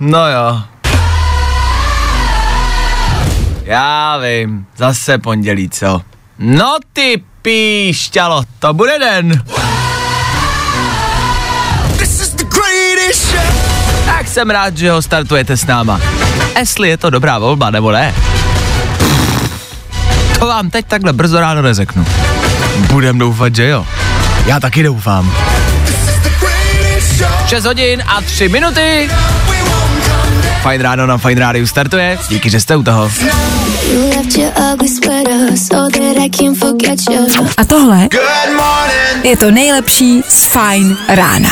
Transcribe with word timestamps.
No 0.00 0.28
jo. 0.30 0.62
Já 3.64 4.18
vím, 4.18 4.66
zase 4.76 5.18
pondělí, 5.18 5.68
co? 5.68 6.00
No 6.38 6.76
ty 6.92 7.22
píšťalo, 7.42 8.42
to 8.58 8.74
bude 8.74 8.98
den. 8.98 9.44
Tak 14.04 14.28
jsem 14.28 14.50
rád, 14.50 14.76
že 14.76 14.90
ho 14.90 15.02
startujete 15.02 15.56
s 15.56 15.66
náma. 15.66 16.00
Jestli 16.58 16.88
je 16.88 16.96
to 16.96 17.10
dobrá 17.10 17.38
volba, 17.38 17.70
nebo 17.70 17.92
ne? 17.92 18.14
To 20.38 20.46
vám 20.46 20.70
teď 20.70 20.86
takhle 20.86 21.12
brzo 21.12 21.40
ráno 21.40 21.62
neřeknu. 21.62 22.06
Budem 22.78 23.18
doufat, 23.18 23.56
že 23.56 23.68
jo. 23.68 23.86
Já 24.46 24.60
taky 24.60 24.82
doufám. 24.82 25.32
6 27.46 27.64
hodin 27.64 28.02
a 28.06 28.20
3 28.20 28.48
minuty. 28.48 29.10
Fajn 30.62 30.80
ráno 30.80 31.06
na 31.06 31.18
Fajn 31.18 31.38
rádiu 31.38 31.66
startuje. 31.66 32.18
Díky, 32.28 32.50
že 32.50 32.60
jste 32.60 32.76
u 32.76 32.82
toho. 32.82 33.10
A 37.56 37.64
tohle 37.64 38.08
je 39.22 39.36
to 39.36 39.50
nejlepší 39.50 40.22
z 40.28 40.44
Fajn 40.44 40.96
rána. 41.08 41.50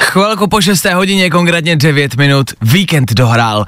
Chvilku 0.00 0.46
po 0.46 0.60
6. 0.60 0.84
hodině, 0.84 1.30
konkrétně 1.30 1.76
9 1.76 2.16
minut, 2.16 2.50
víkend 2.62 3.12
dohrál. 3.12 3.64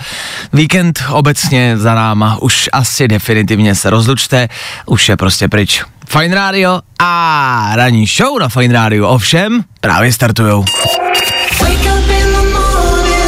Víkend 0.53 1.03
obecně 1.11 1.79
za 1.79 1.95
náma, 1.95 2.39
už 2.43 2.69
asi 2.73 3.09
definitivně 3.09 3.75
se 3.75 3.91
rozlučte, 3.91 4.49
už 4.87 5.09
je 5.09 5.17
prostě 5.17 5.49
pryč. 5.49 5.85
Fine 6.13 6.35
Radio 6.35 6.81
a 6.99 7.73
ranní 7.75 8.07
show 8.07 8.39
na 8.39 8.49
Fine 8.49 8.75
Radio, 8.75 9.09
ovšem 9.09 9.65
právě 9.81 10.13
startujou. 10.13 10.65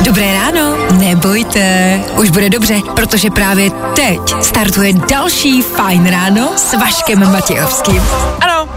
Dobré 0.04 0.34
ráno, 0.34 0.76
nebojte, 0.98 2.00
už 2.16 2.30
bude 2.30 2.50
dobře, 2.50 2.80
protože 2.96 3.30
právě 3.30 3.70
teď 3.70 4.20
startuje 4.40 4.92
další 4.92 5.62
Fajn 5.62 6.06
ráno 6.06 6.48
s 6.56 6.74
Vaškem 6.74 7.32
Matějovským. 7.32 8.02
Ano, 8.40 8.68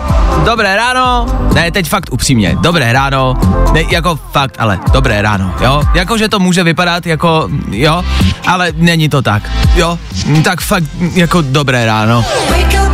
dobré 0.45 0.75
ráno, 0.75 1.25
ne, 1.53 1.71
teď 1.71 1.89
fakt 1.89 2.09
upřímně, 2.11 2.57
dobré 2.61 2.93
ráno, 2.93 3.37
ne, 3.73 3.81
jako 3.91 4.19
fakt, 4.31 4.55
ale 4.59 4.79
dobré 4.91 5.21
ráno, 5.21 5.55
jo, 5.61 5.83
jako, 5.93 6.17
že 6.17 6.29
to 6.29 6.39
může 6.39 6.63
vypadat 6.63 7.05
jako, 7.05 7.49
jo, 7.69 8.03
ale 8.47 8.71
není 8.75 9.09
to 9.09 9.21
tak, 9.21 9.51
jo, 9.75 9.99
tak 10.43 10.61
fakt 10.61 10.83
jako 11.13 11.41
dobré 11.41 11.85
ráno. 11.85 12.25
Wake 12.49 12.84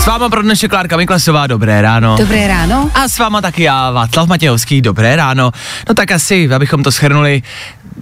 S 0.00 0.06
váma 0.06 0.28
pro 0.28 0.42
dnešek 0.42 0.70
Klárka 0.70 0.96
Miklasová, 0.96 1.46
dobré 1.46 1.82
ráno. 1.82 2.16
Dobré 2.16 2.48
ráno. 2.48 2.90
A 2.94 3.08
s 3.08 3.18
váma 3.18 3.40
taky 3.40 3.62
já, 3.62 3.90
Václav 3.90 4.28
Matějovský, 4.28 4.80
dobré 4.80 5.16
ráno. 5.16 5.52
No 5.88 5.94
tak 5.94 6.10
asi, 6.12 6.48
abychom 6.54 6.82
to 6.82 6.92
schrnuli, 6.92 7.42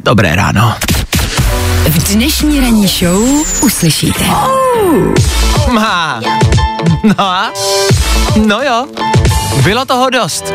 dobré 0.04 0.36
ráno. 0.36 0.74
V 1.88 2.14
dnešní 2.14 2.60
ranní 2.60 2.86
show 2.86 3.22
uslyšíte. 3.62 4.24
Má. 5.72 6.20
No 7.04 7.20
a? 7.20 7.52
No 8.46 8.60
jo, 8.62 8.86
bylo 9.62 9.84
toho 9.84 10.10
dost. 10.10 10.52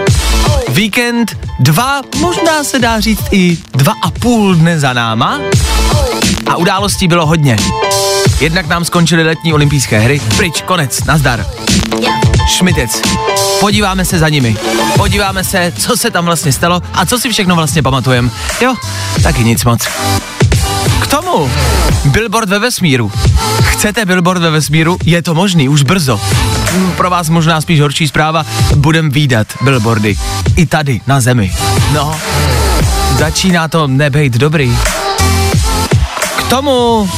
Víkend 0.70 1.38
dva, 1.60 2.02
možná 2.20 2.64
se 2.64 2.80
dá 2.80 3.00
říct 3.00 3.24
i 3.32 3.58
dva 3.72 3.94
a 4.02 4.12
půl 4.12 4.56
dne 4.56 4.80
za 4.80 4.94
náma. 4.94 5.40
A 6.48 6.56
událostí 6.56 7.08
bylo 7.08 7.26
hodně. 7.26 7.58
Jednak 8.40 8.68
nám 8.68 8.86
skončily 8.86 9.24
letní 9.24 9.54
olympijské 9.54 10.00
hry. 10.00 10.22
Pryč, 10.38 10.62
konec, 10.62 11.04
nazdar. 11.04 11.46
Šmitec. 12.48 13.02
Podíváme 13.60 14.06
se 14.06 14.20
za 14.20 14.30
nimi. 14.30 14.58
Podíváme 14.98 15.44
se, 15.44 15.74
co 15.80 15.98
se 15.98 16.12
tam 16.12 16.26
vlastně 16.26 16.52
stalo 16.52 16.82
a 16.94 17.06
co 17.06 17.20
si 17.20 17.30
všechno 17.30 17.56
vlastně 17.56 17.84
pamatujeme. 17.84 18.30
Jo, 18.62 18.76
taky 19.24 19.44
nic 19.44 19.66
moc. 19.66 19.88
K 21.02 21.08
tomu 21.08 21.50
billboard 22.06 22.50
ve 22.50 22.60
vesmíru. 22.60 23.12
Chcete 23.62 24.06
billboard 24.06 24.42
ve 24.42 24.52
vesmíru? 24.52 24.98
Je 25.06 25.22
to 25.22 25.34
možný, 25.34 25.70
už 25.70 25.84
brzo. 25.84 26.22
Pro 26.98 27.10
vás 27.10 27.30
možná 27.30 27.62
spíš 27.62 27.82
horší 27.82 28.08
zpráva, 28.08 28.46
budem 28.76 29.10
výdat 29.10 29.48
billboardy. 29.62 30.16
I 30.56 30.66
tady, 30.66 31.02
na 31.08 31.22
zemi. 31.22 31.54
No, 31.94 32.16
začíná 33.18 33.68
to 33.68 33.88
nebejt 33.88 34.34
dobrý. 34.34 34.78
Tomu 36.50 37.10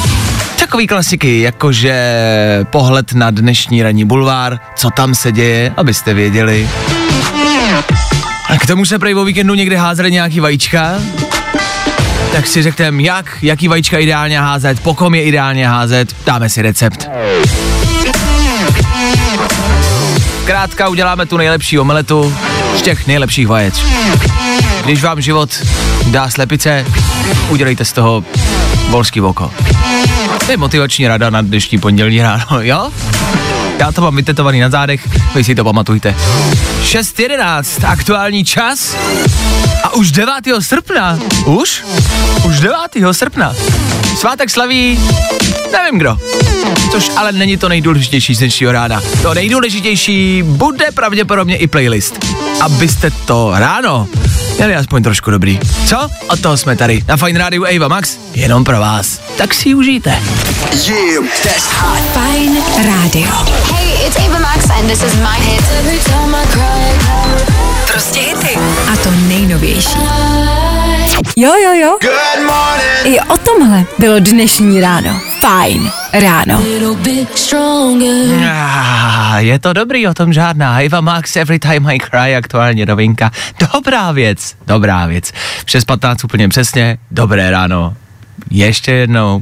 takový 0.59 0.87
klasiky, 0.87 1.41
jakože 1.41 2.19
pohled 2.69 3.13
na 3.13 3.31
dnešní 3.31 3.83
ranní 3.83 4.05
bulvár, 4.05 4.59
co 4.75 4.89
tam 4.89 5.15
se 5.15 5.31
děje, 5.31 5.73
abyste 5.77 6.13
věděli. 6.13 6.69
A 8.49 8.57
k 8.57 8.65
tomu 8.65 8.85
se 8.85 8.99
prej 8.99 9.15
o 9.15 9.25
víkendu 9.25 9.53
někde 9.53 9.77
házeli 9.77 10.11
nějaký 10.11 10.39
vajíčka, 10.39 10.93
tak 12.31 12.47
si 12.47 12.63
řekneme, 12.63 13.03
jak, 13.03 13.37
jaký 13.41 13.67
vajíčka 13.67 13.97
ideálně 13.97 14.39
házet, 14.39 14.79
po 14.79 14.93
kom 14.93 15.15
je 15.15 15.23
ideálně 15.23 15.67
házet, 15.67 16.15
dáme 16.25 16.49
si 16.49 16.61
recept. 16.61 17.09
Krátka 20.45 20.87
uděláme 20.87 21.25
tu 21.25 21.37
nejlepší 21.37 21.79
omeletu 21.79 22.35
z 22.77 22.81
těch 22.81 23.07
nejlepších 23.07 23.47
vajec. 23.47 23.85
Když 24.85 25.03
vám 25.03 25.21
život 25.21 25.49
dá 26.07 26.29
slepice, 26.29 26.85
udělejte 27.49 27.85
z 27.85 27.91
toho 27.91 28.23
volský 28.89 29.21
oko. 29.21 29.51
To 30.45 30.51
je 30.51 30.57
motivační 30.57 31.07
rada 31.07 31.29
na 31.29 31.41
dnešní 31.41 31.79
pondělní 31.79 32.21
ráno, 32.21 32.45
jo? 32.61 32.91
Já 33.79 33.91
to 33.91 34.01
mám 34.01 34.15
vytetovaný 34.15 34.59
na 34.59 34.69
zádech, 34.69 35.07
vy 35.35 35.43
si 35.43 35.55
to 35.55 35.63
pamatujte. 35.63 36.15
6.11, 36.83 37.89
aktuální 37.89 38.45
čas 38.45 38.95
a 39.83 39.93
už 39.93 40.11
9. 40.11 40.33
srpna, 40.59 41.19
už? 41.45 41.83
Už 42.47 42.59
9. 42.59 42.77
srpna. 43.11 43.53
Svátek 44.17 44.49
slaví, 44.49 44.99
nevím 45.71 45.99
kdo. 45.99 46.17
Což 46.91 47.11
ale 47.15 47.31
není 47.31 47.57
to 47.57 47.69
nejdůležitější 47.69 48.35
z 48.35 48.39
dnešního 48.39 48.71
rána. 48.71 49.01
To 49.21 49.33
nejdůležitější 49.33 50.43
bude 50.43 50.85
pravděpodobně 50.91 51.57
i 51.57 51.67
playlist. 51.67 52.34
Abyste 52.61 53.11
to 53.11 53.51
ráno 53.55 54.07
měli 54.57 54.75
aspoň 54.75 55.03
trošku 55.03 55.31
dobrý. 55.31 55.59
Co? 55.85 56.09
Od 56.27 56.39
toho 56.39 56.57
jsme 56.57 56.75
tady. 56.75 57.03
Na 57.07 57.17
Fine 57.17 57.39
Radio 57.39 57.65
Ava 57.75 57.87
Max, 57.87 58.17
jenom 58.33 58.63
pro 58.63 58.79
vás. 58.79 59.19
Tak 59.37 59.53
si 59.53 59.69
ji 59.69 59.75
užijte. 59.75 60.19
Fajn 62.13 62.57
rádio. 62.85 63.31
Hey, 63.73 64.07
it's 64.07 64.17
Ava 64.17 64.39
Max 64.39 64.69
and 64.69 64.87
this 64.87 65.03
is 65.03 65.15
my 65.15 65.45
hit. 65.45 65.63
Every 65.79 65.99
time 65.99 66.35
I 66.35 66.47
cry, 66.47 67.11
Prostě 67.91 68.19
hity. 68.19 68.59
A 68.93 68.95
to 69.03 69.11
nejnovější. 69.27 69.97
Jo, 71.37 71.51
jo, 71.63 71.73
jo. 71.73 71.97
I 73.03 73.19
o 73.19 73.37
tomhle 73.37 73.83
bylo 73.99 74.19
dnešní 74.19 74.81
ráno. 74.81 75.21
Fajn 75.39 75.91
ráno. 76.13 76.63
Ah, 78.49 79.37
je 79.39 79.59
to 79.59 79.73
dobrý, 79.73 80.07
o 80.07 80.13
tom 80.13 80.33
žádná. 80.33 80.81
Eva 80.81 81.01
Max, 81.01 81.35
Every 81.35 81.59
Time 81.59 81.87
I 81.87 81.99
Cry, 81.99 82.35
aktuálně 82.35 82.85
novinka. 82.85 83.31
Dobrá 83.73 84.11
věc, 84.11 84.55
dobrá 84.67 85.05
věc. 85.05 85.31
Přes 85.65 85.85
15 85.85 86.23
úplně 86.23 86.49
přesně, 86.49 86.97
dobré 87.11 87.51
ráno. 87.51 87.93
Ještě 88.51 88.91
jednou. 88.91 89.41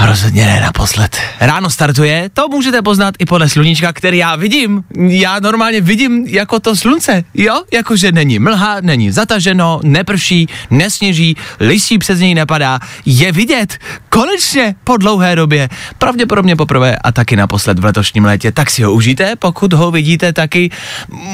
Rozhodně 0.00 0.46
ne 0.46 0.60
naposled. 0.60 1.16
Ráno 1.40 1.70
startuje, 1.70 2.30
to 2.32 2.48
můžete 2.48 2.82
poznat 2.82 3.14
i 3.18 3.26
podle 3.26 3.48
sluníčka, 3.48 3.92
který 3.92 4.18
já 4.18 4.36
vidím. 4.36 4.84
Já 5.08 5.40
normálně 5.40 5.80
vidím 5.80 6.26
jako 6.26 6.60
to 6.60 6.76
slunce, 6.76 7.24
jo? 7.34 7.62
Jakože 7.72 8.12
není 8.12 8.38
mlha, 8.38 8.76
není 8.80 9.10
zataženo, 9.10 9.80
neprší, 9.82 10.48
nesněží, 10.70 11.36
listí 11.60 11.98
přes 11.98 12.20
něj 12.20 12.34
nepadá. 12.34 12.78
Je 13.06 13.32
vidět, 13.32 13.78
konečně 14.08 14.74
po 14.84 14.96
dlouhé 14.96 15.36
době. 15.36 15.68
Pravděpodobně 15.98 16.56
poprvé 16.56 16.96
a 16.96 17.12
taky 17.12 17.36
naposled 17.36 17.78
v 17.78 17.84
letošním 17.84 18.24
létě. 18.24 18.52
Tak 18.52 18.70
si 18.70 18.82
ho 18.82 18.92
užijte, 18.92 19.36
pokud 19.36 19.72
ho 19.72 19.90
vidíte 19.90 20.32
taky. 20.32 20.70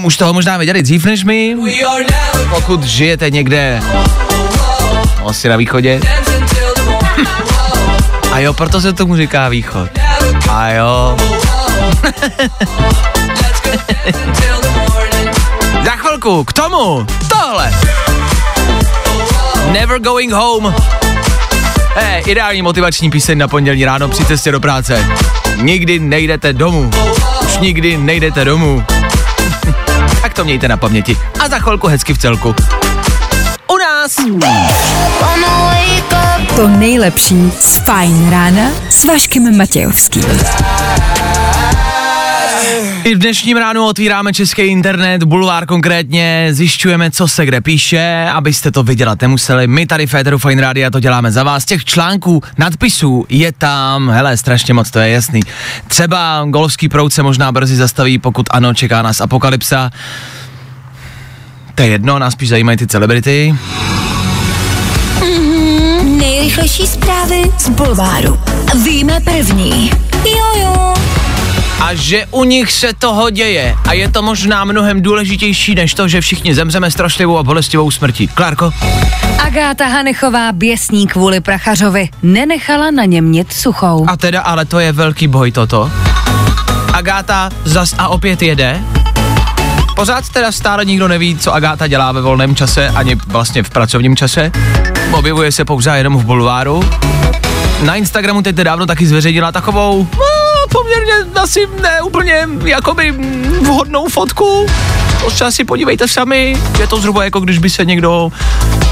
Už 0.05 0.17
toho 0.17 0.33
možná 0.33 0.57
viděli 0.57 0.83
dřív 0.83 1.05
než 1.05 1.25
my. 1.25 1.57
Pokud 2.51 2.85
žijete 2.85 3.31
někde 3.31 3.81
asi 5.25 5.49
na 5.49 5.57
východě. 5.57 6.01
A 8.39 8.41
jo, 8.41 8.53
proto 8.53 8.81
se 8.81 8.93
tomu 8.93 9.17
říká 9.17 9.49
východ. 9.49 9.91
A 10.51 10.69
jo. 10.69 11.17
Radku, 16.19 16.45
k 16.45 16.53
tomu 16.53 17.07
tohle. 17.29 17.73
Never 19.73 19.99
going 19.99 20.33
home. 20.33 20.75
Hey, 21.95 22.23
ideální 22.27 22.63
motivační 22.63 23.11
píseň 23.11 23.39
na 23.39 23.49
pondělní 23.49 23.85
ráno 23.85 24.09
při 24.09 24.25
cestě 24.25 24.53
do 24.53 24.61
práce. 24.61 25.07
Nikdy 25.57 25.99
nejdete 25.99 26.53
domů. 26.53 26.91
Už 27.45 27.59
nikdy 27.59 27.97
nejdete 27.97 28.45
domů. 28.45 28.85
tak 30.23 30.35
to 30.35 30.45
mějte 30.45 30.69
na 30.69 30.77
paměti. 30.77 31.17
A 31.41 31.49
za 31.49 31.59
chvilku 31.59 31.87
hezky 31.87 32.15
v 32.15 32.19
celku. 32.19 32.55
U 33.69 33.77
nás. 33.79 34.17
To 36.57 36.69
nejlepší 36.69 37.53
z 37.61 37.77
Fajn 37.77 38.31
rána 38.31 38.71
s 38.91 39.05
Vaškem 39.05 39.57
Matějovským. 39.57 40.25
I 43.05 43.15
v 43.15 43.19
dnešním 43.19 43.57
ránu 43.57 43.87
otvíráme 43.87 44.33
český 44.33 44.63
internet, 44.63 45.23
bulvár 45.23 45.67
konkrétně, 45.67 46.49
zjišťujeme, 46.51 47.11
co 47.11 47.29
se 47.29 47.47
kde 47.47 47.61
píše, 47.61 48.29
abyste 48.33 48.71
to 48.71 48.83
vydělat 48.83 49.23
nemuseli. 49.23 49.67
My 49.67 49.87
tady 49.87 50.07
v 50.07 50.11
Féteru 50.11 50.39
Fine 50.39 50.63
Radio 50.63 50.91
to 50.91 51.01
děláme 51.01 51.33
za 51.33 51.43
vás. 51.43 51.65
Těch 51.65 51.85
článků, 51.85 52.43
nadpisů 52.59 53.27
je 53.29 53.53
tam, 53.53 54.11
hele, 54.11 54.37
strašně 54.37 54.75
moc, 54.75 54.91
to 54.91 54.99
je 54.99 55.11
jasný. 55.11 55.41
Třeba 55.87 56.47
golovský 56.51 56.89
proud 56.89 57.13
se 57.13 57.23
možná 57.23 57.53
brzy 57.53 57.77
zastaví, 57.77 58.19
pokud 58.19 58.47
ano, 58.51 58.75
čeká 58.75 59.03
nás 59.03 59.21
apokalypsa. 59.21 59.91
To 61.75 61.83
je 61.83 61.89
jedno, 61.89 62.19
nás 62.19 62.33
spíš 62.33 62.49
zajímají 62.49 62.79
ty 62.79 62.87
celebrity. 62.87 63.55
Nejrychlejší 66.49 66.87
zprávy 66.87 67.43
z 67.59 67.69
Bulváru. 67.69 68.41
Víme 68.85 69.21
první. 69.21 69.91
Jojo. 70.25 70.95
a 71.81 71.95
že 71.95 72.27
u 72.31 72.45
nich 72.45 72.73
se 72.73 72.93
toho 72.99 73.31
děje 73.31 73.77
a 73.89 73.93
je 73.93 74.09
to 74.09 74.23
možná 74.23 74.65
mnohem 74.65 75.03
důležitější 75.03 75.75
než 75.75 75.95
to, 75.95 76.09
že 76.09 76.21
všichni 76.21 76.55
zemřeme 76.55 76.91
strašlivou 76.91 77.39
a 77.39 77.43
bolestivou 77.43 77.91
smrtí. 77.91 78.29
Klárko? 78.29 78.71
Agáta 79.39 79.87
Hanechová 79.87 80.53
běsní 80.53 81.07
kvůli 81.07 81.41
Prachařovi. 81.41 82.09
Nenechala 82.23 82.91
na 82.91 83.05
něm 83.05 83.33
nic 83.33 83.53
suchou. 83.53 84.07
A 84.09 84.17
teda, 84.17 84.41
ale 84.41 84.65
to 84.65 84.79
je 84.79 84.93
velký 84.93 85.29
boj 85.29 85.53
toto. 85.53 85.91
Agáta 86.93 87.51
zas 87.65 87.95
a 87.99 88.09
opět 88.09 88.43
jede. 88.43 88.81
Pořád 89.97 90.29
teda 90.29 90.53
stále 90.53 90.85
nikdo 90.85 91.09
neví, 91.09 91.37
co 91.37 91.55
Agáta 91.55 91.87
dělá 91.87 92.13
ve 92.13 92.21
volném 92.21 92.57
čase, 92.57 92.89
ani 92.89 93.15
vlastně 93.15 93.63
v 93.63 93.71
pracovním 93.71 94.17
čase. 94.17 94.53
Objevuje 95.13 95.53
se 95.53 95.65
pouze 95.65 95.91
jenom 95.91 96.17
v 96.17 96.25
bulváru. 96.25 96.85
Na 97.83 97.95
Instagramu 97.95 98.43
teď 98.43 98.57
dávno 98.57 98.87
taky 98.87 99.07
zveřejnila 99.07 99.53
takovou 99.53 100.09
no, 100.19 100.25
poměrně 100.73 101.13
asi 101.41 101.69
ne 101.83 102.03
úplně 102.03 102.49
jakoby 102.65 103.15
vhodnou 103.63 104.09
fotku. 104.09 104.67
Třeba 105.33 105.51
si 105.51 105.65
podívejte 105.65 106.09
sami, 106.09 106.57
je 106.79 106.87
to 106.87 107.01
zhruba 107.01 107.25
jako 107.25 107.41
když 107.41 107.59
by 107.59 107.71
se 107.71 107.85
někdo 107.85 108.33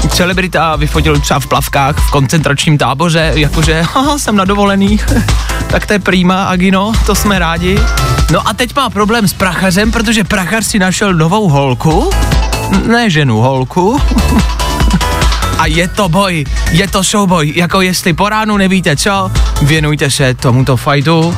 celebrita 0.09 0.75
vyfotil 0.75 1.19
třeba 1.19 1.39
v 1.39 1.47
plavkách 1.47 1.97
v 1.97 2.11
koncentračním 2.11 2.77
táboře, 2.77 3.31
jakože 3.35 3.81
haha, 3.81 4.17
jsem 4.17 4.35
na 4.35 4.45
dovolený, 4.45 4.99
tak 5.67 5.85
to 5.85 5.93
je 5.93 5.99
prýma, 5.99 6.43
Agino, 6.43 6.91
to 7.05 7.15
jsme 7.15 7.39
rádi. 7.39 7.79
No 8.31 8.47
a 8.47 8.53
teď 8.53 8.75
má 8.75 8.89
problém 8.89 9.27
s 9.27 9.33
prachařem, 9.33 9.91
protože 9.91 10.23
prachař 10.23 10.65
si 10.65 10.79
našel 10.79 11.13
novou 11.13 11.49
holku, 11.49 12.09
ne 12.87 13.09
ženu, 13.09 13.37
holku. 13.37 14.01
A 15.57 15.65
je 15.65 15.87
to 15.87 16.09
boj, 16.09 16.45
je 16.71 16.87
to 16.87 17.03
souboj, 17.03 17.53
jako 17.55 17.81
jestli 17.81 18.13
po 18.13 18.29
ránu 18.29 18.57
nevíte 18.57 18.95
co, 18.95 19.31
věnujte 19.61 20.11
se 20.11 20.33
tomuto 20.33 20.77
fajtu. 20.77 21.37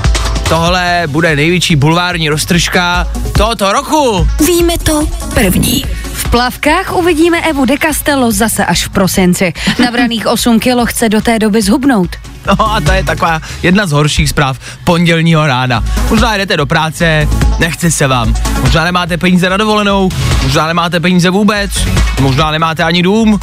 Tohle 0.49 1.03
bude 1.07 1.35
největší 1.35 1.75
bulvární 1.75 2.29
roztržka 2.29 3.07
tohoto 3.37 3.73
roku. 3.73 4.27
Víme 4.47 4.77
to 4.77 5.07
první. 5.33 5.85
V 6.13 6.29
plavkách 6.29 6.95
uvidíme 6.95 7.41
Evu 7.41 7.65
de 7.65 7.77
Castello 7.77 8.31
zase 8.31 8.65
až 8.65 8.85
v 8.85 8.89
prosinci. 8.89 9.53
Nabraných 9.83 10.27
8 10.31 10.59
kilo 10.59 10.85
chce 10.85 11.09
do 11.09 11.21
té 11.21 11.39
doby 11.39 11.61
zhubnout. 11.61 12.09
No 12.47 12.71
a 12.73 12.81
to 12.81 12.91
je 12.91 13.03
taková 13.03 13.41
jedna 13.63 13.87
z 13.87 13.91
horších 13.91 14.29
zpráv 14.29 14.59
pondělního 14.83 15.47
rána. 15.47 15.83
Možná 16.09 16.37
jdete 16.37 16.57
do 16.57 16.65
práce, 16.65 17.27
nechce 17.59 17.91
se 17.91 18.07
vám. 18.07 18.35
Možná 18.61 18.83
nemáte 18.83 19.17
peníze 19.17 19.49
na 19.49 19.57
dovolenou, 19.57 20.09
možná 20.43 20.67
nemáte 20.67 20.99
peníze 20.99 21.29
vůbec, 21.29 21.71
možná 22.19 22.51
nemáte 22.51 22.83
ani 22.83 23.01
dům, 23.03 23.39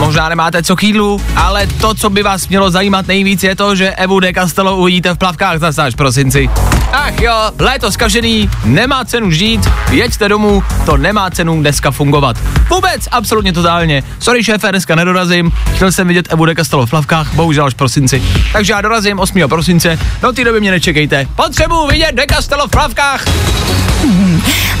možná 0.00 0.28
nemáte 0.28 0.62
co 0.62 0.76
k 0.76 0.82
jídlu, 0.82 1.20
ale 1.36 1.66
to, 1.66 1.94
co 1.94 2.10
by 2.10 2.22
vás 2.22 2.48
mělo 2.48 2.70
zajímat 2.70 3.06
nejvíc, 3.06 3.42
je 3.42 3.56
to, 3.56 3.76
že 3.76 3.90
Evu 3.90 4.20
de 4.20 4.32
Castello 4.32 4.76
uvidíte 4.76 5.14
v 5.14 5.18
plavkách 5.18 5.58
zase 5.58 5.82
až 5.82 5.94
prosinci. 5.94 6.50
Ach 6.92 7.20
jo, 7.20 7.34
léto 7.58 7.92
zkažený, 7.92 8.50
nemá 8.64 9.04
cenu 9.04 9.30
žít, 9.30 9.70
jeďte 9.90 10.28
domů, 10.28 10.62
to 10.86 10.96
nemá 10.96 11.30
cenu 11.30 11.60
dneska 11.60 11.90
fungovat. 11.90 12.36
Vůbec, 12.70 13.08
absolutně 13.10 13.52
totálně. 13.52 14.02
Sorry 14.18 14.44
šéfe, 14.44 14.70
dneska 14.70 14.94
nedorazím, 14.94 15.52
chtěl 15.74 15.92
jsem 15.92 16.08
vidět 16.08 16.32
Evu 16.32 16.44
de 16.44 16.54
Castello 16.54 16.86
v 16.86 16.90
plavkách, 16.90 17.34
bohužel 17.34 17.64
až 17.64 17.74
prosinci. 17.74 18.22
Takže 18.52 18.72
já 18.72 18.80
dorazím 18.80 19.18
8. 19.18 19.48
prosince, 19.48 19.98
do 20.22 20.32
té 20.32 20.44
doby 20.44 20.60
mě 20.60 20.70
nečekejte. 20.70 21.26
Potřebuji 21.36 21.86
vidět 21.86 22.14
de 22.14 22.26
Castello 22.30 22.66
v 22.66 22.70
plavkách. 22.70 23.24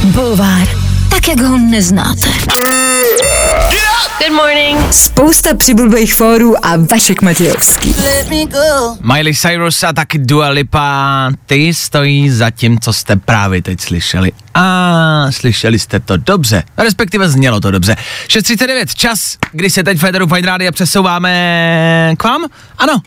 Bulvár. 0.04 0.89
Tak, 1.10 1.28
jak 1.28 1.40
ho 1.40 1.58
neznáte. 1.58 2.28
Good 4.18 4.32
morning. 4.36 4.94
Spousta 4.94 5.54
přibulbých 5.54 6.14
fórů 6.14 6.66
a 6.66 6.76
Vašek 6.90 7.22
Matějovský. 7.22 7.94
Miley 9.00 9.34
Cyrus 9.34 9.82
a 9.82 9.92
taky 9.92 10.18
Dua 10.18 10.48
Lipa, 10.48 11.30
ty 11.46 11.74
stojí 11.74 12.30
za 12.30 12.50
tím, 12.50 12.80
co 12.80 12.92
jste 12.92 13.16
právě 13.16 13.62
teď 13.62 13.80
slyšeli. 13.80 14.32
A 14.54 15.26
slyšeli 15.30 15.78
jste 15.78 16.00
to 16.00 16.16
dobře, 16.16 16.62
respektive 16.78 17.28
znělo 17.28 17.60
to 17.60 17.70
dobře. 17.70 17.96
6.39, 18.28 18.84
čas, 18.94 19.36
kdy 19.52 19.70
se 19.70 19.82
teď 19.82 19.98
Federu 19.98 20.26
Fine 20.26 20.46
Radio 20.46 20.72
přesouváme 20.72 22.14
k 22.16 22.24
vám? 22.24 22.44
Ano. 22.78 23.02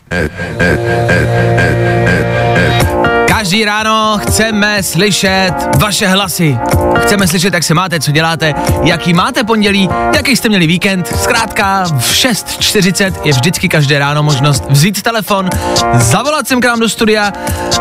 Každý 3.44 3.64
ráno 3.64 4.18
chceme 4.22 4.82
slyšet 4.82 5.52
vaše 5.76 6.06
hlasy. 6.06 6.58
Chceme 6.98 7.28
slyšet, 7.28 7.54
jak 7.54 7.62
se 7.62 7.74
máte, 7.74 8.00
co 8.00 8.10
děláte, 8.10 8.54
jaký 8.84 9.14
máte 9.14 9.44
pondělí, 9.44 9.88
jaký 10.14 10.36
jste 10.36 10.48
měli 10.48 10.66
víkend. 10.66 11.08
Zkrátka 11.22 11.84
v 11.98 12.12
6.40 12.12 13.12
je 13.24 13.32
vždycky 13.32 13.68
každé 13.68 13.98
ráno 13.98 14.22
možnost 14.22 14.64
vzít 14.70 15.02
telefon, 15.02 15.50
zavolat 15.94 16.48
sem 16.48 16.60
k 16.60 16.64
nám 16.64 16.80
do 16.80 16.88
studia 16.88 17.32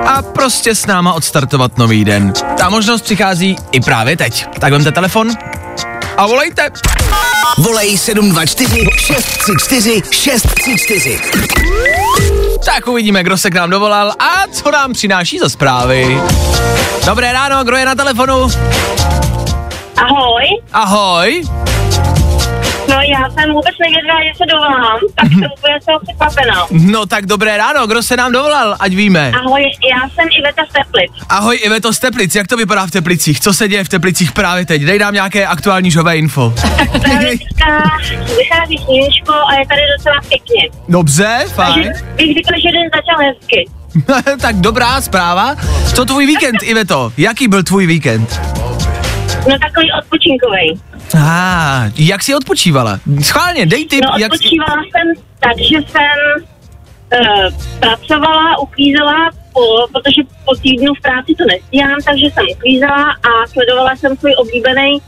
a 0.06 0.22
prostě 0.22 0.76
s 0.76 0.86
náma 0.86 1.14
odstartovat 1.14 1.78
nový 1.78 2.06
den. 2.06 2.34
Ta 2.58 2.70
možnost 2.70 3.02
přichází 3.02 3.56
i 3.72 3.80
právě 3.80 4.18
teď. 4.18 4.48
Tak 4.60 4.72
vemte 4.72 4.92
telefon 4.92 5.32
a 6.18 6.28
volejte. 6.28 6.70
Volej 7.58 7.98
724 7.98 8.86
634 8.98 10.02
634. 10.12 11.20
Tak 12.66 12.88
uvidíme, 12.88 13.24
kdo 13.24 13.38
se 13.38 13.50
k 13.50 13.54
nám 13.54 13.70
dovolal 13.70 14.12
a 14.20 14.48
co 14.52 14.72
nám 14.72 14.94
přináší 14.94 15.40
za 15.40 15.50
zprávy. 15.50 16.22
Dobré 17.06 17.34
ráno, 17.34 17.64
kdo 17.64 17.78
je 17.78 17.86
na 17.86 17.96
telefonu? 17.96 18.48
Ahoj, 19.98 20.44
Ahoj. 20.74 21.44
No 22.90 22.96
já 23.02 23.30
jsem 23.30 23.54
vůbec 23.54 23.76
nevěděla, 23.80 24.20
že 24.24 24.32
se 24.38 24.46
dovolám, 24.54 25.00
tak 25.16 25.28
jsem 25.28 25.50
úplně 25.58 25.82
z 25.82 25.86
toho 25.86 26.00
překvapená. 26.00 26.66
No 26.72 27.06
tak 27.06 27.26
dobré 27.26 27.58
ráno, 27.58 27.88
kdo 27.88 28.04
se 28.04 28.18
nám 28.18 28.32
dovolal, 28.32 28.76
ať 28.80 28.94
víme. 28.94 29.32
Ahoj, 29.36 29.62
já 29.92 30.10
jsem 30.10 30.28
Iveta 30.40 30.64
z 30.70 30.74
Teplic. 30.74 31.12
Ahoj 31.30 31.60
Iveto 31.64 31.94
z 31.94 32.00
Teplic, 32.00 32.36
jak 32.36 32.48
to 32.48 32.58
vypadá 32.58 32.86
v 32.88 32.92
Teplicích? 32.92 33.40
Co 33.40 33.54
se 33.54 33.68
děje 33.68 33.84
v 33.84 33.90
Teplicích 33.90 34.32
právě 34.32 34.66
teď? 34.66 34.82
Dej 34.82 35.00
nám 35.00 35.14
nějaké 35.14 35.46
aktuální 35.48 35.92
žové 35.92 36.18
info. 36.18 36.54
Právě 37.02 37.30
teďka 37.30 37.82
vychází 38.38 38.78
sluníčko 38.86 39.34
a 39.34 39.54
je 39.60 39.68
tady 39.68 39.82
docela 39.98 40.16
pěkně. 40.30 40.70
Dobře, 40.90 41.38
Takže 41.40 41.54
fajn. 41.56 41.94
bych 42.16 42.34
řekla, 42.38 42.58
že 42.58 42.72
den 42.72 42.90
začal 42.96 43.18
hezky. 43.28 43.70
tak 44.42 44.56
dobrá 44.56 45.02
zpráva. 45.02 45.56
Co 45.96 46.06
tvůj 46.06 46.26
víkend, 46.26 46.64
Iveto? 46.64 47.14
Jaký 47.18 47.48
byl 47.48 47.64
tvůj 47.64 47.86
víkend? 47.88 48.42
No 49.50 49.60
takový 49.60 49.92
odpočinkovej. 50.02 50.78
Ah, 51.18 51.92
jak 51.98 52.24
jsi 52.24 52.36
odpočívala? 52.36 53.00
Schválně, 53.22 53.66
dej 53.66 53.86
tip, 53.86 54.06
No 54.06 54.18
jak 54.20 54.32
odpočívala 54.32 54.82
jsem 54.84 55.24
tak, 55.40 55.58
že 55.58 55.78
jsem 55.92 56.18
uh, 56.38 57.48
pracovala, 57.80 58.58
uklízela, 58.58 59.30
po, 59.54 59.62
protože 59.94 60.22
po 60.46 60.56
týdnu 60.56 60.94
v 60.94 61.02
práci 61.02 61.34
to 61.38 61.44
nestíhám, 61.46 62.00
takže 62.06 62.26
jsem 62.26 62.46
uklízela 62.52 63.12
a 63.12 63.48
sledovala 63.48 63.96
jsem 63.96 64.18
svůj 64.18 64.34
oblíbený 64.38 65.02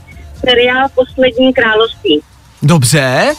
seriál 0.46 0.88
Poslední 0.94 1.52
království. 1.54 2.20
Dobře. 2.62 3.32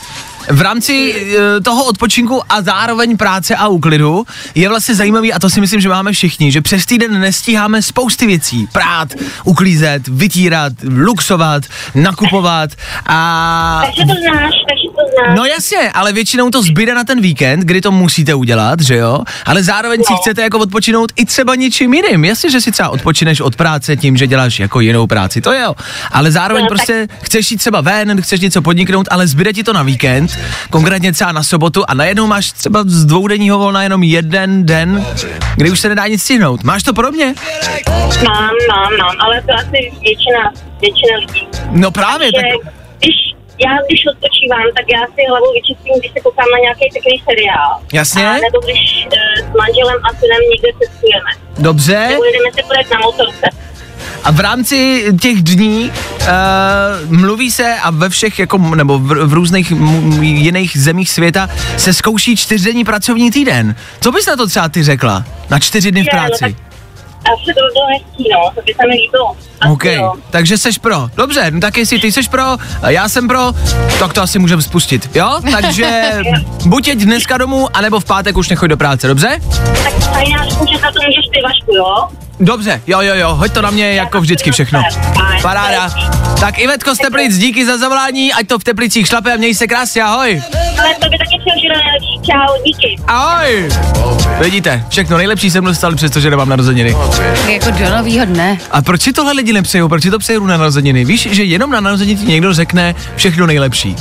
V 0.49 0.61
rámci 0.61 1.15
eh, 1.15 1.61
toho 1.61 1.85
odpočinku 1.85 2.41
a 2.49 2.61
zároveň 2.61 3.17
práce 3.17 3.55
a 3.55 3.67
úklidu 3.67 4.25
je 4.55 4.69
vlastně 4.69 4.95
zajímavý 4.95 5.33
a 5.33 5.39
to 5.39 5.49
si 5.49 5.61
myslím, 5.61 5.81
že 5.81 5.89
máme 5.89 6.11
všichni, 6.11 6.51
že 6.51 6.61
přes 6.61 6.85
týden 6.85 7.19
nestíháme 7.19 7.81
spousty 7.81 8.25
věcí. 8.25 8.67
Prát, 8.71 9.13
uklízet, 9.43 10.07
vytírat, 10.07 10.73
luxovat, 10.83 11.63
nakupovat 11.95 12.69
a... 13.05 13.81
Takže 13.85 14.01
to 14.01 14.13
znáš, 14.21 14.53
takže 14.69 14.86
to. 14.97 15.35
No 15.35 15.45
jasně, 15.45 15.91
ale 15.93 16.13
většinou 16.13 16.49
to 16.49 16.63
zbyde 16.63 16.95
na 16.95 17.03
ten 17.03 17.21
víkend, 17.21 17.59
kdy 17.59 17.81
to 17.81 17.91
musíte 17.91 18.33
udělat, 18.33 18.81
že 18.81 18.95
jo? 18.95 19.19
Ale 19.45 19.63
zároveň 19.63 20.03
si 20.03 20.13
No. 20.13 20.17
chcete 20.17 20.41
jako 20.41 20.59
odpočinout 20.59 21.11
i 21.15 21.25
třeba 21.25 21.55
něčím 21.55 21.93
jiným. 21.93 22.25
Jasně, 22.25 22.49
že 22.49 22.61
si 22.61 22.71
třeba 22.71 22.89
odpočineš 22.89 23.41
od 23.41 23.55
práce 23.55 23.97
tím, 23.97 24.17
že 24.17 24.27
děláš 24.27 24.59
jako 24.59 24.79
jinou 24.79 25.07
práci, 25.07 25.41
to 25.41 25.53
jo. 25.53 25.75
Ale 26.11 26.31
zároveň 26.31 26.63
No, 26.63 26.69
tak- 26.69 26.77
prostě 26.77 27.07
chceš 27.21 27.51
jít 27.51 27.57
třeba 27.57 27.81
ven, 27.81 28.21
chceš 28.21 28.39
něco 28.41 28.61
podniknout, 28.61 29.07
ale 29.11 29.27
zbyde 29.27 29.53
ti 29.53 29.63
to 29.63 29.73
na 29.73 29.83
víkend, 29.83 30.39
konkrétně 30.69 31.13
třeba 31.13 31.31
na 31.31 31.43
sobotu 31.43 31.83
a 31.87 31.93
najednou 31.93 32.27
máš 32.27 32.51
třeba 32.51 32.83
z 32.85 33.05
dvoudenního 33.05 33.57
volna 33.57 33.83
jenom 33.83 34.03
jeden 34.03 34.65
den, 34.65 35.05
kdy 35.55 35.71
už 35.71 35.79
se 35.79 35.89
nedá 35.89 36.07
nic 36.07 36.23
stihnout. 36.23 36.63
Máš 36.63 36.83
to 36.83 36.93
podobně? 36.93 37.35
Mám, 38.23 38.49
mám, 38.69 38.97
mám, 38.99 39.15
ale 39.19 39.41
to 39.41 39.53
asi 39.53 39.91
většina, 40.01 40.51
většina 40.81 41.17
lidí. 41.19 41.47
No 41.71 41.91
právě, 41.91 42.31
tak 42.31 42.73
když 42.99 43.15
já 43.65 43.73
když 43.87 44.01
odpočívám, 44.11 44.67
tak 44.77 44.85
já 44.95 45.01
si 45.13 45.21
hlavu 45.31 45.47
vyčistím, 45.57 45.93
když 45.99 46.11
se 46.15 46.19
koukám 46.25 46.49
na 46.55 46.59
nějaký 46.65 46.85
pěkný 46.93 47.15
seriál. 47.29 47.71
Jasně. 47.99 48.23
A 48.29 48.33
nebo 48.47 48.57
když 48.65 48.81
uh, 49.05 49.49
s 49.49 49.51
manželem 49.61 49.99
a 50.07 50.09
synem 50.19 50.41
někde 50.51 50.69
cestujeme. 50.81 51.31
dobře. 51.67 51.99
Nebo 52.13 52.23
jdeme 52.23 52.49
se 52.57 52.61
projet 52.69 52.87
na 52.95 52.99
motorce. 52.99 53.47
A 54.23 54.31
v 54.31 54.39
rámci 54.39 55.05
těch 55.21 55.35
dní 55.43 55.91
uh, 55.91 56.27
mluví 57.17 57.51
se 57.51 57.75
a 57.83 57.89
ve 57.91 58.09
všech 58.09 58.39
jako, 58.39 58.57
nebo 58.57 58.99
v, 58.99 59.07
v 59.27 59.33
různých 59.33 59.71
m, 59.71 60.23
jiných 60.23 60.77
zemích 60.77 61.09
světa 61.09 61.49
se 61.77 61.93
zkouší 61.93 62.35
čtyřdenní 62.35 62.85
pracovní 62.85 63.31
týden. 63.31 63.75
Co 64.01 64.11
bys 64.11 64.25
na 64.25 64.35
to 64.35 64.47
třeba 64.47 64.69
ty 64.69 64.83
řekla? 64.83 65.23
Na 65.49 65.59
čtyři 65.59 65.91
dny 65.91 66.01
v 66.03 66.05
Je, 66.05 66.09
no 66.13 66.19
práci? 66.19 66.39
tak- 66.39 66.66
Asi 67.25 67.45
to 67.45 67.61
by 67.65 67.69
bylo 67.73 67.85
hezký, 67.93 68.29
no, 68.33 68.51
to 68.55 68.61
by 68.65 68.73
se 68.73 68.87
mi 68.87 68.93
líbilo. 68.93 69.35
Asi 69.61 69.71
OK, 69.71 69.85
jo. 69.85 70.13
takže 70.29 70.57
seš 70.57 70.77
pro. 70.77 71.09
Dobře, 71.15 71.51
no 71.51 71.59
tak 71.59 71.77
jestli 71.77 71.99
ty 71.99 72.11
seš 72.11 72.27
pro, 72.27 72.43
já 72.87 73.09
jsem 73.09 73.27
pro, 73.27 73.51
tak 73.99 74.13
to 74.13 74.21
asi 74.21 74.39
můžeme 74.39 74.61
spustit, 74.61 75.15
jo? 75.15 75.39
Takže 75.51 76.19
buď 76.65 76.87
jeď 76.87 76.99
dneska 76.99 77.37
domů, 77.37 77.67
anebo 77.73 77.99
v 77.99 78.05
pátek 78.05 78.37
už 78.37 78.49
nechoď 78.49 78.69
do 78.69 78.77
práce, 78.77 79.07
dobře? 79.07 79.39
Tak 79.83 80.13
tajnářku, 80.13 80.65
že 80.71 80.77
za 80.77 80.91
to 80.91 80.99
můžeš 81.05 81.25
ty 81.33 81.41
Vašku, 81.43 81.75
jo? 81.75 82.07
Dobře, 82.39 82.81
jo, 82.87 83.01
jo, 83.01 83.15
jo, 83.15 83.35
hoď 83.35 83.51
to 83.51 83.61
na 83.61 83.69
mě 83.69 83.93
jako 83.93 84.21
vždycky 84.21 84.51
všechno. 84.51 84.81
Paráda. 85.41 85.89
Tak 86.39 86.59
Ivetko 86.59 86.95
z 86.95 86.97
Teplic, 86.97 87.37
díky 87.37 87.65
za 87.65 87.77
zavolání, 87.77 88.33
ať 88.33 88.47
to 88.47 88.59
v 88.59 88.63
Teplicích 88.63 89.07
šlape 89.07 89.33
a 89.33 89.37
měj 89.37 89.55
se 89.55 89.67
krásně, 89.67 90.03
ahoj. 90.03 90.41
Ale 90.79 90.95
to 90.95 91.09
by 91.09 91.17
taky. 91.17 91.37
Čau, 92.31 92.63
díky. 92.65 92.95
Ahoj! 93.07 93.69
Vidíte, 94.41 94.85
všechno 94.89 95.17
nejlepší 95.17 95.51
jsem 95.51 95.65
dostal, 95.65 95.95
přestože 95.95 96.29
nemám 96.29 96.49
narozeniny. 96.49 96.95
Jako 97.49 97.71
do 97.71 97.89
novýho 97.97 98.25
dne. 98.25 98.57
A 98.71 98.81
proč 98.81 99.01
si 99.01 99.13
tohle 99.13 99.33
lidi 99.33 99.53
nepřejou? 99.53 99.87
Proč 99.87 100.03
si 100.03 100.11
to 100.11 100.19
přejou 100.19 100.45
na 100.45 100.57
narozeniny? 100.57 101.05
Víš, 101.05 101.27
že 101.31 101.43
jenom 101.43 101.71
na 101.71 101.79
narozeniny 101.79 102.19
ti 102.19 102.25
někdo 102.25 102.53
řekne 102.53 102.95
všechno 103.15 103.47
nejlepší. 103.47 103.95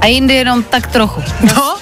A 0.00 0.06
jindy 0.06 0.34
jenom 0.34 0.62
tak 0.62 0.86
trochu. 0.86 1.22
No, 1.56 1.76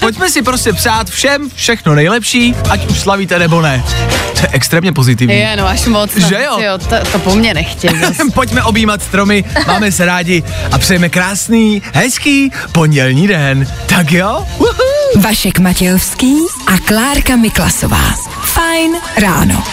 pojďme 0.00 0.30
si 0.30 0.42
prostě 0.42 0.72
přát 0.72 1.10
všem 1.10 1.50
všechno 1.54 1.94
nejlepší, 1.94 2.54
ať 2.70 2.86
už 2.86 3.00
slavíte 3.00 3.38
nebo 3.38 3.62
ne. 3.62 3.84
To 4.32 4.40
je 4.40 4.48
extrémně 4.52 4.92
pozitivní. 4.92 5.34
Je, 5.34 5.56
no 5.56 5.66
až 5.66 5.86
moc. 5.86 6.16
Že 6.16 6.42
jo? 6.44 6.60
jo 6.60 6.78
to, 6.78 6.96
to 7.12 7.18
po 7.18 7.34
mně 7.34 7.54
nechtěl. 7.54 7.92
Pojďme 8.34 8.62
objímat 8.62 9.02
stromy, 9.02 9.44
máme 9.66 9.92
se 9.92 10.04
rádi 10.04 10.42
a 10.72 10.78
přejeme 10.78 11.08
krásný, 11.08 11.82
hezký 11.94 12.52
pondělní 12.72 13.28
den. 13.28 13.66
Tak 13.86 14.12
jo? 14.12 14.46
Uhu. 14.58 15.20
Vašek 15.20 15.58
Matějovský 15.58 16.36
a 16.66 16.78
Klárka 16.78 17.36
Miklasová. 17.36 18.14
Fajn 18.42 18.92
ráno. 19.16 19.64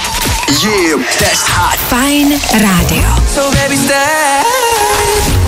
Yeah, 0.64 1.00
that's 1.20 1.48
hot. 1.50 1.80
Fajn 1.80 2.40
rádio. 2.54 3.04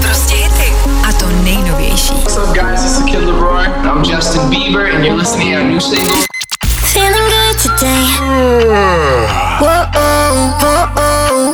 Prostě 0.01 0.36
hity. 0.36 0.50
A 0.50 0.50
to 0.50 0.50
nejnovější. 1.92 2.14
What's 2.14 2.38
up, 2.38 2.56
guys? 2.56 2.84
This 2.84 2.98
is 2.98 3.04
Kid 3.04 3.20
Leroy. 3.20 3.66
I'm 3.66 4.04
Justin 4.04 4.42
Bieber, 4.50 4.96
and 4.96 5.06
you're 5.06 5.18
listening 5.18 5.52
to 5.52 5.58
our 5.58 5.64
new 5.64 5.80
single. 5.80 6.16
Feeling 6.94 7.30
good 7.30 7.58
today. 7.62 8.06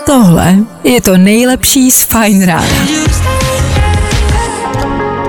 Tohle 0.05 0.55
je 0.83 1.01
to 1.01 1.17
nejlepší 1.17 1.91
z 1.91 2.03
Fajn 2.03 2.45
rána. 2.45 2.87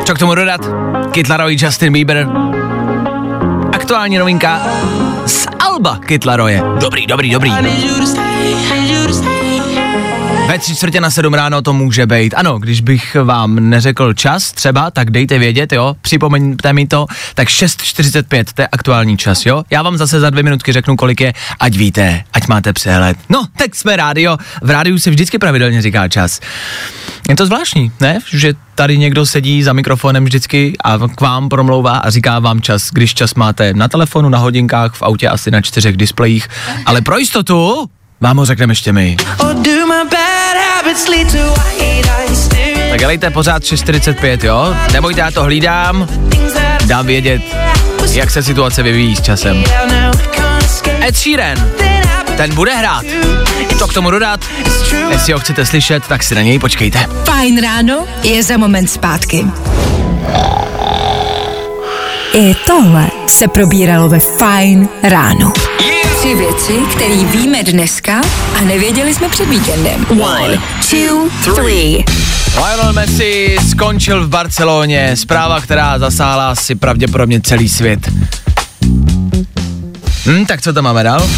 Co 0.05 0.15
k 0.15 0.19
tomu 0.19 0.35
dodat? 0.35 0.61
Kid 1.11 1.29
Laroi, 1.29 1.57
Justin 1.61 1.93
Bieber. 1.93 2.29
Aktuální 3.73 4.19
novinka 4.19 4.61
z 5.27 5.47
Alba 5.59 5.99
Kid 6.07 6.25
Laroje. 6.25 6.63
Dobrý, 6.81 7.07
dobrý, 7.07 7.31
dobrý. 7.31 7.51
Ve 10.49 10.59
tři 10.59 10.77
čtvrtě 10.77 11.01
na 11.01 11.11
sedm 11.11 11.35
ráno 11.35 11.63
to 11.63 11.73
může 11.73 12.07
být. 12.07 12.35
Ano, 12.37 12.59
když 12.59 12.81
bych 12.81 13.17
vám 13.25 13.71
neřekl 13.71 14.15
čas 14.15 14.53
třeba, 14.53 14.91
tak 14.91 15.11
dejte 15.11 15.39
vědět, 15.39 15.73
jo, 15.73 15.97
připomeňte 16.01 16.73
mi 16.73 16.87
to, 16.87 17.07
tak 17.35 17.49
6.45, 17.49 18.45
to 18.55 18.63
je 18.63 18.69
aktuální 18.73 19.17
čas, 19.17 19.47
jo. 19.47 19.63
Já 19.71 19.83
vám 19.83 19.97
zase 19.97 20.21
za 20.21 20.31
dvě 20.31 20.43
minutky 20.43 20.73
řeknu, 20.73 20.97
kolik 20.97 21.21
je, 21.21 21.33
ať 21.61 21.77
víte, 21.77 22.25
ať 22.33 22.49
máte 22.49 22.73
přehled. 22.73 23.17
No, 23.29 23.47
tak 23.57 23.75
jsme 23.75 23.97
rádio, 23.97 24.37
v 24.63 24.71
rádiu 24.71 24.99
se 24.99 25.11
vždycky 25.11 25.39
pravidelně 25.39 25.83
říká 25.83 26.09
čas. 26.09 26.41
Je 27.29 27.37
to 27.37 27.47
zvláštní, 27.47 27.93
ne? 28.01 28.19
Že 28.33 28.55
tady 28.75 28.99
někdo 28.99 29.27
sedí 29.27 29.63
za 29.63 29.73
mikrofonem 29.73 30.25
vždycky 30.25 30.77
a 30.85 30.99
k 31.15 31.21
vám 31.21 31.49
promlouvá 31.49 31.99
a 31.99 32.11
říká 32.11 32.39
vám 32.39 32.61
čas, 32.61 32.91
když 32.93 33.15
čas 33.15 33.35
máte 33.35 33.75
na 33.75 33.89
telefonu, 33.89 34.29
na 34.29 34.39
hodinkách, 34.39 34.95
v 34.95 35.03
autě 35.03 35.29
asi 35.29 35.51
na 35.51 35.61
čtyřech 35.61 35.97
displejích, 35.97 36.49
ale 36.87 37.01
pro 37.01 37.19
jistotu 37.19 37.91
vám 38.21 38.37
ho 38.37 38.45
řekneme 38.45 38.71
ještě 38.71 38.93
my. 38.93 39.17
Tak 42.91 42.99
dělejte 42.99 43.31
pořád 43.31 43.63
6.45, 43.63 44.47
jo? 44.47 44.77
Nebojte, 44.93 45.21
já 45.21 45.31
to 45.31 45.43
hlídám, 45.43 46.09
dám 46.87 47.07
vědět, 47.07 47.43
jak 48.13 48.31
se 48.31 48.43
situace 48.43 48.83
vyvíjí 48.83 49.17
s 49.17 49.21
časem. 49.21 49.65
Ed 51.09 51.17
Sheeran, 51.17 51.59
ten 52.37 52.55
bude 52.55 52.75
hrát. 52.75 53.05
Co 53.79 53.89
k 53.89 53.95
tomu 53.95 54.11
dodat? 54.11 54.41
Jestli 55.11 55.33
ho 55.33 55.39
chcete 55.39 55.67
slyšet, 55.67 56.07
tak 56.09 56.23
si 56.23 56.35
na 56.35 56.43
něj 56.43 56.59
počkejte. 56.59 57.07
Fajn 57.25 57.63
ráno 57.63 58.05
je 58.23 58.43
za 58.43 58.57
moment 58.57 58.91
zpátky. 58.91 59.47
I 62.35 62.55
tohle 62.67 63.09
se 63.27 63.49
probíralo 63.49 64.09
ve 64.09 64.21
Fajn 64.21 64.89
ráno. 65.03 65.53
Tři 66.19 66.35
věci, 66.35 66.73
které 66.97 67.15
víme 67.15 67.63
dneska 67.63 68.21
a 68.59 68.61
nevěděli 68.61 69.15
jsme 69.15 69.29
před 69.29 69.49
víkendem. 69.49 70.07
One, 70.23 70.63
two, 70.91 71.29
three. 71.55 72.05
Lionel 72.57 72.93
Messi 72.93 73.57
skončil 73.71 74.27
v 74.27 74.29
Barceloně. 74.29 75.17
Zpráva, 75.17 75.61
která 75.61 75.99
zasáhla 75.99 76.55
si 76.55 76.75
pravděpodobně 76.75 77.41
celý 77.41 77.69
svět. 77.69 78.11
Hm, 80.29 80.47
tak 80.47 80.63
co 80.63 80.73
tam 80.73 80.85
máme 80.85 81.03
dál? 81.03 81.29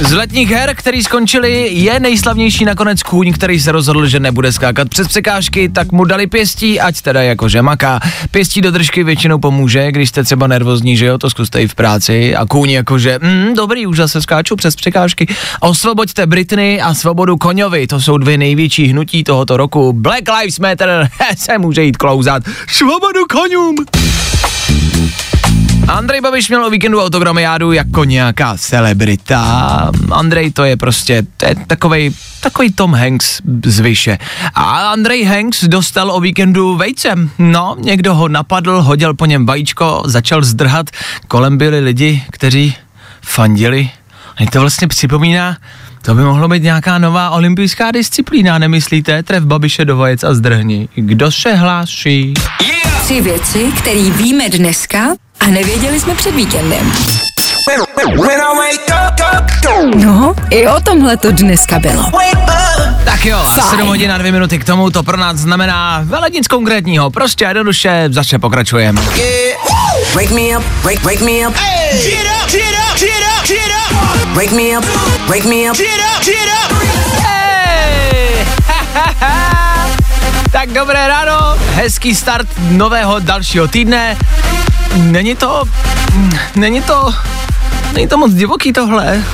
Z 0.00 0.12
letních 0.12 0.50
her, 0.50 0.74
který 0.74 1.02
skončili, 1.02 1.68
je 1.72 2.00
nejslavnější 2.00 2.64
nakonec 2.64 3.02
kůň, 3.02 3.32
který 3.32 3.60
se 3.60 3.72
rozhodl, 3.72 4.06
že 4.06 4.20
nebude 4.20 4.52
skákat 4.52 4.88
přes 4.88 5.08
překážky, 5.08 5.68
tak 5.68 5.92
mu 5.92 6.04
dali 6.04 6.26
pěstí, 6.26 6.80
ať 6.80 7.00
teda 7.00 7.22
jakože 7.22 7.62
maká. 7.62 8.00
Pěstí 8.30 8.60
do 8.60 8.70
držky 8.70 9.04
většinou 9.04 9.38
pomůže, 9.38 9.92
když 9.92 10.08
jste 10.08 10.24
třeba 10.24 10.46
nervózní, 10.46 10.96
že 10.96 11.06
jo, 11.06 11.18
to 11.18 11.30
zkuste 11.30 11.62
i 11.62 11.68
v 11.68 11.74
práci. 11.74 12.36
A 12.36 12.46
kůň 12.46 12.70
jakože, 12.70 13.18
mm, 13.22 13.54
dobrý, 13.54 13.86
už 13.86 13.96
zase 13.96 14.22
skáču 14.22 14.56
přes 14.56 14.76
překážky. 14.76 15.34
Osvoboďte 15.60 16.26
Britney 16.26 16.82
a 16.82 16.94
svobodu 16.94 17.36
koňovi, 17.36 17.86
to 17.86 18.00
jsou 18.00 18.18
dvě 18.18 18.38
největší 18.38 18.86
hnutí 18.86 19.24
tohoto 19.24 19.56
roku. 19.56 19.92
Black 19.92 20.28
Lives 20.38 20.58
Matter 20.58 21.08
se 21.36 21.58
může 21.58 21.84
jít 21.84 21.96
klouzat. 21.96 22.42
Svobodu 22.68 23.20
koňům! 23.30 23.74
Andrej 25.88 26.20
Babiš 26.20 26.48
měl 26.48 26.64
o 26.64 26.70
víkendu 26.70 27.02
autogramiádu 27.02 27.72
jako 27.72 28.04
nějaká 28.04 28.56
celebrita. 28.58 29.90
Andrej 30.12 30.50
to 30.50 30.64
je 30.64 30.76
prostě, 30.76 31.22
to 31.36 31.46
je 31.46 31.54
takovej, 31.66 32.10
takový 32.40 32.72
Tom 32.72 32.94
Hanks 32.94 33.40
z 33.64 33.80
vyše. 33.80 34.18
A 34.54 34.90
Andrej 34.92 35.24
Hanks 35.24 35.64
dostal 35.64 36.10
o 36.10 36.20
víkendu 36.20 36.76
vejcem. 36.76 37.30
No, 37.38 37.76
někdo 37.78 38.14
ho 38.14 38.28
napadl, 38.28 38.82
hodil 38.82 39.14
po 39.14 39.26
něm 39.26 39.46
vajíčko, 39.46 40.02
začal 40.06 40.42
zdrhat. 40.42 40.90
Kolem 41.28 41.58
byli 41.58 41.80
lidi, 41.80 42.22
kteří 42.30 42.74
fandili. 43.22 43.90
A 44.36 44.50
to 44.50 44.60
vlastně 44.60 44.88
připomíná, 44.88 45.56
to 46.02 46.14
by 46.14 46.22
mohlo 46.22 46.48
být 46.48 46.62
nějaká 46.62 46.98
nová 46.98 47.30
olympijská 47.30 47.90
disciplína, 47.90 48.58
nemyslíte? 48.58 49.22
Tref 49.22 49.44
Babiše 49.44 49.84
do 49.84 49.96
vajec 49.96 50.24
a 50.24 50.34
zdrhni. 50.34 50.88
Kdo 50.94 51.32
se 51.32 51.54
hlásí? 51.54 52.34
Tři 53.04 53.20
věci, 53.20 53.72
které 53.78 54.10
víme 54.10 54.48
dneska 54.48 54.98
a 55.40 55.46
nevěděli 55.46 56.00
jsme 56.00 56.14
před 56.14 56.34
víkendem. 56.34 56.92
No, 59.96 60.34
i 60.50 60.68
o 60.68 60.80
tomhle 60.80 61.16
to 61.16 61.32
dneska 61.32 61.78
bylo. 61.78 62.10
Tak 63.04 63.24
jo, 63.26 63.38
a 63.38 63.44
Fajn. 63.44 63.68
7 63.70 63.88
hodin 63.88 64.12
a 64.12 64.18
2 64.18 64.32
minuty 64.32 64.58
k 64.58 64.64
tomu, 64.64 64.90
to 64.90 65.02
pro 65.02 65.16
nás 65.16 65.36
znamená 65.36 66.00
vele 66.04 66.30
nic 66.30 66.48
konkrétního, 66.48 67.10
prostě 67.10 67.44
a 67.44 67.48
jednoduše 67.48 68.08
zase 68.10 68.38
pokračujeme. 68.38 69.02
Wake 70.14 70.30
me 70.30 70.58
up, 70.58 70.64
wake, 70.84 71.02
wake 71.04 71.20
me 71.24 71.48
up. 71.48 71.54
Get 71.92 72.26
up, 72.42 72.50
get 72.50 72.74
up, 72.90 72.98
get 72.98 73.24
up, 73.38 73.46
get 73.46 73.58
up. 73.90 74.36
Wake 74.36 74.52
me 74.52 74.78
up, 74.78 74.84
wake 75.28 75.48
me 75.48 75.70
up. 75.70 75.76
Get 75.76 76.00
up, 76.16 76.24
get 76.24 76.48
up. 76.64 76.72
Hey! 77.22 78.46
tak 80.52 80.72
dobré 80.72 81.08
ráno, 81.08 81.56
hezký 81.74 82.14
start 82.14 82.46
nového 82.70 83.18
dalšího 83.18 83.68
týdne. 83.68 84.16
Není 84.94 85.36
to, 85.36 85.64
není 86.56 86.82
to, 86.82 87.14
není 87.94 88.08
to 88.08 88.18
moc 88.18 88.32
divoký 88.32 88.72
tohle. 88.72 89.24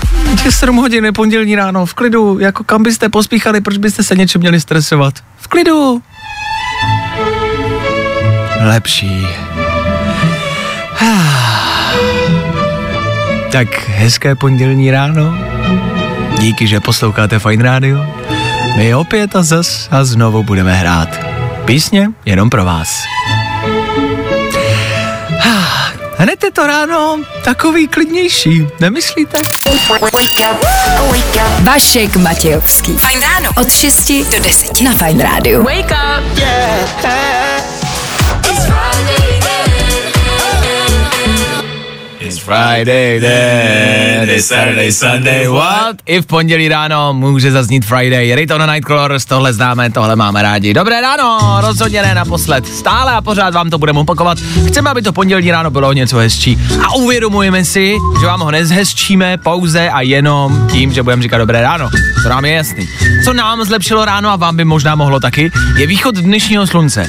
Je 0.45 0.53
7 0.53 0.77
hodin 0.77 1.05
je 1.05 1.13
pondělní 1.13 1.57
ráno, 1.57 1.87
v 1.87 1.95
klidu, 1.95 2.39
jako 2.39 2.65
kam 2.65 2.83
byste 2.83 3.09
pospíchali, 3.09 3.61
proč 3.61 3.77
byste 3.77 4.03
se 4.03 4.17
něčem 4.17 4.41
měli 4.41 4.61
stresovat? 4.61 5.15
V 5.37 5.49
klidu. 5.49 6.03
Lepší. 8.61 9.27
Tak 13.53 13.89
hezké 13.89 14.35
pondělní 14.35 14.91
ráno. 14.91 15.39
Díky, 16.39 16.67
že 16.67 16.81
posloucháte 16.81 17.39
Fine 17.39 17.65
Radio. 17.65 18.07
My 18.77 18.95
opět 18.95 19.37
a 19.37 19.43
zas 19.43 19.89
a 19.91 20.05
znovu 20.05 20.43
budeme 20.43 20.75
hrát. 20.75 21.09
Písně 21.65 22.09
jenom 22.25 22.51
pro 22.51 22.65
vás. 22.65 23.03
Hned 26.19 26.45
je 26.45 26.51
to 26.51 26.67
ráno 26.67 27.17
takový 27.45 27.89
klidnější, 27.89 28.67
nemyslíte? 28.81 29.39
Vašek 31.61 32.17
Matějovský. 32.17 32.93
Fajn 32.93 33.21
ráno. 33.21 33.51
Od 33.57 33.73
6 33.73 34.13
do 34.31 34.41
10 34.43 34.81
na 34.81 34.93
Fajn 34.93 35.21
rádiu. 35.21 35.63
Wake 35.63 35.91
up. 35.91 37.40
It's 42.31 42.39
Friday 42.39 43.21
then, 43.21 44.31
it's 44.31 44.47
Saturday, 44.47 44.93
Sunday, 44.93 45.49
what? 45.49 45.97
I 46.07 46.21
v 46.21 46.27
pondělí 46.27 46.69
ráno 46.69 47.15
může 47.15 47.53
zaznít 47.53 47.85
Friday. 47.85 48.35
Rayton 48.35 48.71
Nightcrawlers, 48.71 49.25
tohle 49.25 49.53
známe, 49.53 49.91
tohle 49.91 50.17
máme 50.17 50.43
rádi. 50.43 50.75
Dobré 50.75 51.01
ráno, 51.01 51.39
rozhodně 51.61 52.03
ne 52.03 52.15
naposled. 52.15 52.67
Stále 52.67 53.13
a 53.13 53.21
pořád 53.21 53.55
vám 53.55 53.71
to 53.71 53.79
budeme 53.79 53.99
opakovat. 53.99 54.39
Chceme, 54.67 54.91
aby 54.91 55.03
to 55.03 55.13
pondělí 55.13 55.51
ráno 55.51 55.71
bylo 55.71 55.93
něco 55.93 56.17
hezčí. 56.17 56.59
A 56.85 56.95
uvědomujeme 56.95 57.65
si, 57.65 57.97
že 58.21 58.27
vám 58.27 58.41
ho 58.41 58.51
nezhezčíme 58.51 59.39
pouze 59.39 59.91
a 59.91 60.01
jenom 60.01 60.69
tím, 60.73 60.93
že 60.93 61.03
budeme 61.03 61.23
říkat 61.23 61.39
dobré 61.39 61.63
ráno. 61.63 61.91
To 62.23 62.29
nám 62.29 62.45
je 62.45 62.53
jasný. 62.53 62.89
Co 63.25 63.33
nám 63.33 63.65
zlepšilo 63.65 64.05
ráno 64.05 64.31
a 64.31 64.37
vám 64.37 64.57
by 64.57 64.65
možná 64.65 64.95
mohlo 64.95 65.21
taky, 65.21 65.53
je 65.77 65.87
východ 65.87 66.15
dnešního 66.15 66.67
slunce. 66.67 67.07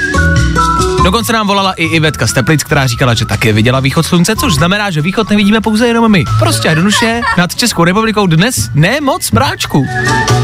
Dokonce 1.04 1.34
nám 1.34 1.48
volala 1.48 1.74
i 1.74 1.84
Ivetka 1.84 2.28
z 2.28 2.34
Teplic, 2.34 2.64
která 2.64 2.88
říkala, 2.88 3.14
že 3.14 3.26
také 3.26 3.54
viděla 3.54 3.80
východ 3.80 4.06
slunce, 4.06 4.36
což 4.36 4.54
znamená, 4.54 4.92
že 4.92 5.02
východ 5.02 5.30
nevidíme 5.30 5.62
pouze 5.62 5.88
jenom 5.88 6.12
my. 6.12 6.26
Prostě 6.40 6.68
jednoduše 6.68 7.22
nad 7.38 7.56
Českou 7.56 7.84
republikou 7.84 8.28
dnes 8.28 8.70
ne 8.74 9.02
moc 9.02 9.32
mráčku. 9.32 9.88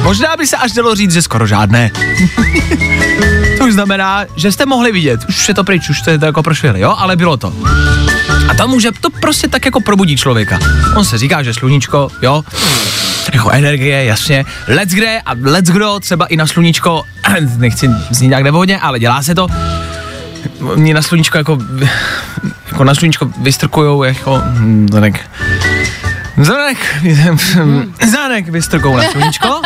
Možná 0.04 0.36
by 0.38 0.48
se 0.48 0.58
až 0.58 0.72
dalo 0.72 0.96
říct, 0.96 1.14
že 1.14 1.22
skoro 1.22 1.48
žádné. 1.48 1.92
to 3.58 3.66
už 3.66 3.74
znamená, 3.74 4.26
že 4.36 4.52
jste 4.52 4.66
mohli 4.66 4.92
vidět. 4.92 5.20
Už 5.30 5.48
je 5.48 5.54
to 5.54 5.64
pryč, 5.64 5.90
už 5.90 6.02
je 6.08 6.20
to 6.20 6.26
jako 6.26 6.44
prošvihli, 6.44 6.80
jo, 6.80 6.96
ale 6.98 7.16
bylo 7.16 7.38
to. 7.38 7.54
A 8.50 8.54
to 8.54 8.68
může, 8.68 8.92
to 8.92 9.10
prostě 9.10 9.48
tak 9.48 9.66
jako 9.66 9.80
probudí 9.80 10.18
člověka. 10.18 10.60
On 10.96 11.06
se 11.06 11.18
říká, 11.18 11.44
že 11.44 11.54
sluníčko, 11.54 12.10
jo, 12.22 12.44
jako 13.34 13.50
energie, 13.50 14.06
jasně. 14.06 14.46
Let's 14.68 14.94
kde 14.94 15.22
a 15.26 15.32
let's 15.42 15.70
kdo, 15.70 16.00
třeba 16.00 16.26
i 16.26 16.38
na 16.38 16.48
sluníčko, 16.48 17.04
nechci 17.58 17.90
znít 18.10 18.28
nějak 18.28 18.44
nevhodně, 18.44 18.80
ale 18.80 19.00
dělá 19.00 19.24
se 19.24 19.36
to. 19.36 19.48
Mě 20.76 20.94
na 20.94 21.02
sluníčko 21.02 21.38
jako, 21.38 21.58
jako 22.72 22.84
na 22.84 22.96
sluníčko 22.96 23.32
vystrkujou 23.42 24.04
jako, 24.04 24.42
hm, 24.46 24.88
Zanek, 24.92 25.30
Zanek, 26.38 26.78
Zanek 28.12 28.50
vystrkou 28.50 28.98
na 28.98 29.04
sluníčko, 29.12 29.62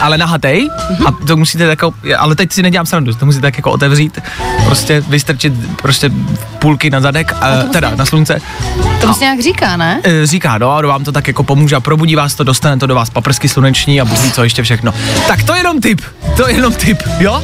ale 0.00 0.18
nahatej 0.18 0.70
a 1.06 1.12
to 1.26 1.36
musíte 1.36 1.64
jako, 1.64 1.94
ale 2.18 2.34
teď 2.34 2.52
si 2.52 2.62
nedělám 2.62 2.86
srandu, 2.86 3.14
to 3.14 3.26
musíte 3.26 3.42
tak 3.42 3.56
jako 3.56 3.70
otevřít, 3.70 4.18
prostě 4.64 5.00
vystrčit 5.00 5.52
prostě 5.82 6.10
půlky 6.58 6.90
na 6.90 7.00
zadek, 7.00 7.32
a, 7.32 7.62
teda 7.72 7.92
na 7.94 8.06
slunce 8.06 8.40
To 9.00 9.14
se 9.14 9.24
nějak 9.24 9.40
říká, 9.40 9.76
ne? 9.76 10.00
E, 10.04 10.26
říká, 10.26 10.58
no, 10.58 10.70
a 10.70 10.86
vám 10.86 11.04
to 11.04 11.12
tak 11.12 11.28
jako 11.28 11.42
pomůže 11.42 11.76
a 11.76 11.80
probudí 11.80 12.16
vás 12.16 12.34
to, 12.34 12.44
dostane 12.44 12.76
to 12.76 12.86
do 12.86 12.94
vás 12.94 13.10
paprsky 13.10 13.48
sluneční 13.48 14.00
a 14.00 14.04
bůh 14.04 14.32
co 14.32 14.42
ještě 14.42 14.62
všechno. 14.62 14.94
Tak 15.28 15.42
to 15.42 15.54
je 15.54 15.60
jenom 15.60 15.80
tip, 15.80 16.00
to 16.36 16.48
je 16.48 16.54
jenom 16.54 16.74
tip, 16.74 17.02
jo? 17.18 17.42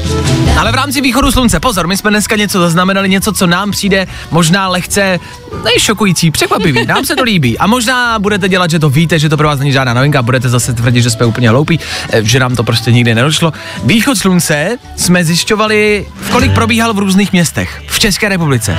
Ale 0.58 0.72
v 0.72 0.74
rámci 0.74 1.00
východu 1.00 1.32
slunce, 1.32 1.60
pozor, 1.60 1.86
my 1.86 1.96
jsme 1.96 2.10
dneska 2.10 2.36
něco 2.36 2.60
zaznamenali, 2.60 3.08
něco, 3.08 3.32
co 3.32 3.46
nám 3.46 3.70
přijde 3.70 4.06
možná 4.30 4.68
lehce 4.68 5.20
nejšokující, 5.64 6.30
překvapivý, 6.30 6.86
nám 6.86 7.04
se 7.04 7.16
to 7.16 7.22
líbí. 7.22 7.58
A 7.58 7.66
možná 7.66 8.18
budete 8.18 8.48
dělat, 8.48 8.70
že 8.72 8.78
to 8.78 8.90
víte, 8.90 9.18
že 9.18 9.28
to 9.28 9.36
pro 9.36 9.48
vás 9.48 9.58
není 9.58 9.72
žádná 9.72 9.94
novinka, 9.94 10.22
budete 10.22 10.48
zase 10.48 10.72
tvrdit, 10.74 11.02
že 11.02 11.10
jsme 11.10 11.26
úplně 11.26 11.50
hloupí, 11.50 11.80
e, 12.12 12.24
že 12.24 12.40
nám 12.40 12.56
to 12.56 12.64
prostě 12.64 12.92
nikdy 12.92 13.14
nedošlo. 13.14 13.52
Východ 13.84 14.18
slunce 14.18 14.78
jsme 14.96 15.24
zjišťovali, 15.24 16.06
v 16.20 16.30
kolik 16.30 16.52
probíhal 16.52 16.94
v 16.94 16.98
různých 16.98 17.32
městech 17.32 17.82
v 17.86 17.98
České 17.98 18.28
republice. 18.28 18.76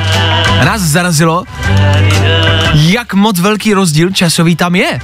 A 0.60 0.66
nás 0.66 0.82
zarazilo, 0.82 1.44
jak 2.74 3.14
moc 3.14 3.40
velký 3.40 3.74
rozdíl 3.74 4.12
časový 4.12 4.56
tam 4.56 4.76
je. 4.76 5.00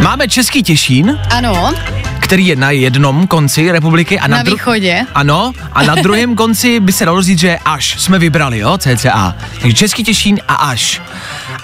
Máme 0.00 0.28
Český 0.28 0.62
Těšín, 0.62 1.18
Ano, 1.30 1.74
který 2.20 2.46
je 2.46 2.56
na 2.56 2.70
jednom 2.70 3.26
konci 3.26 3.72
republiky 3.72 4.18
a 4.20 4.26
na, 4.26 4.36
na 4.36 4.42
východě. 4.42 5.06
Ano, 5.14 5.52
a 5.72 5.82
na 5.82 5.94
druhém 5.94 6.36
konci 6.36 6.80
by 6.80 6.92
se 6.92 7.04
dalo 7.04 7.22
říct, 7.22 7.38
že 7.38 7.58
až 7.64 7.96
jsme 7.98 8.18
vybrali, 8.18 8.58
jo, 8.58 8.78
CCA. 8.78 9.34
Takže 9.60 9.76
Český 9.76 10.04
Těšín 10.04 10.38
a 10.48 10.54
až. 10.54 11.00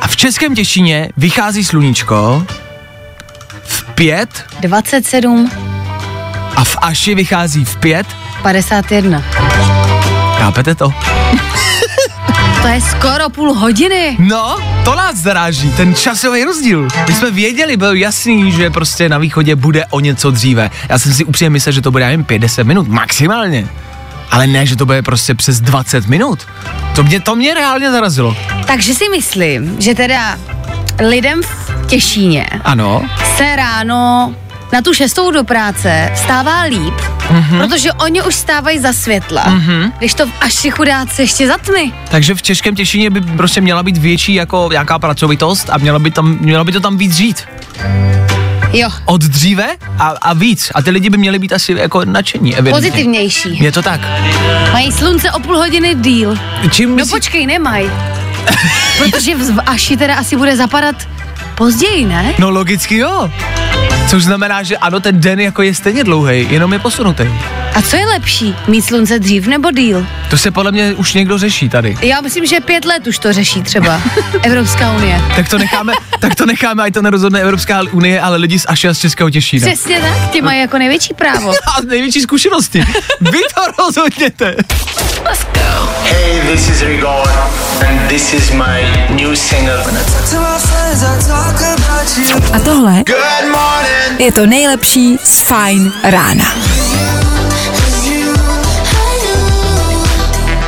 A 0.01 0.07
v 0.09 0.17
Českém 0.17 0.55
Těšíně 0.55 1.09
vychází 1.17 1.65
sluníčko 1.65 2.47
v 3.65 3.85
pět 3.95 4.45
27, 4.61 5.51
a 6.57 6.65
v 6.65 6.77
Aši 6.83 7.15
vychází 7.15 7.65
v 7.65 7.77
pět. 7.77 8.07
51. 8.43 9.23
Chápete 10.39 10.75
to? 10.75 10.95
To 12.63 12.73
je 12.73 12.81
skoro 12.81 13.31
půl 13.31 13.55
hodiny. 13.55 14.17
No, 14.19 14.57
to 14.85 14.95
nás 14.95 15.17
zaráží, 15.17 15.71
ten 15.71 15.95
časový 15.95 16.45
rozdíl. 16.45 16.89
My 17.09 17.15
jsme 17.15 17.31
věděli, 17.31 17.77
bylo 17.77 17.95
jasný, 17.95 18.53
že 18.53 18.71
prostě 18.71 19.09
na 19.09 19.19
východě 19.19 19.57
bude 19.57 19.87
o 19.91 20.01
něco 20.01 20.31
dříve. 20.31 20.71
Já 20.89 20.99
jsem 20.99 21.13
si 21.13 21.25
upřímně 21.25 21.51
myslel, 21.51 21.73
že 21.73 21.81
to 21.83 21.91
bude 21.91 22.11
jen 22.11 22.25
50 22.25 22.63
minut, 22.67 22.89
maximálně. 22.89 23.69
Ale 24.31 24.47
ne, 24.47 24.67
že 24.67 24.77
to 24.77 24.87
bude 24.87 25.03
prostě 25.03 25.35
přes 25.35 25.61
20 25.61 26.07
minut. 26.07 26.47
To 26.95 27.03
mě, 27.03 27.21
to 27.21 27.37
mě 27.37 27.55
reálně 27.55 27.91
zarazilo. 27.91 28.37
Takže 28.67 28.95
si 28.95 29.09
myslím, 29.09 29.77
že 29.81 29.95
teda 29.95 30.39
lidem 31.09 31.43
v 31.43 31.87
Těšíně 31.87 32.47
Ano, 32.65 33.03
se 33.37 33.57
ráno 33.57 34.35
na 34.73 34.83
tu 34.83 34.95
šestou 34.95 35.31
do 35.31 35.45
práce 35.45 36.12
stává 36.15 36.62
líp, 36.62 36.95
mm-hmm. 36.95 37.67
protože 37.67 37.93
oni 37.93 38.23
už 38.23 38.35
stávají 38.35 38.79
za 38.79 38.93
světla, 38.93 39.45
mm-hmm. 39.45 39.93
když 39.99 40.15
to 40.15 40.25
až 40.41 40.67
chudáci 40.71 41.23
ještě 41.23 41.47
za 41.47 41.59
tmy. 41.59 41.93
takže 42.11 42.35
v 42.35 42.43
Českém 42.43 42.75
Těšíně 42.75 43.11
by 43.11 43.21
prostě 43.21 43.61
měla 43.61 43.83
být 43.83 43.97
větší 43.97 44.35
jako 44.35 44.69
nějaká 44.73 44.99
pracovitost 44.99 45.71
a 45.71 45.79
mělo 45.79 45.99
by, 45.99 46.11
tam, 46.11 46.39
mělo 46.41 46.65
by 46.65 46.73
to 46.73 46.81
tam 46.81 46.97
víc 46.99 47.17
žít. 47.17 47.45
Jo, 48.79 48.91
Od 49.05 49.21
dříve 49.23 49.67
a, 49.99 50.09
a 50.09 50.33
víc. 50.33 50.73
A 50.75 50.83
ty 50.83 50.91
lidi 50.91 51.11
by 51.11 51.19
měli 51.19 51.39
být 51.39 51.53
asi 51.53 51.73
jako 51.73 52.05
nadšení, 52.05 52.57
evidentně. 52.57 52.91
pozitivnější. 52.91 53.65
Je 53.65 53.73
to 53.73 53.83
tak. 53.83 54.01
Mají 54.73 54.93
slunce 54.93 55.33
o 55.33 55.39
půl 55.41 55.57
hodiny 55.57 55.95
díl. 55.95 56.37
Čím 56.71 56.89
No 56.91 56.95
myslí... 56.97 57.11
počkej, 57.11 57.47
nemají. 57.47 57.91
Protože 58.99 59.35
v 59.35 59.53
v 59.55 59.61
Aši 59.67 59.97
teda 59.97 60.15
asi 60.15 60.37
bude 60.37 60.57
zapadat 60.57 60.97
později, 61.55 62.05
ne? 62.05 62.33
No 62.39 62.51
logicky 62.51 62.97
jo. 62.97 63.31
Což 64.09 64.25
znamená, 64.25 64.62
že 64.62 64.77
ano, 64.77 65.01
ten 65.01 65.21
den 65.21 65.40
jako 65.40 65.62
je 65.62 65.75
stejně 65.75 66.05
dlouhý, 66.05 66.47
jenom 66.51 66.73
je 66.73 66.79
posunutý. 66.79 67.25
A 67.75 67.83
co 67.83 67.97
je 67.97 68.07
lepší, 68.07 68.55
mít 68.69 68.83
slunce 68.83 69.19
dřív 69.19 69.47
nebo 69.47 69.71
díl? 69.71 70.07
To 70.31 70.37
se 70.38 70.51
podle 70.51 70.73
mě 70.73 70.95
už 70.95 71.14
někdo 71.14 71.38
řeší 71.38 71.69
tady. 71.69 71.97
Já 72.03 72.21
myslím, 72.21 72.47
že 72.47 72.61
pět 72.61 72.85
let 72.85 73.07
už 73.07 73.19
to 73.19 73.33
řeší 73.33 73.62
třeba 73.62 74.01
Evropská 74.42 74.92
unie. 74.92 75.21
Tak 75.37 75.49
to 75.49 75.59
necháme, 75.59 75.92
tak 76.21 76.35
to 76.35 76.47
necháme, 76.47 76.83
ať 76.83 76.95
to 76.95 77.03
nerozhodne 77.03 77.40
Evropská 77.40 77.83
unie, 77.92 78.21
ale 78.21 78.37
lidi 78.37 78.59
z 78.59 78.66
Aši 78.69 78.88
a 78.88 78.95
z 78.95 78.99
Českého 78.99 79.31
Těšína. 79.31 79.66
Přesně 79.66 80.01
tak, 80.01 80.31
ti 80.31 80.42
mají 80.42 80.61
jako 80.61 80.79
největší 80.79 81.14
právo. 81.14 81.51
A 81.77 81.81
největší 81.88 82.21
zkušenosti. 82.21 82.85
Vy 83.21 83.40
to 83.55 83.83
rozhodněte. 83.83 84.57
Hey, 86.03 86.40
this 86.40 86.69
is 86.69 86.83
Rigor, 86.83 87.29
and 87.88 88.09
this 88.09 88.35
is 88.35 88.51
my 88.51 88.83
new 89.11 89.37
single. 89.37 89.85
A 92.53 92.59
tohle 92.64 93.05
je 94.18 94.33
to 94.33 94.46
nejlepší 94.46 95.18
z 95.25 95.40
Fajn 95.40 95.92
rána. 96.03 96.44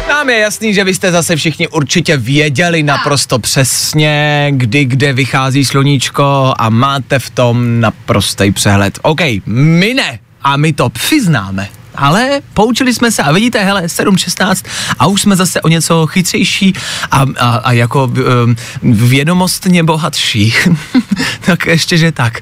Nám 0.09 0.31
je 0.31 0.39
jasný, 0.39 0.75
že 0.75 0.85
vy 0.85 0.95
jste 0.95 1.13
zase 1.13 1.37
všichni 1.37 1.69
určitě 1.69 2.17
věděli 2.17 2.83
naprosto 2.83 3.39
přesně, 3.39 4.49
kdy 4.51 4.85
kde 4.85 5.13
vychází 5.13 5.65
sluníčko 5.65 6.55
a 6.59 6.71
máte 6.71 7.19
v 7.19 7.31
tom 7.31 7.81
naprostý 7.81 8.51
přehled. 8.51 8.99
OK, 9.03 9.21
my 9.47 9.95
ne. 9.95 10.19
A 10.43 10.57
my 10.57 10.73
to 10.73 10.89
přiznáme. 10.89 11.69
Ale 11.99 12.41
poučili 12.55 12.95
jsme 12.95 13.13
se 13.13 13.23
a 13.23 13.33
vidíte, 13.33 13.65
hele, 13.65 13.83
7.16 13.83 14.67
a 14.99 15.07
už 15.07 15.23
jsme 15.23 15.37
zase 15.37 15.61
o 15.61 15.69
něco 15.69 16.07
chytřejší 16.07 16.73
a, 17.11 17.25
a, 17.39 17.57
a 17.57 17.73
jako 17.73 18.05
um, 18.05 18.57
vědomostně 18.83 19.83
bohatší. 19.83 20.55
tak 21.47 21.67
ještě, 21.67 21.99
že 21.99 22.13
tak. 22.13 22.41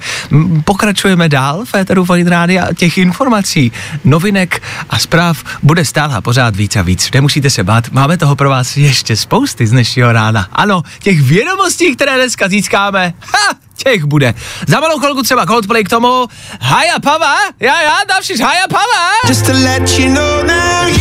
Pokračujeme 0.65 1.29
dál 1.29 1.65
v 1.65 1.69
Féteru 1.69 2.05
Fajn 2.05 2.27
Rádia 2.27 2.69
těch 2.75 2.99
informací, 2.99 3.73
novinek 4.05 4.63
a 4.91 4.99
zpráv 4.99 5.45
bude 5.63 5.85
stále 5.85 6.21
pořád 6.21 6.57
víc 6.57 6.77
a 6.77 6.83
víc. 6.83 7.11
Nemusíte 7.15 7.51
se 7.51 7.65
bát, 7.65 7.93
máme 7.93 8.17
toho 8.17 8.37
pro 8.37 8.51
vás 8.51 8.77
ještě 8.77 9.17
spousty 9.17 9.67
z 9.67 9.71
dnešního 9.71 10.13
rána. 10.13 10.49
Ano, 10.53 10.83
těch 11.03 11.21
vědomostí, 11.23 11.97
které 11.97 12.17
dneska 12.17 12.49
získáme, 12.49 13.15
ha, 13.21 13.66
těch 13.77 14.05
bude. 14.05 14.35
Za 14.67 14.81
malou 14.81 14.99
chvilku 14.99 15.23
třeba 15.23 15.47
Coldplay 15.47 15.85
k 15.85 15.89
tomu. 15.89 16.27
Haja 16.61 16.99
pava, 17.03 17.37
já, 17.61 17.83
já, 17.83 17.97
další 18.09 18.43
haja 18.43 18.69
pava. 18.71 19.11
Just 19.29 19.47
to 19.47 19.53
let 19.53 19.99
you 19.99 20.15
know 20.15 20.43
now 20.43 20.99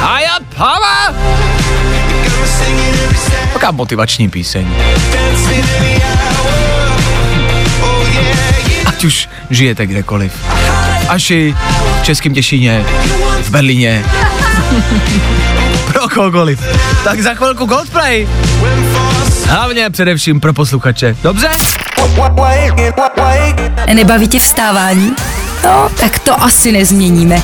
Haja 0.00 0.38
pava. 0.56 1.14
Taká 3.52 3.70
motivační 3.70 4.30
píseň. 4.30 4.74
Ať 8.86 9.04
už 9.04 9.28
žijete 9.50 9.86
kdekoliv. 9.86 10.32
Aši, 11.08 11.54
v 12.00 12.04
Českém 12.04 12.34
Těšíně, 12.34 12.84
v 13.42 13.50
Berlíně, 13.50 14.04
pro 15.92 16.08
kohokoliv. 16.08 16.62
Tak 17.04 17.20
za 17.20 17.34
chvilku 17.34 17.66
Coldplay. 17.66 18.28
Hlavně 19.48 19.90
především 19.90 20.40
pro 20.40 20.52
posluchače. 20.52 21.16
Dobře? 21.22 21.48
Nebaví 23.94 24.28
tě 24.28 24.38
vstávání? 24.38 25.12
No, 25.64 25.90
tak 26.00 26.18
to 26.18 26.42
asi 26.42 26.72
nezměníme. 26.72 27.42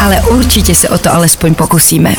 Ale 0.00 0.22
určitě 0.22 0.74
se 0.74 0.88
o 0.88 0.98
to 0.98 1.14
alespoň 1.14 1.54
pokusíme. 1.54 2.14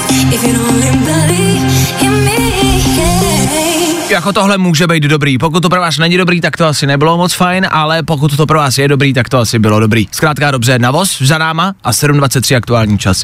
Jako 4.10 4.34
tohle 4.34 4.58
může 4.58 4.88
být 4.88 5.04
dobrý. 5.04 5.38
Pokud 5.38 5.60
to 5.60 5.70
pro 5.70 5.82
vás 5.82 5.98
není 5.98 6.18
dobrý, 6.18 6.42
tak 6.42 6.58
to 6.58 6.66
asi 6.66 6.88
nebylo 6.88 7.18
moc 7.18 7.34
fajn, 7.34 7.68
ale 7.72 8.04
pokud 8.04 8.38
to 8.38 8.46
pro 8.46 8.60
vás 8.60 8.78
je 8.78 8.88
dobrý, 8.88 9.14
tak 9.14 9.30
to 9.30 9.38
asi 9.38 9.60
bylo 9.60 9.80
dobrý. 9.80 10.08
Zkrátka 10.12 10.52
dobře, 10.52 10.80
na 10.80 10.92
voz 10.92 11.22
za 11.22 11.38
náma 11.38 11.74
a 11.84 11.92
7.23 11.92 12.58
aktuální 12.58 12.98
čas. 12.98 13.24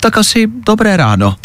Tak 0.00 0.16
asi 0.18 0.46
dobré 0.66 0.96
ráno. 0.96 1.36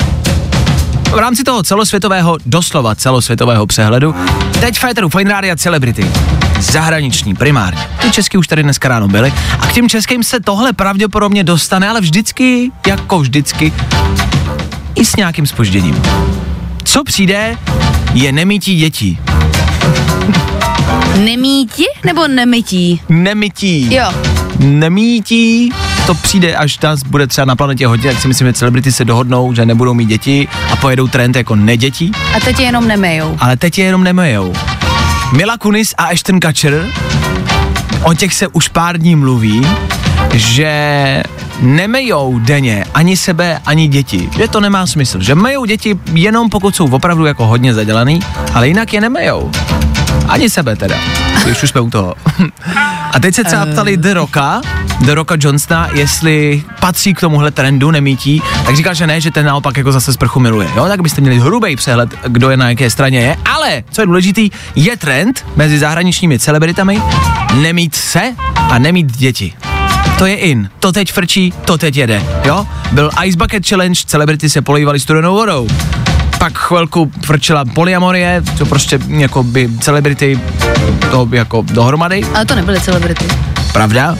V 1.11 1.17
rámci 1.17 1.43
toho 1.43 1.63
celosvětového, 1.63 2.37
doslova 2.45 2.95
celosvětového 2.95 3.67
přehledu, 3.67 4.15
teď 4.59 4.79
Féteru 4.79 5.09
Fine 5.09 5.31
Radio 5.31 5.55
Celebrity. 5.55 6.11
Zahraniční 6.59 7.35
primárně. 7.35 7.87
Ty 8.01 8.11
česky 8.11 8.37
už 8.37 8.47
tady 8.47 8.63
dneska 8.63 8.87
ráno 8.87 9.07
byly. 9.07 9.33
A 9.59 9.67
k 9.67 9.73
těm 9.73 9.89
českým 9.89 10.23
se 10.23 10.39
tohle 10.39 10.73
pravděpodobně 10.73 11.43
dostane, 11.43 11.89
ale 11.89 12.01
vždycky, 12.01 12.71
jako 12.87 13.19
vždycky, 13.19 13.73
i 14.95 15.05
s 15.05 15.15
nějakým 15.15 15.47
spožděním. 15.47 16.01
Co 16.83 17.03
přijde, 17.03 17.57
je 18.13 18.31
nemítí 18.31 18.75
dětí. 18.75 19.19
Nemítí 21.15 21.85
nebo 22.05 22.27
nemytí? 22.27 23.01
Nemítí. 23.09 23.95
Jo. 23.95 24.34
Nemítí, 24.65 25.69
to 26.07 26.13
přijde, 26.13 26.55
až 26.55 26.79
nás 26.79 27.03
bude 27.03 27.27
třeba 27.27 27.45
na 27.45 27.55
planetě 27.55 27.87
hodně, 27.87 28.11
tak 28.11 28.21
si 28.21 28.27
myslím, 28.27 28.47
že 28.47 28.53
celebrity 28.53 28.91
se 28.91 29.05
dohodnou, 29.05 29.53
že 29.53 29.65
nebudou 29.65 29.93
mít 29.93 30.05
děti 30.05 30.47
a 30.71 30.75
pojedou 30.75 31.07
trend 31.07 31.35
jako 31.35 31.55
nedětí, 31.55 32.11
A 32.35 32.39
teď 32.39 32.59
je 32.59 32.65
jenom 32.65 32.87
nemejou. 32.87 33.37
ale 33.39 33.57
teď 33.57 33.77
je 33.77 33.85
jenom 33.85 34.03
nemejou. 34.03 34.53
Mila 35.31 35.57
Kunis 35.57 35.93
a 35.97 36.03
Ashton 36.05 36.39
Kutcher, 36.39 36.87
o 38.03 38.13
těch 38.13 38.33
se 38.33 38.47
už 38.47 38.67
pár 38.67 38.97
dní 38.97 39.15
mluví, 39.15 39.67
že 40.33 41.23
nemejou 41.61 42.39
denně 42.39 42.85
ani 42.93 43.17
sebe, 43.17 43.59
ani 43.65 43.87
děti. 43.87 44.29
Že 44.37 44.47
to 44.47 44.59
nemá 44.59 44.87
smysl. 44.87 45.21
Že 45.21 45.35
mejou 45.35 45.65
děti 45.65 45.99
jenom 46.13 46.49
pokud 46.49 46.75
jsou 46.75 46.87
opravdu 46.89 47.25
jako 47.25 47.45
hodně 47.45 47.73
zadělaný, 47.73 48.19
ale 48.53 48.67
jinak 48.67 48.93
je 48.93 49.01
nemejou. 49.01 49.51
Ani 50.27 50.49
sebe 50.49 50.75
teda, 50.75 50.95
když 51.45 51.63
už 51.63 51.69
jsme 51.69 51.81
u 51.81 51.89
toho. 51.89 52.15
A 53.11 53.19
teď 53.19 53.35
se 53.35 53.43
třeba 53.43 53.65
ptali 53.65 53.97
The 53.97 54.13
Rocka, 54.13 54.61
The 54.99 55.13
Rocka 55.13 55.35
Johnsona, 55.39 55.89
jestli 55.93 56.63
patří 56.79 57.13
k 57.13 57.19
tomuhle 57.19 57.51
trendu 57.51 57.91
nemítí, 57.91 58.41
tak 58.65 58.75
říkal, 58.75 58.93
že 58.93 59.07
ne, 59.07 59.21
že 59.21 59.31
ten 59.31 59.45
naopak 59.45 59.77
jako 59.77 59.91
zase 59.91 60.13
sprchu 60.13 60.39
miluje. 60.39 60.69
Jo, 60.75 60.85
tak 60.87 61.01
byste 61.01 61.21
měli 61.21 61.39
hrubý 61.39 61.75
přehled, 61.75 62.09
kdo 62.27 62.49
je 62.49 62.57
na 62.57 62.69
jaké 62.69 62.89
straně 62.89 63.19
je. 63.19 63.37
Ale, 63.45 63.83
co 63.91 64.01
je 64.01 64.05
důležitý, 64.05 64.49
je 64.75 64.97
trend 64.97 65.45
mezi 65.55 65.79
zahraničními 65.79 66.39
celebritami 66.39 67.01
nemít 67.61 67.95
se 67.95 68.21
a 68.57 68.79
nemít 68.79 69.17
děti. 69.17 69.53
To 70.17 70.25
je 70.25 70.35
in, 70.35 70.69
to 70.79 70.91
teď 70.91 71.11
frčí, 71.11 71.53
to 71.65 71.77
teď 71.77 71.95
jede, 71.95 72.23
jo? 72.43 72.67
Byl 72.91 73.09
Ice 73.25 73.37
Bucket 73.37 73.67
Challenge, 73.67 74.01
celebrity 74.05 74.49
se 74.49 74.61
polejvali 74.61 74.99
studenou 74.99 75.35
vodou. 75.35 75.67
Pak 76.39 76.57
chvilku 76.57 77.11
frčela 77.25 77.65
polyamorie, 77.65 78.43
co 78.57 78.65
prostě 78.65 78.99
jako 79.07 79.43
by 79.43 79.69
celebrity 79.79 80.39
to 81.11 81.27
jako 81.31 81.61
dohromady, 81.71 82.23
Ale 82.33 82.45
to 82.45 82.55
nebyly 82.55 82.79
celebrity. 82.81 83.25
pravda? 83.73 84.15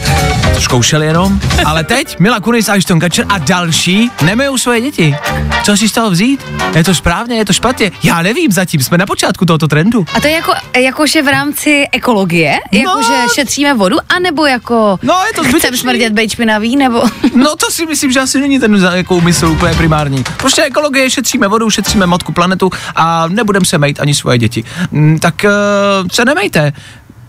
To 0.56 0.62
zkoušeli 0.62 1.06
jenom. 1.06 1.40
Ale 1.66 1.84
teď 1.84 2.20
Mila 2.20 2.40
Kunis, 2.40 2.70
Ashton 2.70 3.00
Kutcher 3.00 3.26
a 3.30 3.38
další 3.38 4.12
nemejou 4.22 4.58
svoje 4.58 4.82
děti. 4.82 5.16
Co 5.64 5.78
si 5.78 5.90
z 5.90 5.92
toho 5.92 6.12
vzít? 6.12 6.46
Je 6.76 6.84
to 6.84 6.96
správně, 6.96 7.36
je 7.36 7.46
to 7.46 7.54
špatně? 7.54 7.92
Já 8.04 8.22
nevím, 8.22 8.52
zatím 8.52 8.82
jsme 8.84 8.98
na 8.98 9.06
počátku 9.06 9.46
tohoto 9.46 9.68
trendu. 9.68 10.06
A 10.14 10.22
to 10.22 10.28
je 10.28 10.34
jako, 10.34 10.54
jakože 10.78 11.22
v 11.22 11.28
rámci 11.28 11.86
ekologie? 11.92 12.60
Jakože 12.72 13.14
šetříme 13.36 13.74
vodu? 13.74 13.98
A 14.10 14.20
nebo 14.20 14.46
jako 14.46 15.00
No, 15.04 15.16
je 15.28 15.34
to 15.34 15.58
chcem 15.58 15.78
smrdět 15.78 16.14
bejt 16.14 16.32
špinavý? 16.32 16.76
Nebo 16.76 17.04
No 17.36 17.56
to 17.56 17.72
si 17.72 17.86
myslím, 17.86 18.12
že 18.12 18.20
asi 18.20 18.40
není 18.42 18.60
ten 18.60 18.76
jako 18.94 19.16
úmysl 19.16 19.46
úplně 19.48 19.74
primární. 19.76 20.24
Prostě 20.38 20.64
ekologie, 20.64 21.10
šetříme 21.10 21.48
vodu, 21.48 21.70
šetříme 21.70 22.06
matku 22.06 22.32
planetu 22.34 22.70
a 22.96 23.28
nebudeme 23.28 23.66
se 23.66 23.78
mejt 23.78 24.00
ani 24.00 24.16
svoje 24.16 24.38
děti. 24.38 24.64
Mm, 24.92 25.20
Tak 25.20 25.36
uh, 25.46 26.08
se 26.12 26.26
nemejte. 26.26 26.74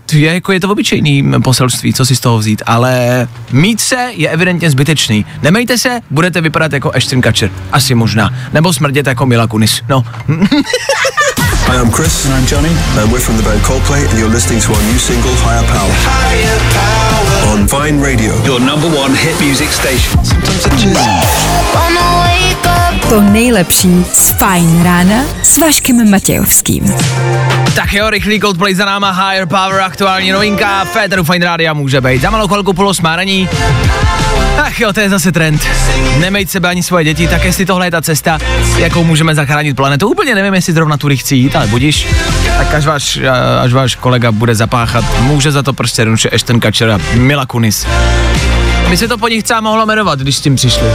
To 0.09 0.17
Je, 0.17 0.33
jako 0.33 0.51
je 0.51 0.59
to 0.59 0.69
obyčejný 0.69 1.31
poselství, 1.43 1.93
co 1.93 2.05
si 2.05 2.15
z 2.15 2.19
toho 2.19 2.37
vzít, 2.37 2.61
ale 2.65 3.27
mít 3.51 3.81
se 3.81 4.09
je 4.11 4.29
evidentně 4.29 4.69
zbytečný. 4.69 5.25
Nemejte 5.41 5.77
se, 5.77 5.99
budete 6.09 6.41
vypadat 6.41 6.73
jako 6.73 6.91
Ashton 6.95 7.21
Kutcher. 7.21 7.51
Asi 7.71 7.95
možná. 7.95 8.33
Nebo 8.53 8.73
smrdět 8.73 9.07
jako 9.07 9.25
Mila 9.25 9.47
Kunis. 9.47 9.81
No. 9.89 10.03
Hi, 11.67 11.75
I'm 11.75 11.91
Chris. 11.91 12.25
And 12.25 12.33
I'm 12.33 12.45
Johnny. 12.45 12.69
And 12.97 13.11
we're 13.11 13.19
from 13.19 13.35
the 13.37 13.43
band 13.43 13.61
Coldplay, 13.61 14.07
and 14.09 14.19
you're 14.19 14.33
listening 14.33 14.61
to 14.61 14.71
our 14.73 14.83
new 14.83 14.99
single, 14.99 15.35
Higher 15.43 15.67
Power. 15.67 15.91
On 17.51 17.67
Vine 17.67 18.01
Radio. 18.01 18.33
Your 18.45 18.59
number 18.59 18.87
one 18.87 19.13
hit 19.13 19.37
music 19.41 19.69
station. 19.69 20.23
Sometimes 20.23 20.83
just... 20.83 22.76
To 23.09 23.21
nejlepší 23.21 24.05
z 24.13 24.31
Fajn 24.31 24.83
rána 24.83 25.15
s 25.43 25.57
Vaškem 25.57 26.11
Matějovským. 26.11 26.95
Tak 27.75 27.93
jo, 27.93 28.09
rychlý 28.09 28.39
Coldplay 28.39 28.75
za 28.75 28.85
náma, 28.85 29.11
Higher 29.11 29.47
Power, 29.47 29.81
aktuální 29.81 30.31
novinka, 30.31 30.85
Féteru 30.85 31.23
Fine 31.23 31.45
Rádia 31.45 31.73
může 31.73 32.01
být. 32.01 32.21
Za 32.21 32.29
malou 32.29 32.47
chvilku 32.47 32.73
polo 32.73 32.93
smáraní. 32.93 33.49
Ach 34.57 34.79
jo, 34.79 34.93
to 34.93 34.99
je 34.99 35.09
zase 35.09 35.31
trend. 35.31 35.61
Nemejte 36.19 36.51
sebe 36.51 36.69
ani 36.69 36.83
svoje 36.83 37.03
děti, 37.03 37.27
tak 37.27 37.43
jestli 37.43 37.65
tohle 37.65 37.87
je 37.87 37.91
ta 37.91 38.01
cesta, 38.01 38.39
jakou 38.77 39.03
můžeme 39.03 39.35
zachránit 39.35 39.75
planetu. 39.75 40.09
Úplně 40.09 40.35
nevím, 40.35 40.53
jestli 40.53 40.73
zrovna 40.73 40.97
tudy 40.97 41.17
chci 41.17 41.35
jít, 41.35 41.55
ale 41.55 41.67
budíš. 41.67 42.07
Tak 42.57 42.73
až 42.73 42.85
váš, 42.85 43.19
až 43.61 43.73
váš 43.73 43.95
kolega 43.95 44.31
bude 44.31 44.55
zapáchat, 44.55 45.05
může 45.19 45.51
za 45.51 45.63
to 45.63 45.73
prostě 45.73 46.03
ruče 46.03 46.29
Ashton 46.29 46.59
Kutcher 46.59 46.91
a 46.91 46.99
Mila 47.13 47.45
Kunis. 47.45 47.87
By 48.89 48.97
se 48.97 49.07
to 49.07 49.17
po 49.17 49.27
nich 49.27 49.43
třeba 49.43 49.61
mohlo 49.61 49.85
jmenovat, 49.85 50.19
když 50.19 50.35
s 50.35 50.41
tím 50.41 50.55
přišli. 50.55 50.87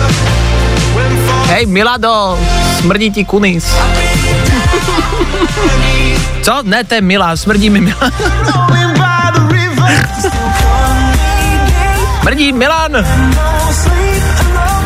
Hej, 1.47 1.67
Milado, 1.67 2.39
smrdí 2.79 3.11
ti 3.11 3.25
Kunis. 3.25 3.65
Co? 6.43 6.63
Ne, 6.63 6.85
to 6.85 6.95
je 6.95 7.01
Mila, 7.01 7.37
smrdí 7.37 7.71
mi 7.71 7.81
Mila. 7.81 8.11
Smrdí 12.23 12.53
Milan. 12.53 12.93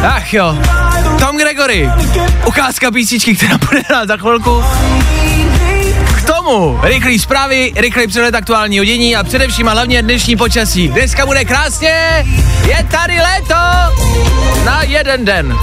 Ach 0.09 0.33
jo. 0.33 0.59
Tom 1.19 1.37
Gregory. 1.39 1.91
Ukázka 2.47 2.91
písničky, 2.91 3.37
která 3.37 3.59
bude 3.59 3.83
hrát 3.89 4.09
za 4.09 4.17
chvilku. 4.17 4.65
K 6.27 6.31
tomu 6.31 6.81
rychlý 6.83 7.19
zprávy, 7.19 7.73
rychlý 7.77 8.07
přehled 8.07 8.35
aktuálního 8.35 8.85
dění 8.85 9.17
a 9.17 9.25
především 9.25 9.69
a 9.69 9.73
hlavně 9.73 10.03
dnešní 10.03 10.37
počasí. 10.37 10.89
Dneska 10.89 11.27
bude 11.27 11.45
krásně, 11.45 12.27
je 12.67 12.87
tady 12.91 13.21
léto 13.21 13.55
na 14.65 14.83
jeden 14.83 15.25
den. 15.25 15.59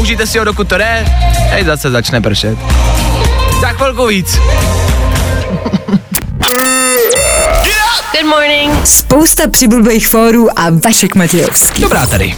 Užijte 0.00 0.26
si 0.26 0.38
ho, 0.38 0.44
dokud 0.44 0.68
to 0.68 0.78
jde, 0.78 1.04
teď 1.50 1.66
zase 1.66 1.90
začne 1.90 2.20
pršet. 2.20 2.58
Za 3.60 3.68
chvilku 3.68 4.06
víc. 4.06 4.38
Good 8.12 8.26
morning. 8.26 8.86
Spousta 8.86 9.48
přibulbých 9.50 10.08
fórů 10.08 10.58
a 10.58 10.66
Vašek 10.84 11.14
Matějovský. 11.14 11.82
Dobrá 11.82 12.06
tady. 12.06 12.34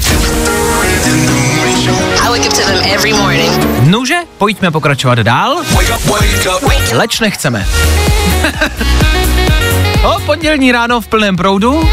Every 2.94 3.12
morning. 3.12 3.52
Nuže, 3.80 4.14
pojďme 4.38 4.70
pokračovat 4.70 5.18
dál. 5.18 5.62
Leč 6.92 7.20
nechceme. 7.20 7.66
o, 10.04 10.20
pondělní 10.26 10.72
ráno 10.72 11.00
v 11.00 11.08
plném 11.08 11.36
proudu. 11.36 11.88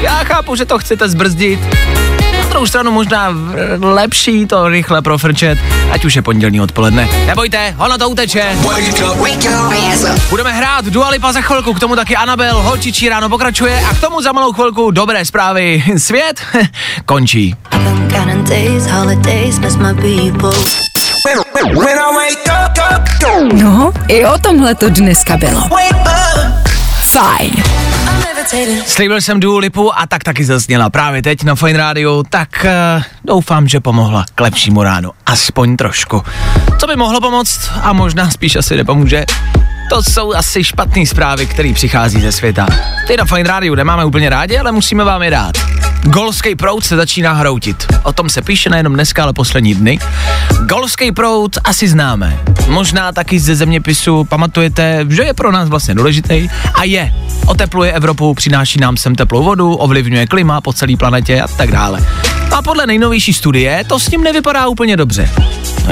Já 0.00 0.24
chápu, 0.24 0.56
že 0.56 0.64
to 0.64 0.78
chcete 0.78 1.08
zbrzdit. 1.08 1.60
Druhou 2.56 2.66
stranu 2.66 2.90
možná 2.90 3.34
lepší 3.80 4.46
to 4.46 4.68
rychle 4.68 5.02
profrčet, 5.02 5.58
ať 5.90 6.04
už 6.04 6.16
je 6.16 6.22
pondělní 6.22 6.60
odpoledne. 6.60 7.08
Nebojte, 7.26 7.74
ono 7.78 7.98
to 7.98 8.08
uteče. 8.08 8.56
Budeme 10.30 10.52
hrát 10.52 10.84
Dua 10.84 11.08
Lipa 11.08 11.32
za 11.32 11.40
chvilku, 11.40 11.74
k 11.74 11.80
tomu 11.80 11.96
taky 11.96 12.16
Anabel, 12.16 12.62
holčičí 12.62 13.08
ráno 13.08 13.28
pokračuje 13.28 13.84
a 13.90 13.94
k 13.94 14.00
tomu 14.00 14.22
za 14.22 14.32
malou 14.32 14.52
chvilku 14.52 14.90
dobré 14.90 15.24
zprávy. 15.24 15.84
Svět 15.96 16.40
končí. 17.04 17.54
No, 23.52 23.92
i 24.08 24.26
o 24.26 24.38
tomhle 24.38 24.74
to 24.74 24.88
dneska 24.88 25.36
bylo. 25.36 25.68
Fajn. 27.00 27.85
Slíbil 28.86 29.20
jsem 29.20 29.40
Dua 29.40 29.60
Lipu 29.60 29.98
a 29.98 30.06
tak 30.06 30.24
taky 30.24 30.44
zazněla 30.44 30.90
právě 30.90 31.22
teď 31.22 31.42
na 31.42 31.54
Fine 31.54 31.78
Radio, 31.78 32.22
tak 32.30 32.66
uh, 32.96 33.02
doufám, 33.24 33.68
že 33.68 33.80
pomohla 33.80 34.24
k 34.34 34.40
lepšímu 34.40 34.82
ránu. 34.82 35.10
Aspoň 35.26 35.76
trošku. 35.76 36.22
Co 36.78 36.86
by 36.86 36.96
mohlo 36.96 37.20
pomoct 37.20 37.70
a 37.82 37.92
možná 37.92 38.30
spíš 38.30 38.56
asi 38.56 38.76
nepomůže, 38.76 39.24
to 39.88 40.02
jsou 40.02 40.34
asi 40.34 40.64
špatné 40.64 41.06
zprávy, 41.06 41.46
které 41.46 41.72
přichází 41.74 42.20
ze 42.20 42.32
světa. 42.32 42.66
Ty 43.06 43.16
na 43.16 43.24
Fine 43.24 43.48
Radio 43.48 43.74
nemáme 43.74 44.04
úplně 44.04 44.30
rádi, 44.30 44.58
ale 44.58 44.72
musíme 44.72 45.04
vám 45.04 45.22
je 45.22 45.30
dát. 45.30 45.56
Golský 46.02 46.54
proud 46.54 46.84
se 46.84 46.96
začíná 46.96 47.32
hroutit. 47.32 47.86
O 48.02 48.12
tom 48.12 48.28
se 48.28 48.42
píše 48.42 48.70
nejenom 48.70 48.94
dneska, 48.94 49.22
ale 49.22 49.32
poslední 49.32 49.74
dny. 49.74 49.98
Golský 50.68 51.12
proud 51.12 51.58
asi 51.64 51.88
známe. 51.88 52.38
Možná 52.68 53.12
taky 53.12 53.40
ze 53.40 53.54
zeměpisu 53.54 54.24
pamatujete, 54.24 55.06
že 55.08 55.22
je 55.22 55.34
pro 55.34 55.52
nás 55.52 55.68
vlastně 55.68 55.94
důležitý 55.94 56.48
a 56.74 56.84
je. 56.84 57.14
Otepluje 57.46 57.92
Evropu, 57.96 58.34
přináší 58.34 58.80
nám 58.80 58.96
sem 58.96 59.14
teplou 59.14 59.44
vodu, 59.44 59.74
ovlivňuje 59.74 60.26
klima 60.26 60.60
po 60.60 60.72
celé 60.72 60.96
planetě 60.96 61.42
a 61.42 61.48
tak 61.48 61.72
dále. 61.72 62.04
A 62.56 62.62
podle 62.62 62.86
nejnovější 62.86 63.32
studie 63.32 63.84
to 63.84 63.98
s 63.98 64.10
ním 64.10 64.24
nevypadá 64.24 64.68
úplně 64.68 64.96
dobře. 64.96 65.30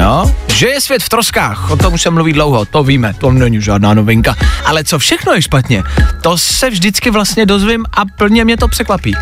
Jo? 0.01 0.35
Že 0.49 0.67
je 0.67 0.81
svět 0.81 1.03
v 1.03 1.09
troskách, 1.09 1.71
o 1.71 1.77
tom 1.77 1.95
už 1.95 2.03
se 2.03 2.11
mluví 2.11 2.33
dlouho, 2.33 2.65
to 2.65 2.85
víme, 2.85 3.15
to 3.19 3.31
není 3.31 3.61
žádná 3.61 3.95
novinka. 3.95 4.37
Ale 4.65 4.85
co 4.85 4.99
všechno 4.99 5.33
je 5.33 5.43
špatně, 5.43 5.83
to 6.23 6.39
se 6.39 6.71
vždycky 6.71 7.11
vlastně 7.11 7.47
dozvím 7.47 7.85
a 7.93 8.03
plně 8.17 8.45
mě 8.45 8.57
to 8.57 8.69
překvapí. 8.69 9.15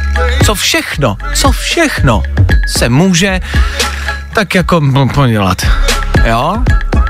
Co 0.45 0.55
všechno, 0.55 1.17
co 1.35 1.53
všechno 1.53 2.23
se 2.67 2.89
může 2.89 3.41
tak 4.35 4.55
jako 4.55 4.83
podělat. 5.15 5.63
Jo? 6.25 6.57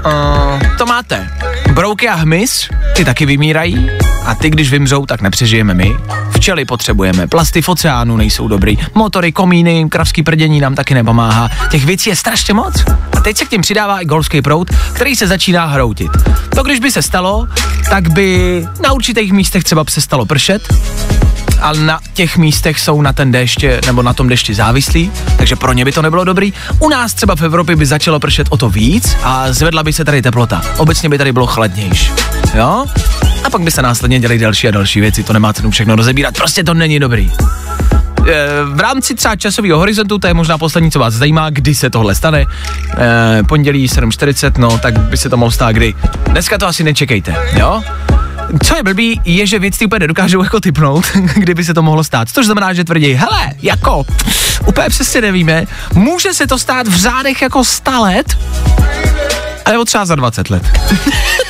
Uh, 0.07 0.77
to 0.79 0.87
máte. 0.87 1.31
Brouky 1.73 2.09
a 2.09 2.15
hmyz, 2.15 2.69
ty 2.97 3.05
taky 3.05 3.27
vymírají 3.27 3.91
a 4.25 4.35
ty, 4.35 4.51
když 4.51 4.71
vymřou, 4.71 5.07
tak 5.07 5.21
nepřežijeme 5.21 5.75
my. 5.75 5.97
Včely 6.31 6.65
potřebujeme, 6.65 7.27
plasty 7.27 7.63
v 7.63 7.69
oceánu 7.69 8.17
nejsou 8.17 8.49
dobrý, 8.49 8.79
motory, 8.95 9.33
komíny, 9.33 9.87
kravský 9.89 10.23
prdění 10.23 10.61
nám 10.61 10.75
taky 10.75 10.95
nepomáhá. 10.95 11.51
Těch 11.71 11.85
věcí 11.85 12.11
je 12.11 12.17
strašně 12.17 12.55
moc. 12.55 12.85
A 13.17 13.21
teď 13.21 13.37
se 13.37 13.45
k 13.45 13.49
tím 13.49 13.61
přidává 13.61 14.01
i 14.01 14.05
golský 14.05 14.43
proud, 14.43 14.71
který 14.93 15.17
se 15.17 15.27
začíná 15.27 15.67
hroutit. 15.67 16.11
To, 16.55 16.63
když 16.63 16.81
by 16.81 16.91
se 16.91 17.03
stalo, 17.03 17.49
tak 17.91 18.09
by 18.09 18.67
na 18.83 18.93
určitých 18.93 19.33
místech 19.33 19.65
třeba 19.65 19.85
přestalo 19.85 20.27
pršet, 20.27 20.75
ale 21.61 21.79
na 21.79 22.01
těch 22.15 22.37
místech 22.37 22.81
jsou 22.81 23.03
na 23.03 23.13
ten 23.13 23.33
déšť 23.33 23.65
nebo 23.87 24.03
na 24.03 24.13
tom 24.13 24.29
dešti 24.29 24.55
závislí, 24.55 25.13
takže 25.37 25.57
pro 25.57 25.73
ně 25.73 25.85
by 25.85 25.93
to 25.93 26.03
nebylo 26.03 26.25
dobrý. 26.25 26.53
U 26.79 26.89
nás 26.89 27.15
třeba 27.15 27.37
v 27.37 27.43
Evropě 27.43 27.77
by 27.77 27.87
začalo 27.87 28.21
pršet 28.21 28.47
o 28.51 28.57
to 28.57 28.69
víc 28.71 29.17
a 29.23 29.53
zvedla 29.53 29.83
by 29.83 29.93
se 29.93 30.05
tady 30.05 30.23
teplota. 30.23 30.63
Obecně 30.77 31.09
by 31.09 31.19
tady 31.19 31.33
bylo 31.33 31.47
chladnější. 31.63 32.13
Jo? 32.55 32.85
A 33.45 33.51
pak 33.51 33.61
by 33.61 33.71
se 33.71 33.83
následně 33.83 34.19
dělaly 34.19 34.39
další 34.39 34.69
a 34.69 34.71
další 34.71 35.01
věci, 35.01 35.23
to 35.23 35.33
nemá 35.33 35.53
cenu 35.53 35.71
všechno 35.71 35.97
rozebírat, 35.97 36.35
prostě 36.35 36.65
to 36.65 36.75
není 36.75 36.99
dobrý. 36.99 37.31
E, 37.31 38.47
v 38.65 38.81
rámci 38.81 39.15
třeba 39.15 39.37
časového 39.37 39.79
horizontu, 39.79 40.19
to 40.19 40.27
je 40.27 40.35
možná 40.35 40.59
poslední, 40.59 40.91
co 40.91 40.99
vás 40.99 41.15
zajímá, 41.15 41.51
kdy 41.51 41.75
se 41.75 41.91
tohle 41.91 42.15
stane. 42.15 42.47
E, 42.99 43.43
pondělí 43.43 43.89
7.40, 43.89 44.59
no, 44.59 44.79
tak 44.79 44.99
by 44.99 45.17
se 45.17 45.29
to 45.29 45.37
mohlo 45.37 45.51
stát 45.51 45.73
kdy. 45.73 45.95
Dneska 46.27 46.59
to 46.59 46.67
asi 46.67 46.85
nečekejte, 46.85 47.37
jo? 47.53 47.83
Co 48.65 48.77
je 48.77 48.83
blbý, 48.83 49.21
je, 49.25 49.47
že 49.47 49.59
věci 49.59 49.87
úplně 49.87 50.01
nedokážou 50.01 50.43
jako 50.43 50.61
typnout, 50.61 51.05
kdyby 51.35 51.65
se 51.65 51.75
to 51.75 51.83
mohlo 51.83 52.05
stát. 52.05 52.29
Což 52.33 52.47
znamená, 52.47 52.73
že 52.73 52.85
tvrdí, 52.85 53.13
hele, 53.13 53.53
jako, 53.63 54.05
úplně 54.67 54.89
přesně 54.89 55.21
nevíme, 55.21 55.65
může 55.95 56.35
se 56.35 56.47
to 56.47 56.59
stát 56.59 56.89
v 56.89 56.97
řádech 56.97 57.43
jako 57.43 57.65
100 57.65 57.91
let, 58.03 58.39
nebo 59.71 59.85
třeba 59.85 60.05
za 60.05 60.15
20 60.15 60.51
let. 60.51 60.63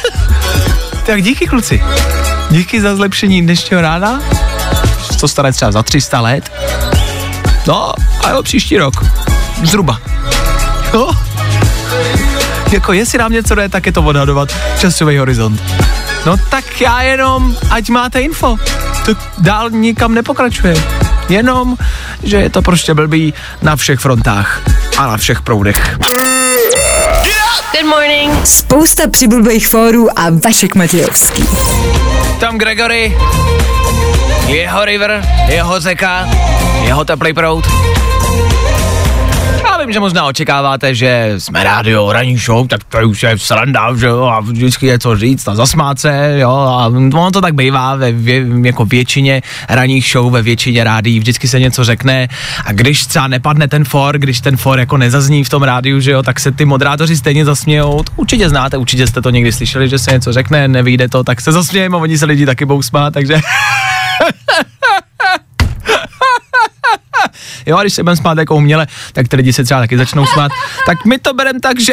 tak 1.06 1.22
díky 1.22 1.46
kluci. 1.46 1.82
Díky 2.50 2.80
za 2.80 2.96
zlepšení 2.96 3.42
dnešního 3.42 3.82
rána. 3.82 4.20
To 5.20 5.28
stane 5.28 5.52
třeba 5.52 5.72
za 5.72 5.82
300 5.82 6.20
let. 6.20 6.52
No, 7.66 7.92
a 8.24 8.30
jo, 8.30 8.42
příští 8.42 8.78
rok. 8.78 9.04
Zhruba. 9.62 10.00
Jo? 10.94 11.10
Jako 12.72 12.92
jestli 12.92 13.18
nám 13.18 13.32
něco 13.32 13.54
jde, 13.54 13.68
tak 13.68 13.86
je 13.86 13.92
to 13.92 14.02
odhadovat 14.02 14.54
časový 14.78 15.18
horizont. 15.18 15.62
No 16.26 16.36
tak 16.50 16.80
já 16.80 17.02
jenom, 17.02 17.56
ať 17.70 17.88
máte 17.88 18.20
info. 18.20 18.56
To 19.06 19.14
dál 19.38 19.70
nikam 19.70 20.14
nepokračuje. 20.14 20.74
Jenom, 21.28 21.76
že 22.22 22.36
je 22.36 22.50
to 22.50 22.62
prostě 22.62 22.94
blbý 22.94 23.34
na 23.62 23.76
všech 23.76 24.00
frontách 24.00 24.60
a 24.98 25.06
na 25.06 25.16
všech 25.16 25.42
proudech. 25.42 25.98
Good 27.52 27.86
morning. 27.86 28.46
Spousta 28.46 29.08
přibulbých 29.10 29.68
fórů 29.68 30.18
a 30.18 30.22
Vašek 30.44 30.74
Matějovský. 30.74 31.44
Tom 32.40 32.58
Gregory, 32.58 33.16
jeho 34.46 34.84
river, 34.84 35.22
jeho 35.48 35.80
řeka, 35.80 36.28
jeho 36.82 37.04
teplý 37.04 37.32
proud. 37.32 37.64
Vím, 39.82 39.92
že 39.92 40.00
možná 40.00 40.24
očekáváte, 40.24 40.94
že 40.94 41.34
jsme 41.38 41.64
rádio, 41.64 42.12
ranní 42.12 42.38
show, 42.38 42.66
tak 42.68 42.84
to 42.84 43.08
už 43.08 43.22
je 43.22 43.38
sranda, 43.38 43.96
že 43.96 44.06
jo, 44.06 44.24
a 44.24 44.40
vždycky 44.40 44.86
je 44.86 44.98
co 44.98 45.16
říct 45.16 45.48
a 45.48 45.54
zasmát 45.54 45.98
se, 45.98 46.36
jo, 46.38 46.50
a 46.50 46.86
ono 46.86 47.30
to 47.30 47.40
tak 47.40 47.54
bývá 47.54 47.94
ve 47.94 48.12
vě, 48.12 48.46
jako 48.64 48.84
většině 48.84 49.42
ranních 49.68 50.06
show, 50.12 50.32
ve 50.32 50.42
většině 50.42 50.84
rádií, 50.84 51.18
vždycky 51.18 51.48
se 51.48 51.60
něco 51.60 51.84
řekne 51.84 52.28
a 52.64 52.72
když 52.72 53.06
třeba 53.06 53.28
nepadne 53.28 53.68
ten 53.68 53.84
for, 53.84 54.18
když 54.18 54.40
ten 54.40 54.56
for 54.56 54.78
jako 54.78 54.96
nezazní 54.96 55.44
v 55.44 55.48
tom 55.48 55.62
rádiu, 55.62 56.00
že 56.00 56.10
jo, 56.10 56.22
tak 56.22 56.40
se 56.40 56.52
ty 56.52 56.64
moderátoři 56.64 57.16
stejně 57.16 57.44
zasmějou, 57.44 58.02
to 58.02 58.12
určitě 58.16 58.48
znáte, 58.48 58.76
určitě 58.76 59.06
jste 59.06 59.22
to 59.22 59.30
někdy 59.30 59.52
slyšeli, 59.52 59.88
že 59.88 59.98
se 59.98 60.12
něco 60.12 60.32
řekne, 60.32 60.68
nevyjde 60.68 61.08
to, 61.08 61.24
tak 61.24 61.40
se 61.40 61.52
zasmějeme, 61.52 61.96
oni 61.96 62.18
se 62.18 62.26
lidi 62.26 62.46
taky 62.46 62.64
budou 62.64 62.82
smát, 62.82 63.14
takže... 63.14 63.40
Jo, 67.66 67.76
a 67.76 67.82
když 67.82 67.94
se 67.94 68.02
budeme 68.02 68.16
smát 68.16 68.38
jako 68.38 68.56
uměle, 68.56 68.86
tak 69.12 69.28
ty 69.28 69.36
lidi 69.36 69.52
se 69.52 69.64
třeba 69.64 69.80
taky 69.80 69.98
začnou 69.98 70.26
smát. 70.26 70.52
Tak 70.86 71.04
my 71.04 71.18
to 71.18 71.34
bereme 71.34 71.60
tak, 71.60 71.80
že... 71.80 71.92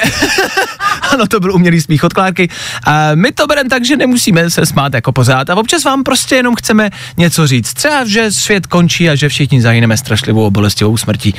ano, 1.12 1.27
to 1.27 1.39
byl 1.39 1.55
umělý 1.55 1.82
smích 1.82 2.03
od 2.03 2.13
Klárky. 2.13 2.49
A 2.84 3.15
my 3.15 3.32
to 3.32 3.47
bereme 3.47 3.69
tak, 3.69 3.86
že 3.86 3.97
nemusíme 3.97 4.49
se 4.49 4.65
smát 4.65 4.93
jako 4.93 5.12
pořád 5.12 5.49
a 5.49 5.55
občas 5.55 5.84
vám 5.84 6.03
prostě 6.03 6.36
jenom 6.36 6.55
chceme 6.55 6.89
něco 7.17 7.47
říct. 7.47 7.73
Třeba, 7.73 8.05
že 8.05 8.32
svět 8.32 8.67
končí 8.67 9.10
a 9.10 9.15
že 9.15 9.29
všichni 9.29 9.62
zahyneme 9.62 9.97
strašlivou 9.97 10.51
bolestivou 10.51 10.97
smrtí. 10.97 11.36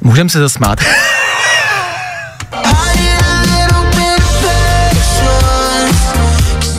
Můžeme 0.00 0.30
se 0.30 0.38
zasmát. 0.38 0.80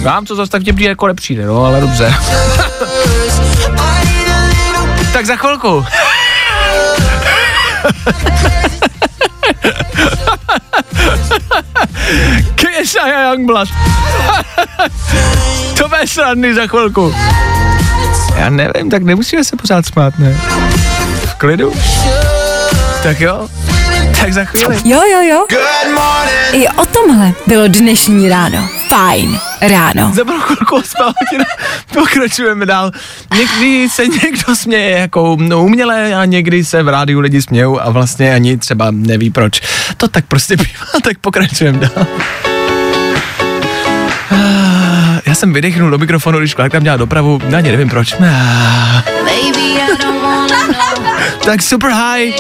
Vám 0.02 0.26
to 0.26 0.36
zase 0.36 0.52
tak 0.52 0.62
vtipný 0.62 0.84
jako 0.84 1.08
nepřijde, 1.08 1.46
no, 1.46 1.66
ale 1.66 1.82
dobře. 1.82 2.14
tak 5.14 5.26
za 5.26 5.36
chvilku. 5.36 5.86
Kesha 12.56 13.02
a 13.02 13.32
Youngblood. 13.34 13.70
to 15.78 15.88
bude 15.90 16.08
srandy 16.08 16.56
za 16.56 16.68
chvilku. 16.68 17.16
Já 18.36 18.50
nevím, 18.50 18.90
tak 18.90 19.04
nemusíme 19.04 19.44
se 19.44 19.56
pořád 19.56 19.86
smát, 19.86 20.20
ne? 20.20 20.38
V 21.26 21.34
klidu? 21.36 21.74
Tak 23.04 23.20
jo, 23.20 23.48
tak 24.22 24.34
za 24.34 24.46
chvíli. 24.46 24.76
Jo, 24.86 25.02
jo, 25.12 25.22
jo. 25.22 25.46
I 26.54 26.68
o 26.68 26.86
tomhle 26.86 27.34
bylo 27.48 27.68
dnešní 27.68 28.30
ráno. 28.30 28.70
Fajn 28.88 29.40
ráno. 29.62 30.12
Za 30.16 30.24
chvilku 30.40 30.82
pokračujeme 31.94 32.66
dál. 32.66 32.92
Někdy 33.38 33.90
se 33.90 34.08
někdo 34.08 34.56
směje 34.56 35.00
jako 35.00 35.38
no, 35.40 35.64
uměle 35.64 36.16
a 36.16 36.26
někdy 36.26 36.66
se 36.66 36.84
v 36.84 36.88
rádiu 36.88 37.20
lidi 37.20 37.42
smějou 37.42 37.82
a 37.82 37.90
vlastně 37.90 38.34
ani 38.34 38.58
třeba 38.58 38.88
neví 38.92 39.30
proč. 39.30 39.62
To 39.98 40.08
tak 40.08 40.26
prostě 40.26 40.58
bývá, 40.58 40.86
tak 41.04 41.18
pokračujeme 41.18 41.80
dál. 41.80 42.08
Ah, 44.32 45.20
Já 45.26 45.36
jsem 45.36 45.54
vydechnul 45.54 45.90
do 45.90 45.98
mikrofonu, 45.98 46.40
když 46.40 46.54
Klárka 46.54 46.80
měla 46.80 46.98
dopravu, 46.98 47.42
já 47.50 47.58
ani 47.58 47.72
nevím 47.72 47.90
proč 47.90 48.16
tak 51.46 51.62
super 51.62 51.92
high. 51.92 52.34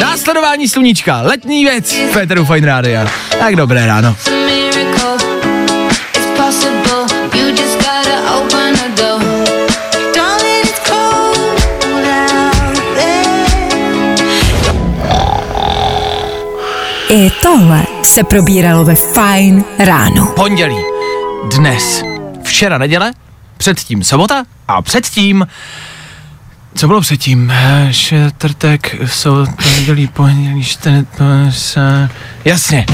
Následování 0.00 0.68
sluníčka, 0.68 1.20
letní 1.20 1.64
věc, 1.64 1.94
Petru 2.12 2.44
Fine 2.44 2.66
Radio. 2.66 3.00
Tak 3.38 3.56
dobré 3.56 3.86
ráno. 3.86 4.16
I 17.08 17.30
tohle 17.42 17.82
se 18.02 18.24
probíralo 18.24 18.84
ve 18.84 18.94
fajn 18.94 19.64
ráno. 19.78 20.26
Pondělí, 20.26 20.76
dnes, 21.56 22.02
včera 22.42 22.78
neděle, 22.78 23.12
předtím 23.56 24.04
sobota 24.04 24.44
a 24.68 24.82
předtím 24.82 25.46
co 26.80 26.86
bylo 26.86 27.00
předtím? 27.00 27.50
Eh, 27.50 27.88
Čtvrtek, 27.92 28.96
sobota, 29.06 29.52
pondělí, 29.74 30.06
pondělí, 30.08 30.64
čtvrtek, 30.64 31.06
se... 31.50 32.08
Jasně. 32.44 32.86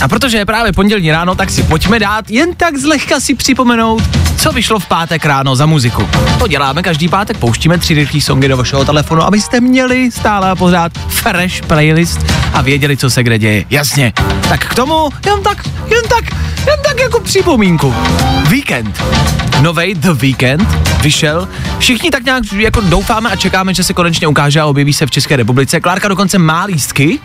A 0.00 0.08
protože 0.08 0.38
je 0.38 0.46
právě 0.46 0.72
pondělní 0.72 1.10
ráno, 1.10 1.34
tak 1.34 1.50
si 1.50 1.62
pojďme 1.62 1.98
dát 1.98 2.30
jen 2.30 2.54
tak 2.54 2.76
zlehka 2.76 3.20
si 3.20 3.34
připomenout, 3.34 4.02
co 4.36 4.52
vyšlo 4.52 4.78
v 4.78 4.86
pátek 4.86 5.24
ráno 5.24 5.56
za 5.56 5.66
muziku. 5.66 6.08
To 6.38 6.48
děláme 6.48 6.82
každý 6.82 7.08
pátek, 7.08 7.38
pouštíme 7.38 7.78
tři 7.78 7.94
rychlý 7.94 8.20
songy 8.20 8.48
do 8.48 8.56
vašeho 8.56 8.84
telefonu, 8.84 9.22
abyste 9.22 9.60
měli 9.60 10.10
stále 10.10 10.50
a 10.50 10.56
pořád 10.56 10.92
fresh 11.08 11.62
playlist 11.66 12.20
a 12.52 12.60
věděli, 12.60 12.96
co 12.96 13.10
se 13.10 13.22
kde 13.22 13.38
děje. 13.38 13.64
Jasně. 13.70 14.12
Tak 14.48 14.66
k 14.66 14.74
tomu 14.74 15.10
jen 15.26 15.42
tak, 15.42 15.66
jen 15.90 16.02
tak, 16.08 16.24
jen 16.66 16.78
tak 16.84 17.00
jako 17.00 17.20
připomínku. 17.20 17.94
Víkend. 18.48 19.02
Novej 19.60 19.94
The 19.94 20.12
Weekend 20.12 20.68
vyšel. 21.02 21.48
Všichni 21.78 22.10
tak 22.10 22.24
nějak 22.24 22.52
jako 22.52 22.80
doufáme 22.80 23.30
a 23.30 23.36
čekáme, 23.36 23.74
že 23.74 23.84
se 23.84 23.94
konečně 23.94 24.26
ukáže 24.26 24.60
a 24.60 24.66
objeví 24.66 24.92
se 24.92 25.06
v 25.06 25.10
České 25.10 25.36
republice. 25.36 25.80
Klárka 25.80 26.08
dokonce 26.08 26.38
má 26.38 26.64
lístky, 26.64 27.18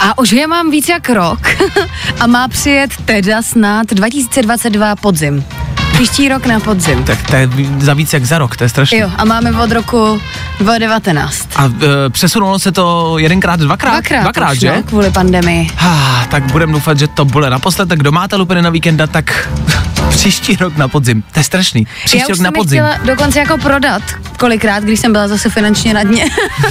A 0.00 0.18
už 0.18 0.32
je 0.32 0.46
mám 0.46 0.70
víc 0.70 0.88
jak 0.88 1.08
rok 1.08 1.38
a 2.20 2.26
má 2.26 2.48
přijet 2.48 2.90
teda 3.04 3.42
snad 3.42 3.86
2022 3.86 4.96
podzim. 4.96 5.44
Příští 5.94 6.28
rok 6.28 6.46
na 6.46 6.60
podzim. 6.60 7.04
tak 7.04 7.22
to 7.30 7.36
je 7.36 7.48
za 7.78 7.94
víc 7.94 8.12
jak 8.12 8.24
za 8.24 8.38
rok, 8.38 8.56
to 8.56 8.64
je 8.64 8.68
strašné. 8.68 8.98
Jo, 8.98 9.10
a 9.16 9.24
máme 9.24 9.52
od 9.52 9.72
roku 9.72 10.20
2019. 10.60 11.48
A 11.56 11.64
e, 11.64 12.10
přesunulo 12.10 12.58
se 12.58 12.72
to 12.72 13.14
jedenkrát, 13.18 13.60
dvakrát? 13.60 13.90
Dvakrát, 13.92 14.22
dvakrát 14.22 14.52
už, 14.52 14.58
že? 14.60 14.72
No, 14.76 14.82
kvůli 14.82 15.10
pandemii. 15.10 15.70
Ah, 15.78 16.26
tak 16.30 16.52
budem 16.52 16.72
doufat, 16.72 16.98
že 16.98 17.06
to 17.08 17.24
bude 17.24 17.50
naposled, 17.50 17.88
tak 17.88 17.98
kdo 17.98 18.12
máte 18.12 18.36
lupeny 18.36 18.62
na 18.62 18.70
víkenda, 18.70 19.06
tak 19.06 19.48
příští 20.10 20.56
rok 20.56 20.76
na 20.76 20.88
podzim. 20.88 21.22
To 21.32 21.40
je 21.40 21.44
strašný. 21.44 21.86
Příští 22.04 22.18
Já 22.18 22.22
rok 22.24 22.30
už 22.32 22.38
na 22.40 22.52
podzim. 22.52 22.82
chtěla 22.84 23.06
dokonce 23.14 23.38
jako 23.38 23.58
prodat 23.58 24.02
kolikrát, 24.38 24.84
když 24.84 25.00
jsem 25.00 25.12
byla 25.12 25.28
zase 25.28 25.50
finančně 25.50 25.94
na 25.94 26.02
dně. 26.02 26.24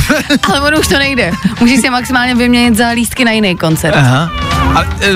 Ale 0.49 0.61
ono 0.61 0.79
už 0.79 0.87
to 0.87 0.97
nejde. 0.97 1.31
Můžeš 1.59 1.79
si 1.79 1.89
maximálně 1.89 2.35
vyměnit 2.35 2.77
za 2.77 2.89
lístky 2.89 3.25
na 3.25 3.31
jiný 3.31 3.57
koncert. 3.57 3.95
Aha. 3.97 4.29
A 4.75 4.81
e, 4.81 5.11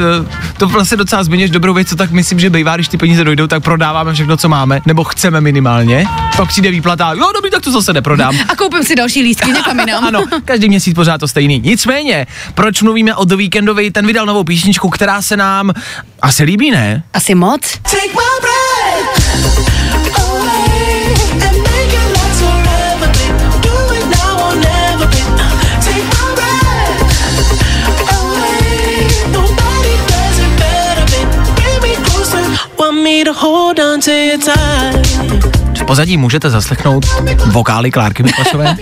to 0.57 0.67
vlastně 0.67 0.97
docela 0.97 1.23
zmiňuješ 1.23 1.51
dobrou 1.51 1.73
věc, 1.73 1.89
co 1.89 1.95
tak 1.95 2.11
myslím, 2.11 2.39
že 2.39 2.49
bývá, 2.49 2.75
když 2.75 2.87
ty 2.87 2.97
peníze 2.97 3.23
dojdou, 3.23 3.47
tak 3.47 3.63
prodáváme 3.63 4.13
všechno, 4.13 4.37
co 4.37 4.49
máme, 4.49 4.81
nebo 4.85 5.03
chceme 5.03 5.41
minimálně. 5.41 6.07
Pak 6.37 6.47
přijde 6.47 6.71
výplata, 6.71 7.13
jo 7.13 7.31
dobrý, 7.35 7.51
tak 7.51 7.63
to 7.63 7.71
zase 7.71 7.93
neprodám. 7.93 8.35
A 8.49 8.55
koupím 8.55 8.83
si 8.83 8.95
další 8.95 9.21
lístky 9.21 9.51
někam 9.51 9.79
jinam. 9.79 10.03
Ano, 10.07 10.23
každý 10.45 10.69
měsíc 10.69 10.95
pořád 10.95 11.17
to 11.17 11.27
stejný. 11.27 11.61
Nicméně, 11.65 12.27
proč 12.53 12.81
mluvíme 12.81 13.15
o 13.15 13.25
The 13.25 13.35
Weekendovi, 13.35 13.91
ten 13.91 14.07
vydal 14.07 14.25
novou 14.25 14.43
písničku, 14.43 14.89
která 14.89 15.21
se 15.21 15.37
nám 15.37 15.73
asi 16.21 16.43
líbí, 16.43 16.71
ne? 16.71 17.03
Asi 17.13 17.35
moc? 17.35 17.61
Take 17.83 18.07
my 18.07 18.41
breath 18.41 18.66
V 35.79 35.83
pozadí 35.85 36.17
můžete 36.17 36.49
zaslechnout 36.49 37.05
vokály 37.45 37.91
Klárky 37.91 38.23
Miklasové, 38.23 38.77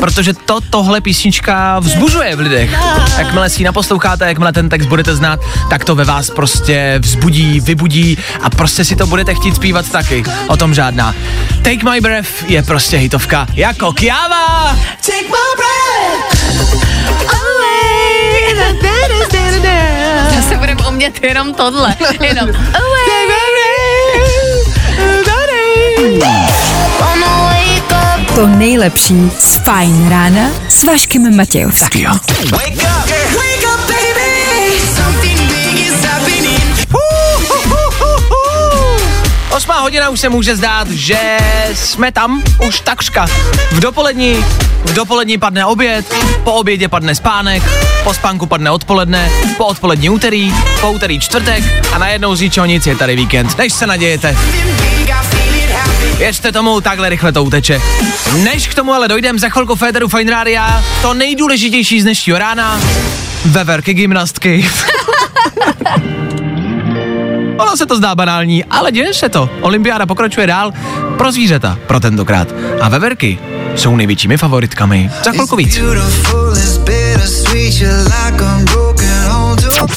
protože 0.00 0.34
to 0.34 0.60
tohle 0.70 1.00
písnička 1.00 1.78
vzbuzuje 1.78 2.36
v 2.36 2.40
lidech. 2.40 2.70
Jakmile 3.18 3.50
si 3.50 3.60
ji 3.60 3.64
naposloucháte, 3.64 4.28
jakmile 4.28 4.52
ten 4.52 4.68
text 4.68 4.86
budete 4.86 5.16
znát, 5.16 5.40
tak 5.70 5.84
to 5.84 5.94
ve 5.94 6.04
vás 6.04 6.30
prostě 6.30 6.98
vzbudí, 7.02 7.60
vybudí 7.60 8.18
a 8.42 8.50
prostě 8.50 8.84
si 8.84 8.96
to 8.96 9.06
budete 9.06 9.34
chtít 9.34 9.56
zpívat 9.56 9.90
taky. 9.90 10.24
O 10.46 10.56
tom 10.56 10.74
žádná. 10.74 11.14
Take 11.62 11.90
My 11.90 12.00
Breath 12.00 12.50
je 12.50 12.62
prostě 12.62 12.96
hitovka 12.96 13.46
jako 13.54 13.92
Kiava. 13.92 14.76
Take 15.06 15.22
my 15.22 15.46
breath 15.56 16.84
away. 17.28 17.66
Zase 20.46 20.58
budeme 20.58 20.88
umět 20.88 21.24
jenom 21.24 21.54
tohle. 21.54 21.96
Jenom. 22.20 22.50
To 28.34 28.46
nejlepší 28.46 29.30
z 29.38 29.56
Fine 29.56 30.10
rána 30.10 30.50
s 30.68 30.84
Vaškem 30.84 31.36
Matějovským. 31.36 32.04
Jo. 32.04 32.12
Wake 32.50 32.72
up, 32.74 33.10
Osmá 39.56 39.80
hodina 39.80 40.08
už 40.08 40.20
se 40.20 40.28
může 40.28 40.56
zdát, 40.56 40.90
že 40.90 41.38
jsme 41.74 42.12
tam 42.12 42.42
už 42.66 42.80
takřka. 42.80 43.26
V 43.72 43.80
dopolední, 43.80 44.44
v 44.84 44.92
dopolední 44.92 45.38
padne 45.38 45.66
oběd, 45.66 46.14
po 46.44 46.52
obědě 46.52 46.88
padne 46.88 47.14
spánek, 47.14 47.62
po 48.04 48.14
spánku 48.14 48.46
padne 48.46 48.70
odpoledne, 48.70 49.30
po 49.56 49.66
odpolední 49.66 50.10
úterý, 50.10 50.54
po 50.80 50.90
úterý 50.90 51.20
čtvrtek 51.20 51.64
a 51.92 51.98
najednou 51.98 52.34
z 52.34 52.40
ničeho 52.40 52.66
nic 52.66 52.86
je 52.86 52.96
tady 52.96 53.16
víkend. 53.16 53.58
Než 53.58 53.72
se 53.72 53.86
nadějete. 53.86 54.36
Věřte 56.18 56.52
tomu, 56.52 56.80
takhle 56.80 57.08
rychle 57.08 57.32
to 57.32 57.44
uteče. 57.44 57.80
Než 58.42 58.68
k 58.68 58.74
tomu 58.74 58.92
ale 58.92 59.08
dojdem 59.08 59.38
za 59.38 59.48
chvilku 59.48 59.74
Féteru 59.74 60.08
Fine 60.08 60.72
to 61.02 61.14
nejdůležitější 61.14 62.00
z 62.00 62.04
dnešního 62.04 62.38
rána, 62.38 62.80
veverky 63.44 63.94
gymnastky. 63.94 64.70
Ono 67.58 67.76
se 67.76 67.86
to 67.86 67.96
zdá 67.96 68.14
banální, 68.14 68.64
ale 68.64 68.92
děje 68.92 69.14
se 69.14 69.28
to. 69.28 69.50
Olympiáda 69.60 70.06
pokračuje 70.06 70.46
dál 70.46 70.72
pro 71.18 71.32
zvířata, 71.32 71.78
pro 71.86 72.00
tentokrát. 72.00 72.48
A 72.80 72.88
veverky 72.88 73.38
jsou 73.76 73.96
největšími 73.96 74.36
favoritkami. 74.36 75.10
Za 75.24 75.30
chvilku 75.30 75.56
víc. 75.56 75.76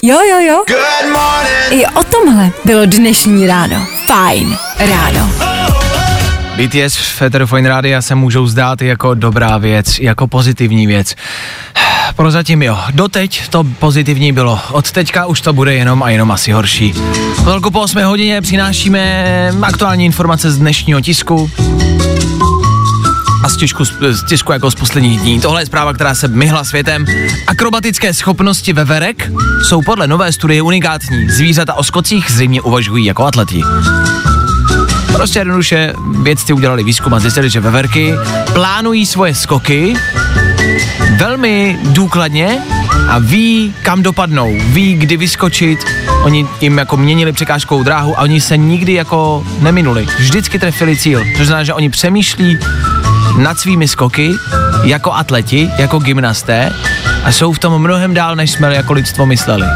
Jo, 0.03 0.19
jo, 0.29 0.39
jo. 0.39 0.63
I 1.69 1.85
o 1.85 2.03
tomhle 2.03 2.51
bylo 2.65 2.85
dnešní 2.85 3.47
ráno. 3.47 3.87
Fajn 4.07 4.57
ráno. 4.79 5.48
BTS 6.59 6.95
v 6.97 7.01
Féteru 7.01 7.47
Fine 7.47 7.69
Rádia 7.69 8.01
se 8.01 8.15
můžou 8.15 8.47
zdát 8.47 8.81
jako 8.81 9.13
dobrá 9.13 9.57
věc, 9.57 9.99
jako 9.99 10.27
pozitivní 10.27 10.87
věc. 10.87 11.15
Prozatím 12.15 12.63
jo, 12.63 12.77
doteď 12.91 13.47
to 13.49 13.63
pozitivní 13.63 14.31
bylo, 14.31 14.59
od 14.71 14.91
teďka 14.91 15.25
už 15.25 15.41
to 15.41 15.53
bude 15.53 15.73
jenom 15.73 16.03
a 16.03 16.09
jenom 16.09 16.31
asi 16.31 16.51
horší. 16.51 16.93
Velkou 17.43 17.69
po 17.69 17.81
8 17.81 18.03
hodině 18.03 18.41
přinášíme 18.41 19.51
aktuální 19.61 20.05
informace 20.05 20.51
z 20.51 20.57
dnešního 20.57 21.01
tisku 21.01 21.51
a 23.43 23.49
z 23.49 23.57
tisku, 23.57 23.85
z 23.85 24.23
tisku 24.29 24.51
jako 24.51 24.71
z 24.71 24.75
posledních 24.75 25.19
dní. 25.19 25.41
Tohle 25.41 25.61
je 25.61 25.65
zpráva, 25.65 25.93
která 25.93 26.15
se 26.15 26.27
myhla 26.27 26.63
světem. 26.63 27.05
Akrobatické 27.47 28.13
schopnosti 28.13 28.73
veverek 28.73 29.31
jsou 29.63 29.81
podle 29.81 30.07
nové 30.07 30.31
studie 30.31 30.61
unikátní. 30.61 31.29
Zvířata 31.29 31.73
o 31.73 31.83
skocích 31.83 32.31
zřejmě 32.31 32.61
uvažují 32.61 33.05
jako 33.05 33.25
atleti. 33.25 33.61
Prostě 35.19 35.39
jednoduše 35.39 35.93
vědci 36.21 36.53
udělali 36.53 36.83
výzkum 36.83 37.13
a 37.13 37.19
zjistili, 37.19 37.49
že 37.49 37.59
veverky 37.59 38.13
plánují 38.53 39.05
svoje 39.05 39.35
skoky 39.35 39.93
velmi 41.17 41.79
důkladně 41.83 42.57
a 43.09 43.19
ví, 43.19 43.73
kam 43.83 44.03
dopadnou, 44.03 44.57
ví, 44.65 44.93
kdy 44.93 45.17
vyskočit. 45.17 45.79
Oni 46.23 46.47
jim 46.61 46.77
jako 46.77 46.97
měnili 46.97 47.31
překážkovou 47.31 47.83
dráhu 47.83 48.19
a 48.19 48.21
oni 48.21 48.41
se 48.41 48.57
nikdy 48.57 48.93
jako 48.93 49.43
neminuli. 49.61 50.07
Vždycky 50.19 50.59
trefili 50.59 50.97
cíl. 50.97 51.23
To 51.37 51.45
znamená, 51.45 51.63
že 51.63 51.73
oni 51.73 51.89
přemýšlí 51.89 52.57
nad 53.37 53.59
svými 53.59 53.87
skoky 53.87 54.31
jako 54.83 55.13
atleti, 55.13 55.71
jako 55.77 55.99
gymnasté 55.99 56.73
a 57.23 57.31
jsou 57.31 57.53
v 57.53 57.59
tom 57.59 57.81
mnohem 57.81 58.13
dál, 58.13 58.35
než 58.35 58.51
jsme 58.51 58.75
jako 58.75 58.93
lidstvo 58.93 59.25
mysleli. 59.25 59.67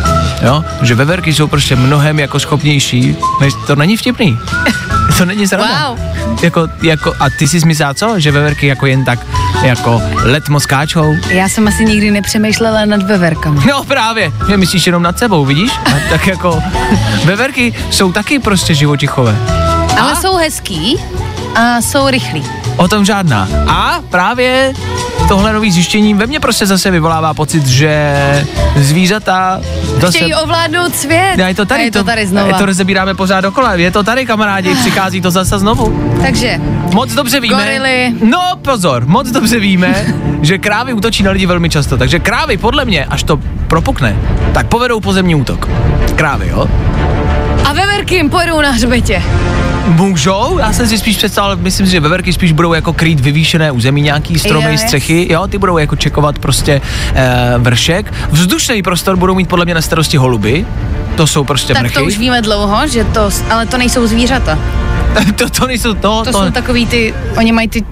Jo? 0.41 0.63
Že 0.81 0.95
veverky 0.95 1.33
jsou 1.33 1.47
prostě 1.47 1.75
mnohem 1.75 2.19
jako 2.19 2.39
schopnější, 2.39 3.15
než 3.41 3.53
to 3.67 3.75
není 3.75 3.97
vtipný. 3.97 4.37
To 5.17 5.25
není 5.25 5.47
sranda. 5.47 5.89
Wow. 5.89 5.99
Jako, 6.43 6.67
jako, 6.81 7.13
a 7.19 7.29
ty 7.29 7.47
jsi 7.47 7.65
myslela 7.65 7.93
co? 7.93 8.19
Že 8.19 8.31
veverky 8.31 8.67
jako 8.67 8.85
jen 8.85 9.05
tak 9.05 9.19
jako 9.63 10.01
letmo 10.23 10.59
skáčou? 10.59 11.15
Já 11.29 11.49
jsem 11.49 11.67
asi 11.67 11.85
nikdy 11.85 12.11
nepřemýšlela 12.11 12.85
nad 12.85 13.03
veverkama. 13.03 13.63
No 13.67 13.83
právě, 13.83 14.31
že 14.49 14.57
myslíš 14.57 14.87
jenom 14.87 15.03
nad 15.03 15.19
sebou, 15.19 15.45
vidíš? 15.45 15.71
A 15.85 16.09
tak 16.09 16.27
jako 16.27 16.63
veverky 17.25 17.73
jsou 17.91 18.11
taky 18.11 18.39
prostě 18.39 18.73
živočichové. 18.73 19.35
Ale 19.99 20.15
jsou 20.15 20.35
hezký 20.35 20.97
a 21.55 21.81
jsou 21.81 22.09
rychlí. 22.09 22.62
O 22.77 22.87
tom 22.87 23.05
žádná. 23.05 23.47
A 23.67 23.99
právě 24.09 24.73
tohle 25.27 25.53
nový 25.53 25.71
zjištění 25.71 26.13
ve 26.13 26.27
mně 26.27 26.39
prostě 26.39 26.65
zase 26.65 26.91
vyvolává 26.91 27.33
pocit, 27.33 27.67
že 27.67 28.13
zvířata 28.75 29.61
zase... 30.01 30.17
Chtějí 30.17 30.33
ovládnout 30.35 30.95
svět. 30.95 31.33
Já 31.37 31.47
je 31.47 31.55
to 31.55 31.65
tady, 31.65 31.81
A 31.81 31.85
je 31.85 31.91
to 31.91 32.03
tady 32.03 32.21
a 32.21 32.25
znova. 32.27 32.47
je 32.47 32.53
to 32.53 32.65
rozebíráme 32.65 33.13
pořád 33.13 33.41
dokola. 33.41 33.73
Je 33.73 33.91
to 33.91 34.03
tady, 34.03 34.25
kamarádi, 34.25 34.75
přichází 34.75 35.21
to 35.21 35.31
zase 35.31 35.59
znovu. 35.59 36.13
Takže, 36.21 36.61
Moc 36.93 37.13
dobře 37.13 37.39
víme. 37.39 37.55
Gorily. 37.55 38.13
No, 38.23 38.39
pozor, 38.61 39.05
moc 39.07 39.31
dobře 39.31 39.59
víme, 39.59 40.05
že 40.41 40.57
krávy 40.57 40.93
útočí 40.93 41.23
na 41.23 41.31
lidi 41.31 41.45
velmi 41.45 41.69
často. 41.69 41.97
Takže 41.97 42.19
krávy, 42.19 42.57
podle 42.57 42.85
mě, 42.85 43.05
až 43.05 43.23
to 43.23 43.39
propukne, 43.67 44.15
tak 44.53 44.67
povedou 44.67 44.99
pozemní 44.99 45.35
útok. 45.35 45.69
Krávy, 46.15 46.47
jo? 46.47 46.67
a 47.65 47.73
veverky 47.73 48.15
jim 48.15 48.29
pojedou 48.29 48.61
na 48.61 48.71
hřbetě. 48.71 49.23
Můžou? 49.87 50.57
Já 50.57 50.73
jsem 50.73 50.87
si 50.87 50.97
spíš 50.97 51.17
představil, 51.17 51.57
myslím 51.61 51.85
si, 51.85 51.91
že 51.91 51.99
veverky 51.99 52.33
spíš 52.33 52.51
budou 52.51 52.73
jako 52.73 52.93
krýt 52.93 53.19
vyvýšené 53.19 53.71
území, 53.71 54.01
nějaký 54.01 54.39
stromy, 54.39 54.71
Jo, 54.71 54.77
střechy, 54.77 55.27
jo, 55.33 55.47
ty 55.47 55.57
budou 55.57 55.77
jako 55.77 55.95
čekovat 55.95 56.39
prostě 56.39 56.81
e, 57.15 57.53
vršek. 57.57 58.13
Vzdušný 58.31 58.83
prostor 58.83 59.15
budou 59.15 59.35
mít 59.35 59.49
podle 59.49 59.65
mě 59.65 59.73
na 59.73 59.81
starosti 59.81 60.17
holuby, 60.17 60.65
to 61.15 61.27
jsou 61.27 61.43
prostě 61.43 61.73
Tak 61.73 61.81
mrchy. 61.83 61.95
to 61.95 62.03
už 62.05 62.17
víme 62.17 62.41
dlouho, 62.41 62.87
že 62.87 63.03
to, 63.03 63.29
ale 63.49 63.65
to 63.65 63.77
nejsou 63.77 64.07
zvířata. 64.07 64.59
to, 65.35 65.49
to 65.49 65.67
nejsou 65.67 65.93
to, 65.93 65.99
To, 66.01 66.23
to 66.23 66.31
jsou 66.33 66.51
takový 66.51 66.85
ty, 66.85 67.13
oni 67.37 67.51
mají 67.51 67.67
ty 67.67 67.83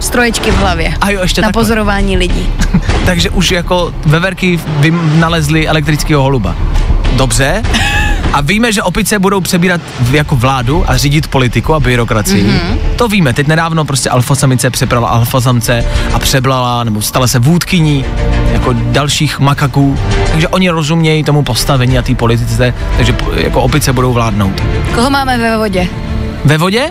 stroječky 0.00 0.50
v 0.50 0.56
hlavě. 0.56 0.94
A 1.00 1.10
jo, 1.10 1.20
ještě 1.22 1.40
na 1.42 1.48
takhle. 1.48 1.60
pozorování 1.62 2.16
lidí. 2.16 2.46
Takže 3.04 3.30
už 3.30 3.50
jako 3.50 3.92
veverky 4.06 4.60
vym- 4.80 5.20
nalezly 5.20 5.68
elektrického 5.68 6.22
holuba. 6.22 6.56
Dobře. 7.16 7.62
A 8.32 8.40
víme, 8.40 8.72
že 8.72 8.82
opice 8.82 9.18
budou 9.18 9.40
přebírat 9.40 9.80
jako 10.10 10.36
vládu 10.36 10.84
a 10.90 10.96
řídit 10.96 11.28
politiku 11.28 11.74
a 11.74 11.80
byrokracii. 11.80 12.44
Mm-hmm. 12.44 12.78
To 12.96 13.08
víme. 13.08 13.32
Teď 13.32 13.46
nedávno 13.46 13.84
prostě 13.84 14.10
alfasamice 14.10 14.70
přebrala 14.70 15.08
alfasamce 15.08 15.84
a 16.12 16.18
přeblala 16.18 16.84
nebo 16.84 17.02
stala 17.02 17.26
se 17.26 17.38
vůdkyní 17.38 18.04
jako 18.52 18.72
dalších 18.72 19.38
makaků. 19.38 19.98
Takže 20.30 20.48
oni 20.48 20.70
rozumějí 20.70 21.24
tomu 21.24 21.42
postavení 21.42 21.98
a 21.98 22.02
té 22.02 22.14
politice, 22.14 22.74
takže 22.96 23.16
jako 23.36 23.62
opice 23.62 23.92
budou 23.92 24.12
vládnout. 24.12 24.62
Koho 24.94 25.10
máme 25.10 25.38
ve 25.38 25.58
vodě? 25.58 25.88
Ve 26.44 26.58
vodě? 26.58 26.90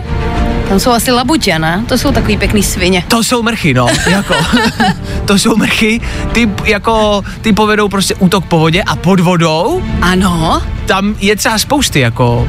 Tam 0.70 0.80
jsou 0.80 0.90
asi 0.90 1.12
labutě, 1.12 1.58
ne? 1.58 1.84
To 1.88 1.98
jsou 1.98 2.12
takový 2.12 2.36
pěkný 2.36 2.62
svině. 2.62 3.04
To 3.08 3.24
jsou 3.24 3.42
mrchy, 3.42 3.74
no, 3.74 3.86
jako. 4.10 4.34
to 5.26 5.38
jsou 5.38 5.56
mrchy, 5.56 6.00
ty 6.32 6.50
jako, 6.64 7.22
ty 7.40 7.52
povedou 7.52 7.88
prostě 7.88 8.14
útok 8.14 8.44
po 8.44 8.58
vodě 8.58 8.82
a 8.82 8.96
pod 8.96 9.20
vodou 9.20 9.82
Ano. 10.02 10.62
tam 10.86 11.14
je 11.20 11.36
třeba 11.36 11.58
spousty, 11.58 12.00
jako, 12.00 12.48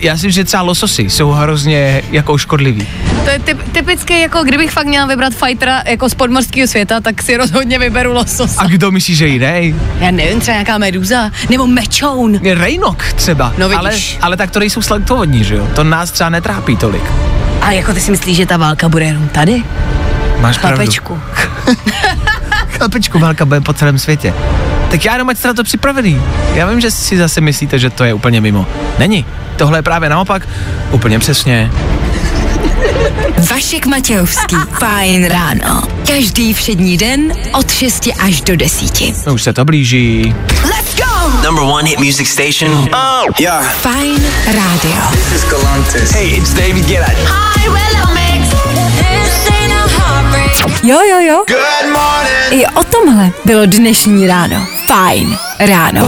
já 0.00 0.12
si 0.12 0.26
myslím, 0.26 0.30
že 0.30 0.44
třeba 0.44 0.62
lososy 0.62 1.02
jsou 1.02 1.30
hrozně 1.30 2.02
jako 2.10 2.38
škodlivý. 2.38 2.88
To 3.24 3.30
je 3.30 3.38
typ, 3.38 3.58
typicky 3.72 4.20
jako 4.20 4.44
kdybych 4.44 4.70
fakt 4.70 4.86
měla 4.86 5.06
vybrat 5.06 5.32
fightera 5.32 5.82
jako 5.86 6.08
z 6.08 6.14
podmorského 6.14 6.66
světa, 6.68 7.00
tak 7.00 7.22
si 7.22 7.36
rozhodně 7.36 7.78
vyberu 7.78 8.12
lososa. 8.12 8.60
A 8.60 8.66
kdo 8.66 8.90
myslí, 8.90 9.14
že 9.14 9.26
jiný? 9.28 9.74
Já 9.98 10.10
nevím, 10.10 10.40
třeba 10.40 10.54
nějaká 10.54 10.78
meduza, 10.78 11.30
nebo 11.50 11.66
mečoun. 11.66 12.40
Rejnok 12.54 13.04
třeba. 13.12 13.52
No 13.58 13.68
vidíš. 13.68 13.78
ale, 13.78 13.92
ale 14.22 14.36
tak 14.36 14.50
to 14.50 14.58
nejsou 14.58 14.82
sladkovodní, 14.82 15.44
že 15.44 15.54
jo? 15.54 15.68
To 15.74 15.84
nás 15.84 16.10
třeba 16.10 16.30
netrápí 16.30 16.76
tolik. 16.76 17.12
A 17.60 17.72
jako 17.72 17.92
ty 17.92 18.00
si 18.00 18.10
myslíš, 18.10 18.36
že 18.36 18.46
ta 18.46 18.56
válka 18.56 18.88
bude 18.88 19.04
jenom 19.04 19.28
tady? 19.28 19.62
Máš 20.40 20.58
pravdu. 20.58 20.76
Chlapečku. 20.76 21.20
Chlapečku, 22.70 23.18
válka 23.18 23.44
bude 23.44 23.60
po 23.60 23.72
celém 23.72 23.98
světě. 23.98 24.34
Tak 24.96 25.04
já 25.04 25.12
jenom 25.12 25.28
ať 25.28 25.38
jste 25.38 25.48
na 25.48 25.54
to 25.54 25.64
připravený. 25.64 26.22
Já 26.54 26.66
vím, 26.66 26.80
že 26.80 26.90
si 26.90 27.16
zase 27.16 27.40
myslíte, 27.40 27.78
že 27.78 27.90
to 27.90 28.04
je 28.04 28.14
úplně 28.14 28.40
mimo. 28.40 28.66
Není. 28.98 29.26
Tohle 29.56 29.78
je 29.78 29.82
právě 29.82 30.08
naopak 30.08 30.48
úplně 30.90 31.18
přesně. 31.18 31.70
Vašek 33.50 33.86
Matějovský. 33.86 34.56
Fajn 34.78 35.24
ráno. 35.24 35.82
Každý 36.06 36.54
všední 36.54 36.96
den 36.96 37.32
od 37.52 37.72
6 37.72 38.08
až 38.20 38.40
do 38.40 38.56
10. 38.56 39.26
No, 39.26 39.34
už 39.34 39.42
se 39.42 39.52
to 39.52 39.64
blíží. 39.64 40.34
Let's 40.64 40.96
go! 40.96 41.42
Number 41.44 41.64
one 41.64 41.88
hit 41.88 41.98
music 41.98 42.28
station. 42.28 42.72
Oh, 42.72 43.32
yeah. 43.40 43.72
Fajn 43.74 44.26
rádio. 44.46 45.10
This 45.12 45.32
is 45.32 45.44
Galantis. 45.50 46.12
Hey, 46.12 46.36
it's 46.36 46.54
David 46.54 46.86
Guetta. 46.86 47.12
Hi, 47.26 47.68
Willow 47.68 48.14
Mix. 48.14 48.48
This 48.98 49.50
ain't 49.60 49.72
a 49.72 50.02
heartbreak. 50.02 50.84
Jo, 50.84 50.98
jo, 51.10 51.18
jo. 51.20 51.44
Good 51.48 51.92
morning. 51.92 52.62
I 52.62 52.66
o 52.66 52.84
tomhle 52.84 53.30
bylo 53.44 53.66
dnešní 53.66 54.26
ráno. 54.26 54.75
Fajn 54.86 55.38
ráno. 55.58 56.06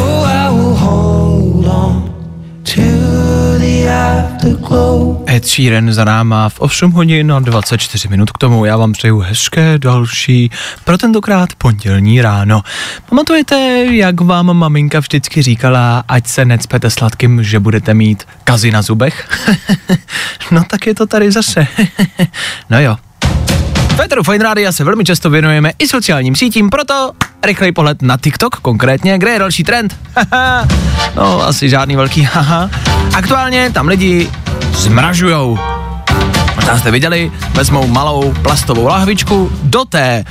Ed 5.26 5.46
Sheeran 5.46 5.92
za 5.92 6.04
náma 6.04 6.48
v 6.48 6.60
8 6.60 6.92
hodin 6.92 7.32
a 7.32 7.40
24 7.40 8.08
minut 8.08 8.30
k 8.30 8.38
tomu. 8.38 8.64
Já 8.64 8.76
vám 8.76 8.92
přeju 8.92 9.18
hezké 9.18 9.78
další, 9.78 10.50
pro 10.84 10.98
tentokrát 10.98 11.48
pondělní 11.58 12.22
ráno. 12.22 12.62
Pamatujete, 13.08 13.86
jak 13.90 14.20
vám 14.20 14.56
maminka 14.56 15.00
vždycky 15.00 15.42
říkala, 15.42 16.04
ať 16.08 16.26
se 16.26 16.44
necpete 16.44 16.90
sladkým, 16.90 17.42
že 17.44 17.60
budete 17.60 17.94
mít 17.94 18.24
kazy 18.44 18.70
na 18.70 18.82
zubech? 18.82 19.28
no 20.50 20.64
tak 20.70 20.86
je 20.86 20.94
to 20.94 21.06
tady 21.06 21.32
zase. 21.32 21.66
no 22.70 22.80
jo. 22.80 22.96
Petru 23.98 24.22
Fine 24.22 24.44
Rádia 24.44 24.72
se 24.72 24.84
velmi 24.84 25.04
často 25.04 25.30
věnujeme 25.30 25.72
i 25.78 25.88
sociálním 25.88 26.36
sítím, 26.36 26.70
proto 26.70 27.12
rychlej 27.44 27.72
pohled 27.72 28.02
na 28.02 28.16
TikTok 28.16 28.56
konkrétně, 28.56 29.18
kde 29.18 29.30
je 29.30 29.38
další 29.38 29.64
trend. 29.64 29.96
No, 31.16 31.42
asi 31.42 31.68
žádný 31.68 31.96
velký 31.96 32.22
haha. 32.22 32.70
Aktuálně 33.14 33.70
tam 33.70 33.88
lidi 33.88 34.30
zmražujou. 34.72 35.58
Možná 36.56 36.78
jste 36.78 36.90
viděli, 36.90 37.32
vezmou 37.54 37.86
malou 37.86 38.34
plastovou 38.42 38.86
lahvičku, 38.86 39.52
do 39.62 39.84
té 39.84 40.24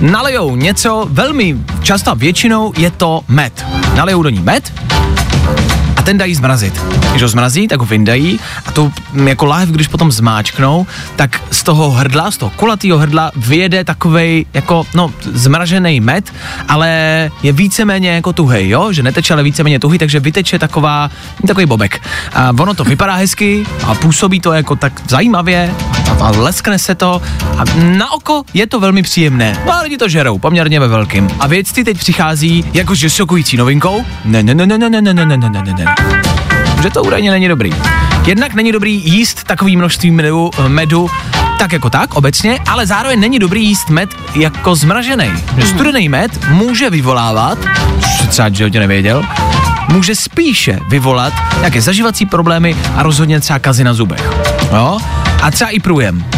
nalijou 0.00 0.56
něco, 0.56 1.06
velmi 1.10 1.56
často 1.82 2.14
většinou 2.14 2.72
je 2.76 2.90
to 2.90 3.20
med. 3.28 3.66
Nalijou 3.94 4.22
do 4.22 4.28
ní 4.28 4.40
med 4.40 4.72
ten 6.06 6.18
dají 6.18 6.34
zmrazit. 6.34 6.82
Když 7.10 7.22
ho 7.22 7.28
zmrazí, 7.28 7.68
tak 7.68 7.80
ho 7.80 7.86
vyndají 7.86 8.40
a 8.66 8.72
tu 8.72 8.92
mm, 9.12 9.28
jako 9.28 9.46
láhev, 9.46 9.68
když 9.68 9.88
potom 9.88 10.12
zmáčknou, 10.12 10.86
tak 11.16 11.40
z 11.50 11.62
toho 11.62 11.90
hrdla, 11.90 12.30
z 12.30 12.36
toho 12.36 12.50
kulatého 12.56 12.98
hrdla 12.98 13.32
vyjede 13.36 13.84
takovej 13.84 14.46
jako, 14.54 14.86
no, 14.94 15.10
zmražený 15.22 16.00
med, 16.00 16.32
ale 16.68 16.88
je 17.42 17.52
víceméně 17.52 18.10
jako 18.10 18.32
tuhej, 18.32 18.68
jo, 18.68 18.92
že 18.92 19.02
neteče, 19.02 19.34
ale 19.34 19.42
víceméně 19.42 19.78
tuhý, 19.78 19.98
takže 19.98 20.20
vyteče 20.20 20.58
taková, 20.58 21.10
takový 21.46 21.66
bobek. 21.66 22.02
A 22.34 22.50
ono 22.50 22.74
to 22.74 22.84
vypadá 22.84 23.14
hezky 23.14 23.66
a 23.86 23.94
působí 23.94 24.40
to 24.40 24.52
jako 24.52 24.76
tak 24.76 25.02
zajímavě 25.08 25.74
a, 26.20 26.24
a 26.24 26.30
leskne 26.30 26.78
se 26.78 26.94
to 26.94 27.22
a 27.58 27.64
na 27.82 28.12
oko 28.12 28.42
je 28.54 28.66
to 28.66 28.80
velmi 28.80 29.02
příjemné. 29.02 29.58
No 29.66 29.74
a 29.74 29.80
lidi 29.82 29.96
to 29.96 30.08
žerou, 30.08 30.38
poměrně 30.38 30.80
ve 30.80 30.88
velkým. 30.88 31.28
A 31.40 31.46
vědci 31.46 31.84
teď 31.84 31.98
přichází 31.98 32.64
jakože 32.72 33.10
šokující 33.10 33.56
novinkou. 33.56 34.04
Ne, 34.24 34.42
ne, 34.42 34.54
ne, 34.54 34.66
ne, 34.66 34.78
ne, 34.78 34.90
ne, 34.90 35.02
ne, 35.02 35.14
ne, 35.14 35.24
ne, 35.24 35.36
ne, 35.36 35.62
ne, 35.62 35.74
ne. 35.78 35.95
Že 36.82 36.90
to 36.90 37.02
údajně 37.02 37.30
není 37.30 37.48
dobrý. 37.48 37.70
Jednak 38.26 38.54
není 38.54 38.72
dobrý 38.72 39.02
jíst 39.04 39.44
takový 39.44 39.76
množství 39.76 40.10
medu, 40.10 40.50
medu 40.68 41.10
tak 41.58 41.72
jako 41.72 41.90
tak, 41.90 42.14
obecně, 42.14 42.58
ale 42.68 42.86
zároveň 42.86 43.20
není 43.20 43.38
dobrý 43.38 43.66
jíst 43.66 43.90
med 43.90 44.14
jako 44.34 44.74
zmražený. 44.76 45.30
Že 45.56 45.66
studený 45.66 46.08
med 46.08 46.48
může 46.48 46.90
vyvolávat, 46.90 47.58
což 48.18 48.28
třeba 48.28 48.48
životě 48.48 48.78
nevěděl, 48.78 49.22
může 49.88 50.14
spíše 50.14 50.78
vyvolat 50.88 51.32
nějaké 51.58 51.80
zaživací 51.80 52.26
problémy 52.26 52.76
a 52.96 53.02
rozhodně 53.02 53.40
třeba 53.40 53.58
kazy 53.58 53.84
na 53.84 53.94
zubech. 53.94 54.30
Jo? 54.72 54.98
A 55.42 55.50
třeba 55.50 55.70
i 55.70 55.80
průjem. 55.80 56.35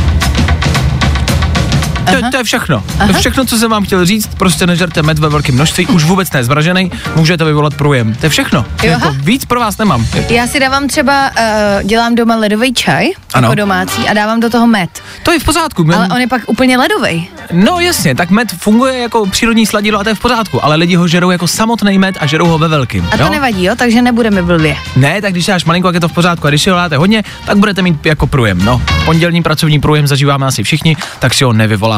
To, 2.11 2.30
to 2.30 2.36
je 2.36 2.44
všechno. 2.44 2.82
To 2.98 3.04
je 3.06 3.12
všechno, 3.12 3.44
co 3.44 3.56
jsem 3.59 3.70
vám 3.70 3.84
chtěl 3.84 4.04
říct. 4.06 4.30
Prostě 4.34 4.66
nežerte 4.66 5.02
med 5.02 5.18
ve 5.18 5.28
velkém 5.28 5.54
množství, 5.54 5.86
už 5.86 6.04
vůbec 6.04 6.32
ne 6.32 6.44
zmražený, 6.44 6.90
může 7.16 7.36
to 7.36 7.44
vyvolat 7.44 7.74
průjem. 7.74 8.14
To 8.14 8.26
je 8.26 8.30
všechno. 8.30 8.64
Jo, 8.82 8.90
Jako 8.90 9.09
aha. 9.09 9.16
víc 9.20 9.44
pro 9.44 9.61
vás 9.61 9.78
nemám. 9.78 10.06
Já 10.28 10.46
si 10.46 10.61
dávám 10.61 10.88
třeba, 10.88 11.30
uh, 11.30 11.82
dělám 11.88 12.14
doma 12.14 12.36
ledový 12.36 12.74
čaj, 12.74 13.06
Ano. 13.34 13.46
jako 13.46 13.54
domácí, 13.54 14.09
a 14.09 14.12
dávám 14.12 14.40
do 14.40 14.50
toho 14.50 14.66
med. 14.66 14.90
To 15.22 15.32
je 15.32 15.40
v 15.40 15.44
pořádku. 15.44 15.86
Ale 15.94 16.09
on 16.14 16.20
je 16.20 16.26
pak 16.28 16.42
úplně 16.46 16.78
ledový. 16.78 17.28
No 17.52 17.80
jasně, 17.80 18.14
tak 18.14 18.30
med 18.30 18.52
funguje 18.59 18.98
jako 18.98 19.26
přírodní 19.26 19.66
sladidlo 19.66 20.00
a 20.00 20.02
to 20.04 20.09
je 20.09 20.14
v 20.14 20.20
pořádku, 20.20 20.64
ale 20.64 20.76
lidi 20.76 20.94
ho 20.94 21.09
žerou 21.09 21.30
jako 21.30 21.46
samotný 21.46 21.98
med 21.98 22.16
a 22.20 22.26
žerou 22.26 22.46
ho 22.46 22.59
ve 22.59 22.68
velkým. 22.68 23.09
A 23.12 23.16
to 23.16 23.22
jo? 23.22 23.28
nevadí, 23.30 23.64
jo? 23.64 23.74
Takže 23.76 24.02
nebudeme 24.02 24.42
blbě. 24.42 24.76
Ne, 24.96 25.22
tak 25.22 25.32
když 25.32 25.46
dáš 25.46 25.64
malinko, 25.64 25.88
jak 25.88 25.94
je 25.94 26.00
to 26.00 26.09
v 26.09 26.12
pořádku, 26.12 26.46
a 26.46 26.50
když 26.50 26.62
si 26.62 26.70
ho 26.70 26.76
dáte 26.76 26.96
hodně, 26.96 27.24
tak 27.46 27.56
budete 27.59 27.82
mít 27.82 28.06
jako 28.06 28.26
průjem. 28.26 28.64
No, 28.64 28.82
pondělní 29.04 29.42
pracovní 29.42 29.80
průjem 29.80 30.06
zažíváme 30.06 30.46
asi 30.46 30.62
všichni, 30.62 30.96
tak 31.18 31.34
si 31.34 31.44
ho 31.44 31.52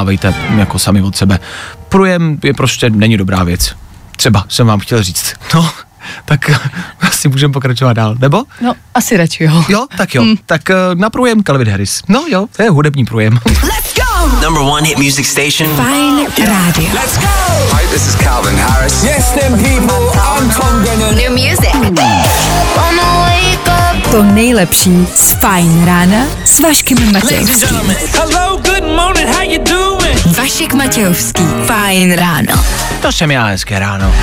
nevyvolávejte 0.04 0.34
jako 0.58 0.78
sami 0.78 1.02
od 1.02 1.16
sebe. 1.16 1.38
Průjem 1.88 2.38
je 2.44 2.54
prostě 2.54 2.90
není 2.90 3.16
dobrá 3.16 3.44
věc. 3.44 3.76
Třeba 4.16 4.44
jsem 4.48 4.66
vám 4.66 4.80
chtěl 4.80 5.02
říct. 5.02 5.34
No, 5.54 5.70
tak 6.24 6.50
asi 7.00 7.28
můžeme 7.28 7.52
pokračovat 7.52 7.92
dál, 7.92 8.14
nebo? 8.18 8.44
No, 8.60 8.72
asi 8.94 9.16
radši, 9.16 9.44
jo. 9.44 9.64
Jo, 9.68 9.86
tak 9.96 10.14
jo. 10.14 10.24
Tak 10.46 10.70
eh, 10.70 10.74
na 10.94 11.10
průjem 11.10 11.42
Calvin 11.42 11.70
Harris. 11.70 12.02
No 12.08 12.24
jo, 12.28 12.46
to 12.56 12.62
je 12.62 12.70
hudební 12.70 13.04
průjem. 13.04 13.38
Let's 13.46 13.94
go! 13.94 14.28
Number 14.44 14.62
one 14.62 14.88
hit 14.88 14.98
music 14.98 15.26
station. 15.26 15.76
Fajn 15.76 16.26
rádio. 16.46 16.88
Let's 16.94 17.18
go. 17.18 17.26
Hi, 17.76 17.86
this 17.92 18.08
is 18.08 18.14
Calvin 18.16 18.56
Harris. 18.56 19.04
Yes, 19.04 19.30
them 19.32 19.52
people, 19.52 20.00
I'm 20.14 20.50
Tom 20.50 20.82
Grennan. 20.82 21.14
New 21.14 21.30
music. 21.30 21.74
Wanna 22.76 23.08
wake 23.24 23.68
up 23.68 23.79
To 24.10 24.22
nejlepší 24.22 25.06
z 25.14 25.32
Fajn 25.32 25.84
rána 25.84 26.26
s 26.44 26.60
Vaškem 26.60 27.12
Matějovským. 27.12 27.94
Hello, 28.12 28.56
good 28.56 28.96
morning, 28.96 29.28
how 29.28 29.42
you 29.42 29.64
doing? 29.64 30.36
Vašek 30.38 30.74
Matějovský. 30.74 31.42
Fajn 31.66 32.12
ráno. 32.12 32.64
To 33.02 33.12
jsem 33.12 33.30
já, 33.30 33.46
hezké 33.46 33.78
ráno. 33.78 34.14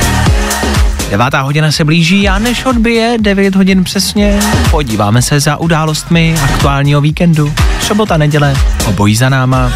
Devátá 1.10 1.42
hodina 1.42 1.72
se 1.72 1.86
blíží 1.86 2.30
a 2.30 2.40
než 2.40 2.66
odbije 2.66 3.18
9 3.20 3.56
hodin 3.56 3.84
přesně, 3.84 4.40
podíváme 4.72 5.22
se 5.22 5.40
za 5.40 5.58
událostmi 5.58 6.36
aktuálního 6.44 7.02
víkendu. 7.02 7.54
Sobota, 7.82 8.18
neděle, 8.18 8.56
obojí 8.86 9.16
za 9.16 9.30
náma. 9.30 9.72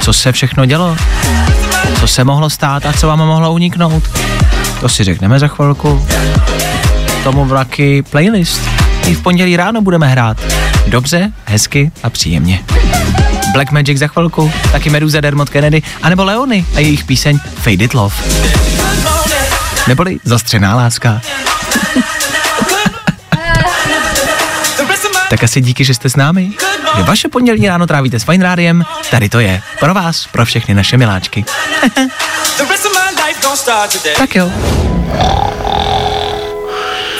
Co 0.00 0.12
se 0.12 0.32
všechno 0.32 0.64
dělo? 0.64 0.96
Co 2.00 2.06
se 2.06 2.24
mohlo 2.24 2.50
stát 2.50 2.86
a 2.86 2.92
co 2.92 3.06
vám 3.06 3.18
mohlo 3.18 3.52
uniknout? 3.52 4.10
To 4.80 4.88
si 4.88 5.04
řekneme 5.04 5.38
za 5.38 5.48
chvilku. 5.48 6.06
Tomu 7.24 7.44
vlaky 7.44 8.02
playlist. 8.02 8.77
I 9.08 9.14
v 9.14 9.22
pondělí 9.22 9.56
ráno 9.56 9.80
budeme 9.80 10.08
hrát. 10.08 10.36
Dobře, 10.86 11.32
hezky 11.44 11.92
a 12.02 12.10
příjemně. 12.10 12.64
Black 13.52 13.70
Magic 13.70 13.98
za 13.98 14.06
chvilku, 14.06 14.52
taky 14.72 14.90
Meduza 14.90 15.20
Dermot 15.20 15.50
Kennedy, 15.50 15.82
anebo 16.02 16.24
Leony 16.24 16.64
a 16.74 16.80
jejich 16.80 17.04
píseň 17.04 17.38
Faded 17.38 17.94
Love. 17.94 18.16
Neboli 19.88 20.18
Zastřená 20.24 20.76
láska. 20.76 21.20
tak 25.30 25.44
asi 25.44 25.60
díky, 25.60 25.84
že 25.84 25.94
jste 25.94 26.10
s 26.10 26.16
námi, 26.16 26.52
že 26.96 27.02
vaše 27.02 27.28
pondělí 27.28 27.68
ráno 27.68 27.86
trávíte 27.86 28.20
s 28.20 28.24
Fine 28.24 28.44
Rádiem, 28.44 28.84
tady 29.10 29.28
to 29.28 29.40
je, 29.40 29.62
pro 29.80 29.94
vás, 29.94 30.26
pro 30.26 30.44
všechny 30.44 30.74
naše 30.74 30.96
miláčky. 30.96 31.44
The 32.58 32.64
rest 32.70 32.88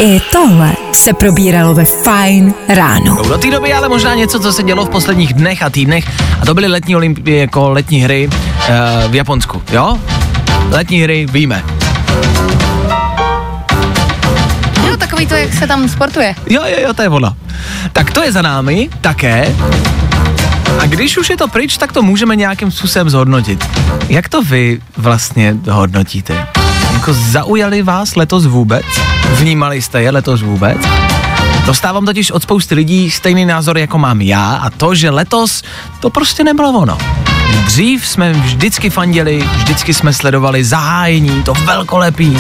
I 0.01 0.21
tohle 0.33 0.73
se 0.93 1.13
probíralo 1.13 1.75
ve 1.75 1.85
Fajn 1.85 2.55
ráno. 2.69 3.23
Do 3.29 3.39
té 3.39 3.51
doby 3.51 3.73
ale 3.73 3.89
možná 3.89 4.15
něco, 4.15 4.41
co 4.41 4.53
se 4.53 4.63
dělo 4.63 4.85
v 4.85 4.89
posledních 4.89 5.33
dnech 5.33 5.63
a 5.63 5.71
týdnech, 5.71 6.05
a 6.41 6.47
to 6.47 6.55
byly 6.55 6.67
letní 6.67 6.97
olympie, 6.97 7.41
jako 7.41 7.71
letní 7.71 8.01
hry 8.01 8.29
uh, 8.29 9.11
v 9.11 9.15
Japonsku, 9.15 9.63
jo? 9.73 9.99
Letní 10.71 11.03
hry 11.03 11.27
víme. 11.27 11.65
Jo, 14.87 14.97
takový 14.99 15.27
to, 15.27 15.35
jak 15.35 15.55
se 15.55 15.67
tam 15.67 15.89
sportuje. 15.89 16.35
Jo, 16.51 16.63
jo, 16.67 16.77
jo, 16.83 16.95
to 16.95 17.03
je 17.03 17.09
ono. 17.09 17.37
Tak 17.93 18.11
to 18.11 18.23
je 18.23 18.33
za 18.33 18.43
námi 18.43 18.89
také. 19.01 19.55
A 20.79 20.87
když 20.87 21.19
už 21.19 21.31
je 21.31 21.37
to 21.37 21.49
pryč, 21.49 21.77
tak 21.77 21.93
to 21.93 22.03
můžeme 22.03 22.37
nějakým 22.37 22.71
způsobem 22.71 23.11
zhodnotit. 23.11 23.69
Jak 24.09 24.29
to 24.29 24.43
vy 24.43 24.81
vlastně 24.97 25.57
hodnotíte? 25.71 26.47
Jako 26.99 27.13
zaujali 27.13 27.83
vás 27.83 28.17
letos 28.17 28.47
vůbec? 28.47 28.85
Vnímali 29.33 29.83
jste 29.83 30.03
je 30.03 30.11
letos 30.11 30.43
vůbec? 30.43 30.79
Dostávám 31.67 32.07
totiž 32.07 32.31
od 32.31 32.43
spousty 32.43 32.75
lidí 32.75 33.11
stejný 33.11 33.45
názor, 33.45 33.79
jako 33.79 33.99
mám 33.99 34.21
já 34.21 34.51
a 34.51 34.71
to, 34.71 34.95
že 34.95 35.11
letos 35.11 35.63
to 36.01 36.11
prostě 36.11 36.45
nebylo 36.45 36.73
ono. 36.73 36.99
Dřív 37.65 38.07
jsme 38.07 38.33
vždycky 38.33 38.91
fandili, 38.91 39.45
vždycky 39.57 39.95
jsme 39.95 40.13
sledovali 40.13 40.65
zahájení, 40.65 41.43
to 41.43 41.53
velkolepý. 41.55 42.39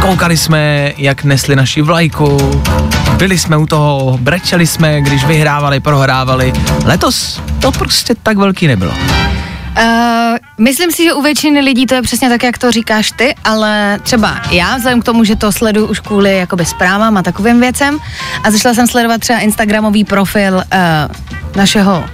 Koukali 0.00 0.36
jsme, 0.36 0.92
jak 0.96 1.24
nesli 1.24 1.56
naši 1.56 1.82
vlajku, 1.82 2.60
byli 3.16 3.38
jsme 3.38 3.56
u 3.56 3.66
toho, 3.66 4.18
brečeli 4.20 4.66
jsme, 4.66 5.00
když 5.00 5.24
vyhrávali, 5.24 5.80
prohrávali. 5.80 6.52
Letos 6.84 7.40
to 7.60 7.72
prostě 7.72 8.14
tak 8.22 8.36
velký 8.36 8.66
nebylo. 8.66 8.92
Uh, 9.80 9.86
myslím 10.58 10.90
si, 10.92 11.04
že 11.04 11.12
u 11.12 11.22
většiny 11.22 11.60
lidí 11.60 11.86
to 11.86 11.94
je 11.94 12.02
přesně 12.02 12.28
tak, 12.28 12.42
jak 12.42 12.58
to 12.58 12.70
říkáš 12.72 13.12
ty, 13.12 13.34
ale 13.44 13.98
třeba 14.02 14.40
já, 14.50 14.76
vzhledem 14.76 15.00
k 15.00 15.04
tomu, 15.04 15.24
že 15.24 15.36
to 15.36 15.52
sleduju 15.52 15.86
už 15.86 16.00
kvůli 16.00 16.36
jakoby 16.36 16.64
zprávám 16.64 17.16
a 17.16 17.22
takovým 17.22 17.60
věcem 17.60 17.98
a 18.44 18.50
začala 18.50 18.74
jsem 18.74 18.86
sledovat 18.86 19.20
třeba 19.20 19.38
Instagramový 19.38 20.04
profil 20.04 20.54
uh, 20.54 20.62
našeho 21.56 22.04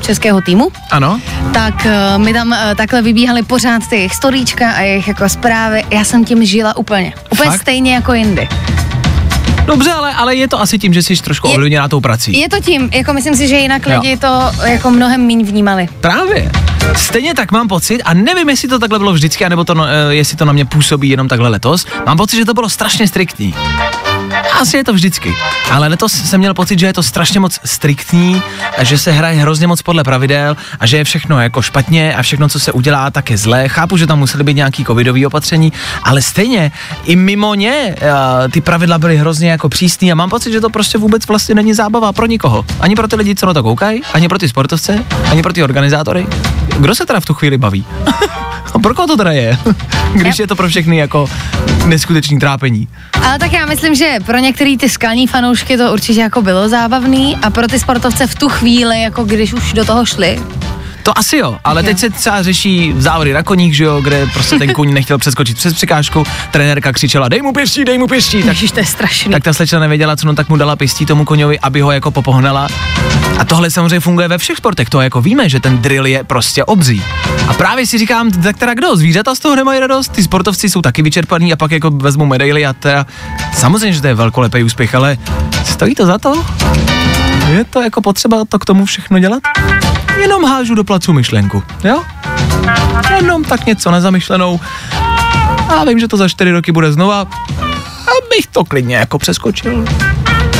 českého 0.00 0.40
týmu, 0.40 0.68
Ano? 0.90 1.20
tak 1.54 1.74
uh, 1.86 2.22
mi 2.24 2.32
tam 2.32 2.48
uh, 2.48 2.56
takhle 2.76 3.02
vybíhaly 3.02 3.42
pořád 3.42 3.82
ty 3.88 3.96
jejich 3.96 4.14
storíčka 4.14 4.70
a 4.70 4.80
jejich 4.80 5.08
jako 5.08 5.28
zprávy. 5.28 5.84
Já 5.90 6.04
jsem 6.04 6.24
tím 6.24 6.44
žila 6.44 6.76
úplně. 6.76 7.12
Úplně 7.30 7.50
Fakt? 7.50 7.60
stejně 7.60 7.94
jako 7.94 8.12
jindy. 8.14 8.48
Dobře, 9.66 9.92
ale, 9.92 10.14
ale 10.14 10.34
je 10.34 10.48
to 10.48 10.60
asi 10.60 10.78
tím, 10.78 10.94
že 10.94 11.02
jsi 11.02 11.16
trošku 11.16 11.48
ovlivněná 11.48 11.88
tou 11.88 12.00
prací. 12.00 12.40
Je 12.40 12.48
to 12.48 12.60
tím, 12.60 12.90
jako 12.94 13.12
myslím 13.12 13.36
si, 13.36 13.48
že 13.48 13.56
jinak 13.56 13.86
Jo. 13.86 14.00
lidi 14.00 14.16
to 14.16 14.52
jako 14.64 14.90
mnohem 14.90 15.20
míň 15.20 15.44
vnímali. 15.46 15.88
Právě. 16.00 16.50
Stejně 16.96 17.34
tak 17.34 17.52
mám 17.52 17.68
pocit, 17.68 18.02
a 18.02 18.14
nevím, 18.14 18.48
jestli 18.48 18.68
to 18.68 18.78
takhle 18.78 18.98
bylo 18.98 19.12
vždycky, 19.12 19.44
anebo 19.44 19.64
to, 19.64 19.74
no- 19.74 19.86
eh, 19.86 20.14
jestli 20.14 20.36
to 20.36 20.44
na 20.44 20.52
mě 20.52 20.64
působí 20.64 21.08
jenom 21.08 21.28
takhle 21.28 21.48
letos, 21.48 21.86
mám 22.06 22.16
pocit, 22.16 22.36
že 22.36 22.44
to 22.44 22.54
bylo 22.54 22.68
strašně 22.68 23.08
striktní. 23.08 23.54
Asi 24.60 24.76
je 24.76 24.84
to 24.84 24.92
vždycky. 24.92 25.34
Ale 25.70 25.88
letos 25.88 26.12
jsem 26.12 26.38
měl 26.40 26.54
pocit, 26.54 26.78
že 26.78 26.86
je 26.86 26.92
to 26.92 27.02
strašně 27.02 27.40
moc 27.40 27.60
striktní, 27.64 28.42
a 28.78 28.84
že 28.84 28.98
se 28.98 29.12
hraje 29.12 29.40
hrozně 29.40 29.66
moc 29.66 29.82
podle 29.82 30.04
pravidel 30.04 30.56
a 30.80 30.86
že 30.86 30.96
je 30.96 31.04
všechno 31.04 31.40
jako 31.40 31.62
špatně 31.62 32.14
a 32.14 32.22
všechno, 32.22 32.48
co 32.48 32.60
se 32.60 32.72
udělá, 32.72 33.10
tak 33.10 33.30
je 33.30 33.38
zlé. 33.38 33.68
Chápu, 33.68 33.96
že 33.96 34.06
tam 34.06 34.18
musely 34.18 34.44
být 34.44 34.54
nějaký 34.54 34.84
covidový 34.84 35.26
opatření, 35.26 35.72
ale 36.02 36.22
stejně 36.22 36.72
i 37.04 37.16
mimo 37.16 37.54
ně 37.54 37.94
uh, 38.02 38.50
ty 38.50 38.60
pravidla 38.60 38.98
byly 38.98 39.16
hrozně 39.16 39.50
jako 39.50 39.68
přísný 39.68 40.12
a 40.12 40.14
mám 40.14 40.30
pocit, 40.30 40.52
že 40.52 40.60
to 40.60 40.70
prostě 40.70 40.98
vůbec 40.98 41.26
vlastně 41.26 41.54
není 41.54 41.74
zábava 41.74 42.12
pro 42.12 42.26
nikoho. 42.26 42.64
Ani 42.80 42.94
pro 42.94 43.08
ty 43.08 43.16
lidi, 43.16 43.34
co 43.34 43.46
na 43.46 43.54
to 43.54 43.62
koukají, 43.62 44.02
ani 44.12 44.28
pro 44.28 44.38
ty 44.38 44.48
sportovce, 44.48 45.04
ani 45.30 45.42
pro 45.42 45.52
ty 45.52 45.62
organizátory. 45.62 46.26
Kdo 46.78 46.94
se 46.94 47.06
teda 47.06 47.20
v 47.20 47.24
tu 47.24 47.34
chvíli 47.34 47.58
baví? 47.58 47.86
a 48.74 48.78
pro 48.78 48.94
koho 48.94 49.06
to 49.06 49.16
teda 49.16 49.32
je? 49.32 49.58
Když 50.12 50.38
je 50.38 50.46
to 50.46 50.56
pro 50.56 50.68
všechny 50.68 50.96
jako 50.96 51.28
neskutečný 51.86 52.38
trápení. 52.38 52.88
Ale 53.22 53.38
tak 53.38 53.52
já 53.52 53.66
myslím, 53.66 53.94
že 53.94 54.18
pro 54.26 54.38
některý 54.38 54.76
ty 54.76 54.88
skalní 54.88 55.26
fanoušky 55.26 55.76
to 55.76 55.92
určitě 55.92 56.20
jako 56.20 56.42
bylo 56.42 56.68
zábavný 56.68 57.36
a 57.42 57.50
pro 57.50 57.66
ty 57.68 57.78
sportovce 57.78 58.26
v 58.26 58.34
tu 58.34 58.48
chvíli, 58.48 59.02
jako 59.02 59.24
když 59.24 59.52
už 59.52 59.72
do 59.72 59.84
toho 59.84 60.06
šli, 60.06 60.42
To 61.06 61.18
asi 61.18 61.36
jo, 61.36 61.58
ale 61.64 61.82
teď 61.82 61.98
se 61.98 62.10
třeba 62.10 62.42
řeší 62.42 62.94
závody 62.96 63.32
na 63.32 63.42
koních, 63.42 63.76
že 63.76 63.84
jo, 63.84 64.00
kde 64.00 64.26
prostě 64.32 64.58
ten 64.58 64.72
kůň 64.72 64.94
nechtěl 64.94 65.18
přeskočit 65.18 65.56
přes 65.56 65.74
překážku, 65.74 66.24
trenérka 66.50 66.92
křičela, 66.92 67.28
dej 67.28 67.42
mu 67.42 67.52
pěstí, 67.52 67.84
dej 67.84 67.98
mu 67.98 68.06
pěstí, 68.06 68.42
tak, 68.42 68.48
Ježiš, 68.48 68.72
to 68.72 68.80
je 68.80 68.86
strašný. 68.86 69.32
tak 69.32 69.44
ta 69.44 69.52
slečna 69.52 69.78
nevěděla, 69.78 70.16
co 70.16 70.26
no, 70.26 70.34
tak 70.34 70.48
mu 70.48 70.56
dala 70.56 70.76
pěstí 70.76 71.06
tomu 71.06 71.24
koňovi, 71.24 71.60
aby 71.60 71.80
ho 71.80 71.92
jako 71.92 72.10
popohnala. 72.10 72.68
A 73.38 73.44
tohle 73.44 73.70
samozřejmě 73.70 74.00
funguje 74.00 74.28
ve 74.28 74.38
všech 74.38 74.56
sportech, 74.56 74.90
to 74.90 75.00
jako 75.00 75.20
víme, 75.20 75.48
že 75.48 75.60
ten 75.60 75.78
drill 75.78 76.06
je 76.06 76.24
prostě 76.24 76.64
obří. 76.64 77.02
A 77.48 77.54
právě 77.54 77.86
si 77.86 77.98
říkám, 77.98 78.30
tak 78.30 78.58
teda 78.58 78.74
kdo, 78.74 78.96
zvířata 78.96 79.34
z 79.34 79.38
toho 79.38 79.56
nemají 79.56 79.80
radost, 79.80 80.12
ty 80.12 80.22
sportovci 80.22 80.68
jsou 80.68 80.82
taky 80.82 81.02
vyčerpaný 81.02 81.52
a 81.52 81.56
pak 81.56 81.70
jako 81.70 81.90
vezmu 81.90 82.26
medaily 82.26 82.66
a 82.66 82.72
teda, 82.72 83.06
samozřejmě, 83.54 83.92
že 83.92 84.00
to 84.00 84.06
je 84.06 84.14
velkolepý 84.14 84.62
úspěch, 84.62 84.94
ale 84.94 85.18
stojí 85.64 85.94
to 85.94 86.06
za 86.06 86.18
to? 86.18 86.44
Je 87.50 87.64
to 87.64 87.82
jako 87.82 88.00
potřeba 88.00 88.44
to 88.48 88.58
k 88.58 88.64
tomu 88.64 88.84
všechno 88.84 89.18
dělat? 89.18 89.42
Jenom 90.20 90.44
hážu 90.44 90.74
do 90.74 90.84
placu 90.84 91.12
myšlenku, 91.12 91.62
jo? 91.84 92.02
Jenom 93.16 93.44
tak 93.44 93.66
něco 93.66 93.90
nezamyšlenou. 93.90 94.60
A 95.68 95.84
vím, 95.84 95.98
že 95.98 96.08
to 96.08 96.16
za 96.16 96.28
čtyři 96.28 96.50
roky 96.52 96.72
bude 96.72 96.92
znova. 96.92 97.20
Abych 98.00 98.46
to 98.52 98.64
klidně 98.64 98.96
jako 98.96 99.18
přeskočil. 99.18 99.84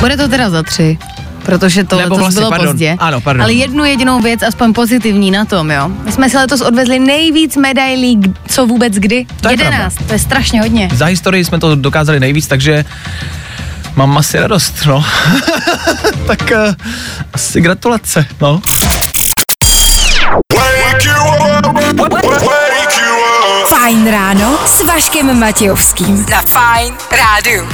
bude 0.01 0.17
to 0.17 0.29
teda 0.29 0.51
za 0.51 0.63
tři. 0.63 0.99
Protože 1.43 1.85
to 1.85 1.97
Nebo 1.97 2.03
letos 2.15 2.19
vlastně, 2.19 2.41
bylo 2.41 2.51
pardon. 2.51 2.69
pozdě. 2.69 2.97
Ano, 2.99 3.21
pardon. 3.21 3.43
Ale 3.43 3.53
jednu 3.53 3.85
jedinou 3.85 4.21
věc, 4.21 4.43
aspoň 4.43 4.73
pozitivní 4.73 5.31
na 5.31 5.45
tom, 5.45 5.71
jo. 5.71 5.89
My 6.05 6.13
jsme 6.13 6.31
si 6.31 6.37
letos 6.37 6.61
odvezli 6.61 6.99
nejvíc 6.99 7.57
medailí, 7.57 8.21
co 8.49 8.67
vůbec 8.67 8.95
kdy. 8.95 9.27
To 9.41 9.49
je 9.49 9.53
11, 9.55 9.97
to 10.07 10.13
je 10.13 10.19
strašně 10.19 10.61
hodně. 10.61 10.89
Za 10.93 11.07
historii 11.07 11.45
jsme 11.45 11.59
to 11.59 11.75
dokázali 11.75 12.21
nejvíc, 12.21 12.47
takže 12.47 12.85
mám 13.97 14.19
asi 14.19 14.39
radost, 14.39 14.75
no. 14.87 15.05
tak 16.27 16.53
uh, 16.69 16.75
asi 17.33 17.61
gratulace, 17.61 18.27
no. 18.41 18.61
Fajn 23.87 24.11
ráno 24.11 24.59
s 24.67 24.83
Vaškem 24.83 25.41
Matějovským. 25.41 26.27
Na 26.31 26.43
Fajn 26.43 26.95
rádu. 27.11 27.69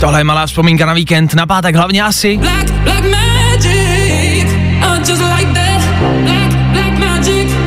Tohle 0.00 0.20
je 0.20 0.24
malá 0.24 0.46
vzpomínka 0.46 0.86
na 0.86 0.92
víkend, 0.92 1.34
na 1.34 1.46
pátek 1.46 1.76
hlavně 1.76 2.02
asi. 2.02 2.36
black, 2.38 2.70
black. 2.70 3.04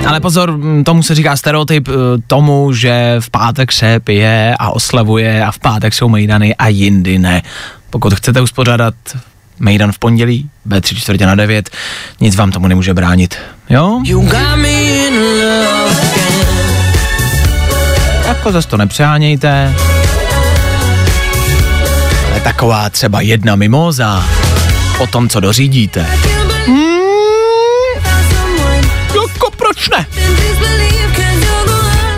Ale 0.08 0.20
pozor, 0.20 0.58
mm, 0.58 0.84
tomu 0.84 1.04
se 1.04 1.16
říká 1.16 1.38
stereotyp 1.38 1.88
eh, 1.88 1.92
tomu, 2.28 2.74
že 2.74 3.16
v 3.20 3.30
pátek 3.30 3.72
se 3.72 4.00
pije 4.00 4.56
a 4.60 4.70
oslavuje 4.70 5.46
a 5.46 5.52
v 5.52 5.60
pátek 5.60 5.94
jsou 5.94 6.10
mejdany 6.10 6.56
a 6.56 6.68
jindy 6.68 7.20
ne. 7.20 7.42
Pokud 7.90 8.14
chcete 8.14 8.42
uspořádat 8.42 8.94
mejdan 9.60 9.92
v 9.92 10.00
pondělí, 10.00 10.50
B3 10.70 10.96
čtvrtě 10.96 11.26
na 11.26 11.36
9, 11.36 11.70
nic 12.22 12.36
vám 12.36 12.52
tomu 12.52 12.68
nemůže 12.68 12.94
bránit. 12.94 13.36
Jo? 13.70 14.02
Jako 18.28 18.52
zase 18.52 18.68
to 18.68 18.78
nepřehánějte. 18.78 19.74
Ale 22.32 22.40
taková 22.44 22.90
třeba 22.90 23.22
jedna 23.22 23.56
mimoza 23.56 24.24
o 25.00 25.08
tom, 25.08 25.30
co 25.30 25.40
dořídíte. 25.40 26.06
Hmm, 26.66 26.98
jako 29.22 29.52
proč 29.58 29.90
ne? 29.90 30.06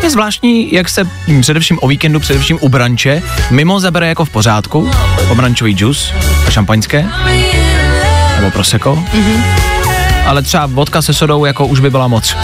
Je 0.09 0.13
zvláštní, 0.13 0.73
jak 0.73 0.89
se 0.89 1.01
především 1.41 1.79
o 1.81 1.87
víkendu, 1.87 2.19
především 2.19 2.57
u 2.61 2.69
branče, 2.69 3.21
mimo 3.51 3.79
zabere 3.79 4.07
jako 4.07 4.25
v 4.25 4.29
pořádku, 4.29 4.91
obrančový 5.29 5.73
džus 5.73 6.13
a 6.47 6.51
šampaňské, 6.51 7.05
nebo 8.39 8.51
proseko, 8.51 9.03
Mhm. 9.13 9.43
ale 10.25 10.41
třeba 10.41 10.65
vodka 10.65 11.01
se 11.01 11.13
sodou 11.13 11.45
jako 11.45 11.65
už 11.67 11.79
by 11.79 11.89
byla 11.89 12.07
moc. 12.07 12.35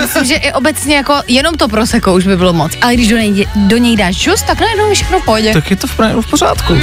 Myslím, 0.00 0.24
že 0.24 0.34
i 0.34 0.52
obecně 0.52 0.96
jako 0.96 1.14
jenom 1.28 1.54
to 1.54 1.68
proseko 1.68 2.14
už 2.14 2.26
by 2.26 2.36
bylo 2.36 2.52
moc. 2.52 2.72
Ale 2.82 2.94
když 2.94 3.08
do 3.08 3.16
něj, 3.16 3.46
do 3.56 3.76
něj 3.76 3.96
dáš 3.96 4.16
džus, 4.16 4.42
tak 4.42 4.60
najednou 4.60 4.88
je 4.88 4.94
všechno 4.94 5.20
v 5.20 5.24
pohodě. 5.24 5.52
Tak 5.52 5.70
je 5.70 5.76
to 5.76 5.86
v, 5.86 5.98
v 6.20 6.30
pořádku. 6.30 6.74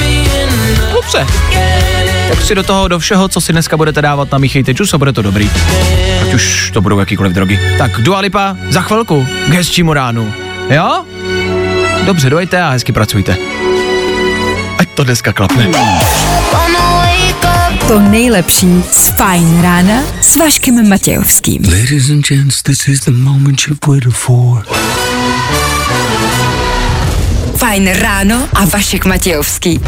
Dobře. 0.92 1.26
Tak 2.28 2.42
si 2.42 2.54
do 2.54 2.62
toho, 2.62 2.88
do 2.88 2.98
všeho, 2.98 3.28
co 3.28 3.40
si 3.40 3.52
dneska 3.52 3.76
budete 3.76 4.02
dávat, 4.02 4.32
namíchejte 4.32 4.72
džus 4.72 4.94
a 4.94 4.98
bude 4.98 5.12
to 5.12 5.22
dobrý. 5.22 5.50
Ať 6.32 6.36
už 6.36 6.70
to 6.72 6.80
budou 6.80 6.98
jakýkoliv 6.98 7.32
drogy. 7.32 7.60
Tak 7.78 8.00
Dua 8.00 8.20
Lipa 8.20 8.56
za 8.70 8.80
chvilku 8.80 9.26
k 9.48 9.52
hezčímu 9.52 9.92
ránu. 9.92 10.32
Jo? 10.70 11.04
Dobře, 12.04 12.30
dojte 12.30 12.62
a 12.62 12.70
hezky 12.70 12.92
pracujte. 12.92 13.36
Ať 14.78 14.88
to 14.88 15.04
dneska 15.04 15.32
klapne. 15.32 15.68
To 17.88 18.00
nejlepší 18.00 18.82
z 18.92 19.08
Fajn 19.08 19.62
rána 19.62 20.02
s 20.20 20.36
Vaškem 20.36 20.88
Matějovským. 20.88 21.62
Ladies 21.64 22.10
and 22.10 22.26
gents, 22.28 22.62
this 22.62 22.88
is 22.88 23.00
the 23.00 23.10
moment 23.10 23.60
you've 23.68 23.86
waited 23.86 24.12
for. 24.12 24.64
Fajn 27.56 27.92
ráno 27.92 28.48
a 28.54 28.64
Vašek 28.64 29.04
Matějovský. 29.04 29.80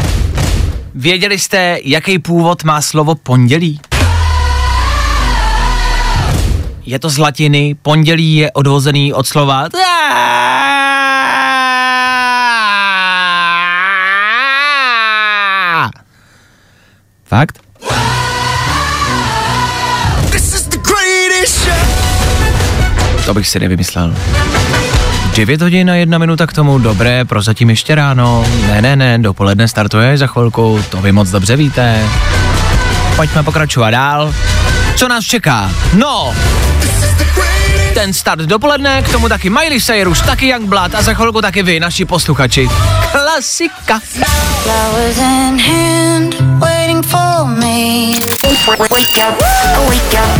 Věděli 0.95 1.39
jste, 1.39 1.77
jaký 1.83 2.19
původ 2.19 2.63
má 2.63 2.81
slovo 2.81 3.15
pondělí? 3.15 3.79
Je 6.85 6.99
to 6.99 7.09
z 7.09 7.17
latiny, 7.17 7.75
pondělí 7.81 8.35
je 8.35 8.51
odvozený 8.51 9.13
od 9.13 9.27
slova 9.27 9.67
Fakt? 17.23 17.59
To 23.25 23.33
bych 23.33 23.47
si 23.47 23.59
nevymyslel. 23.59 24.15
9 25.35 25.61
hodin 25.61 25.91
a 25.91 25.95
jedna 25.95 26.17
minuta 26.17 26.47
k 26.47 26.53
tomu, 26.53 26.79
dobré, 26.79 27.25
prozatím 27.25 27.69
ještě 27.69 27.95
ráno. 27.95 28.45
Ne, 28.67 28.81
ne, 28.81 28.95
ne, 28.95 29.19
dopoledne 29.19 29.67
startuje 29.67 30.17
za 30.17 30.27
chvilku, 30.27 30.79
to 30.89 31.01
vy 31.01 31.11
moc 31.11 31.29
dobře 31.29 31.55
víte. 31.55 32.03
Pojďme 33.15 33.43
pokračovat 33.43 33.91
dál. 33.91 34.33
Co 34.95 35.07
nás 35.07 35.25
čeká? 35.25 35.71
No, 35.93 36.35
ten 37.93 38.13
start 38.13 38.41
dopoledne, 38.41 39.01
k 39.01 39.11
tomu 39.11 39.29
taky 39.29 39.49
Miley 39.49 39.81
Cyrus, 39.81 40.21
taky 40.21 40.47
Youngblood 40.47 40.95
a 40.95 41.01
za 41.01 41.13
chvilku 41.13 41.41
taky 41.41 41.63
vy, 41.63 41.79
naši 41.79 42.05
posluchači. 42.05 42.69
Klasika. 43.11 43.99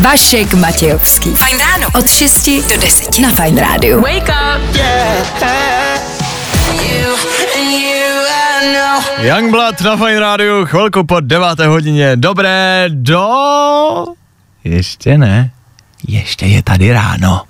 Vašek 0.01 0.53
Matějovský. 0.53 1.29
Fajn 1.35 1.57
ráno. 1.59 1.87
Od 1.95 2.09
6 2.09 2.49
do 2.49 2.77
10 2.81 3.19
na 3.19 3.29
Fajn 3.29 3.57
rádiu. 3.57 4.01
Wake 4.01 4.29
up, 4.29 4.75
yeah. 4.75 6.01
You 6.71 7.15
you. 7.71 8.05
Youngblood 9.21 9.81
na 9.81 9.97
Fine 9.97 10.19
Rádiu, 10.19 10.65
chvilku 10.65 11.03
po 11.03 11.19
deváté 11.19 11.67
hodině. 11.67 12.15
Dobré 12.15 12.85
do... 12.89 13.29
Ještě 14.65 15.17
ne. 15.17 15.51
Ještě 16.07 16.45
je 16.45 16.63
tady 16.63 16.93
ráno. 16.93 17.41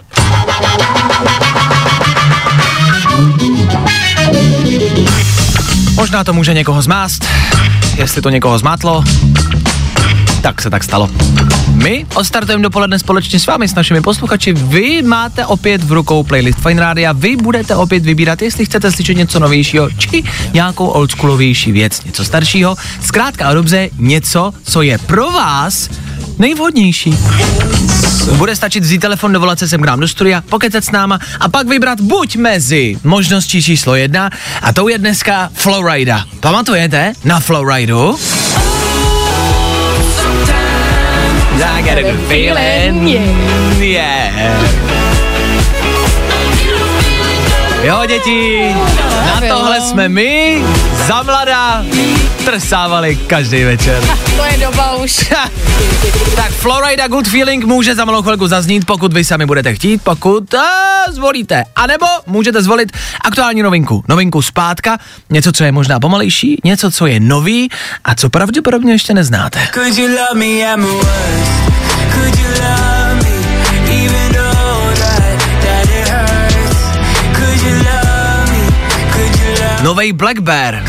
Možná 5.93 6.23
to 6.23 6.33
může 6.33 6.53
někoho 6.53 6.81
zmást, 6.81 7.25
jestli 7.97 8.21
to 8.21 8.29
někoho 8.29 8.59
zmátlo, 8.59 9.03
tak 10.41 10.61
se 10.61 10.69
tak 10.69 10.83
stalo. 10.83 11.09
My 11.73 12.05
odstartujeme 12.15 12.63
dopoledne 12.63 12.99
společně 12.99 13.39
s 13.39 13.47
vámi, 13.47 13.67
s 13.67 13.75
našimi 13.75 14.01
posluchači. 14.01 14.53
Vy 14.53 15.01
máte 15.01 15.45
opět 15.45 15.83
v 15.83 15.91
rukou 15.91 16.23
playlist 16.23 16.59
Fine 16.59 16.81
Rádia, 16.81 17.11
vy 17.11 17.35
budete 17.35 17.75
opět 17.75 18.03
vybírat, 18.03 18.41
jestli 18.41 18.65
chcete 18.65 18.91
slyšet 18.91 19.13
něco 19.13 19.39
novějšího, 19.39 19.89
či 19.89 20.23
nějakou 20.53 20.87
oldschoolovější 20.87 21.71
věc, 21.71 22.03
něco 22.03 22.25
staršího. 22.25 22.75
Zkrátka 23.01 23.47
a 23.47 23.53
dobře, 23.53 23.89
něco, 23.97 24.53
co 24.63 24.81
je 24.81 24.97
pro 24.97 25.31
vás 25.31 25.89
nejvhodnější. 26.37 27.17
Bude 28.31 28.55
stačit 28.55 28.83
vzít 28.83 29.01
telefon, 29.01 29.33
dovolat 29.33 29.59
se 29.59 29.67
sem 29.67 29.81
k 29.81 29.85
nám 29.85 29.99
do 29.99 30.07
studia, 30.07 30.43
pokecat 30.49 30.85
s 30.85 30.91
náma 30.91 31.19
a 31.39 31.49
pak 31.49 31.67
vybrat 31.67 32.01
buď 32.01 32.35
mezi 32.35 32.97
možností 33.03 33.63
číslo 33.63 33.95
jedna 33.95 34.29
a 34.61 34.73
tou 34.73 34.87
je 34.87 34.97
dneska 34.97 35.49
Flowrida. 35.53 36.25
Pamatujete 36.39 37.13
na 37.23 37.39
Flowridu? 37.39 38.15
I 41.75 41.81
got 41.81 41.97
a 41.97 42.03
good 42.03 42.27
feeling. 42.27 43.07
Yeah. 43.79 45.04
Jo, 47.85 48.01
děti, 48.07 48.75
na 49.25 49.41
tohle 49.47 49.81
jsme 49.81 50.09
my, 50.09 50.63
za 51.07 51.23
mladá, 51.23 51.85
trsávali 52.45 53.15
každý 53.15 53.63
večer. 53.63 54.03
To 54.37 54.43
je 54.45 54.57
doba 54.57 54.95
už. 54.95 55.33
tak 56.35 56.51
Florida 56.51 57.07
Good 57.07 57.27
Feeling 57.27 57.65
může 57.65 57.95
za 57.95 58.05
malou 58.05 58.21
chvilku 58.21 58.47
zaznít, 58.47 58.85
pokud 58.85 59.13
vy 59.13 59.23
sami 59.23 59.45
budete 59.45 59.75
chtít, 59.75 60.01
pokud 60.03 60.53
a, 60.53 60.65
zvolíte. 61.11 61.63
A 61.75 61.87
nebo 61.87 62.05
můžete 62.27 62.61
zvolit 62.61 62.91
aktuální 63.21 63.61
novinku. 63.61 64.03
Novinku 64.09 64.41
zpátka, 64.41 64.97
něco, 65.29 65.51
co 65.51 65.63
je 65.63 65.71
možná 65.71 65.99
pomalejší, 65.99 66.61
něco, 66.63 66.91
co 66.91 67.05
je 67.07 67.19
nový 67.19 67.69
a 68.03 68.15
co 68.15 68.29
pravděpodobně 68.29 68.93
ještě 68.93 69.13
neznáte. 69.13 69.59
Could 69.73 69.97
you 69.97 70.07
love 70.07 70.45
me 70.45 70.73
at 70.73 70.79
my 70.79 70.85
worst? 70.85 71.65
Could 72.13 72.39
you 72.39 72.47
love 72.47 73.04
Novej 79.85 80.13
Black 80.13 80.39
Bear. 80.39 80.83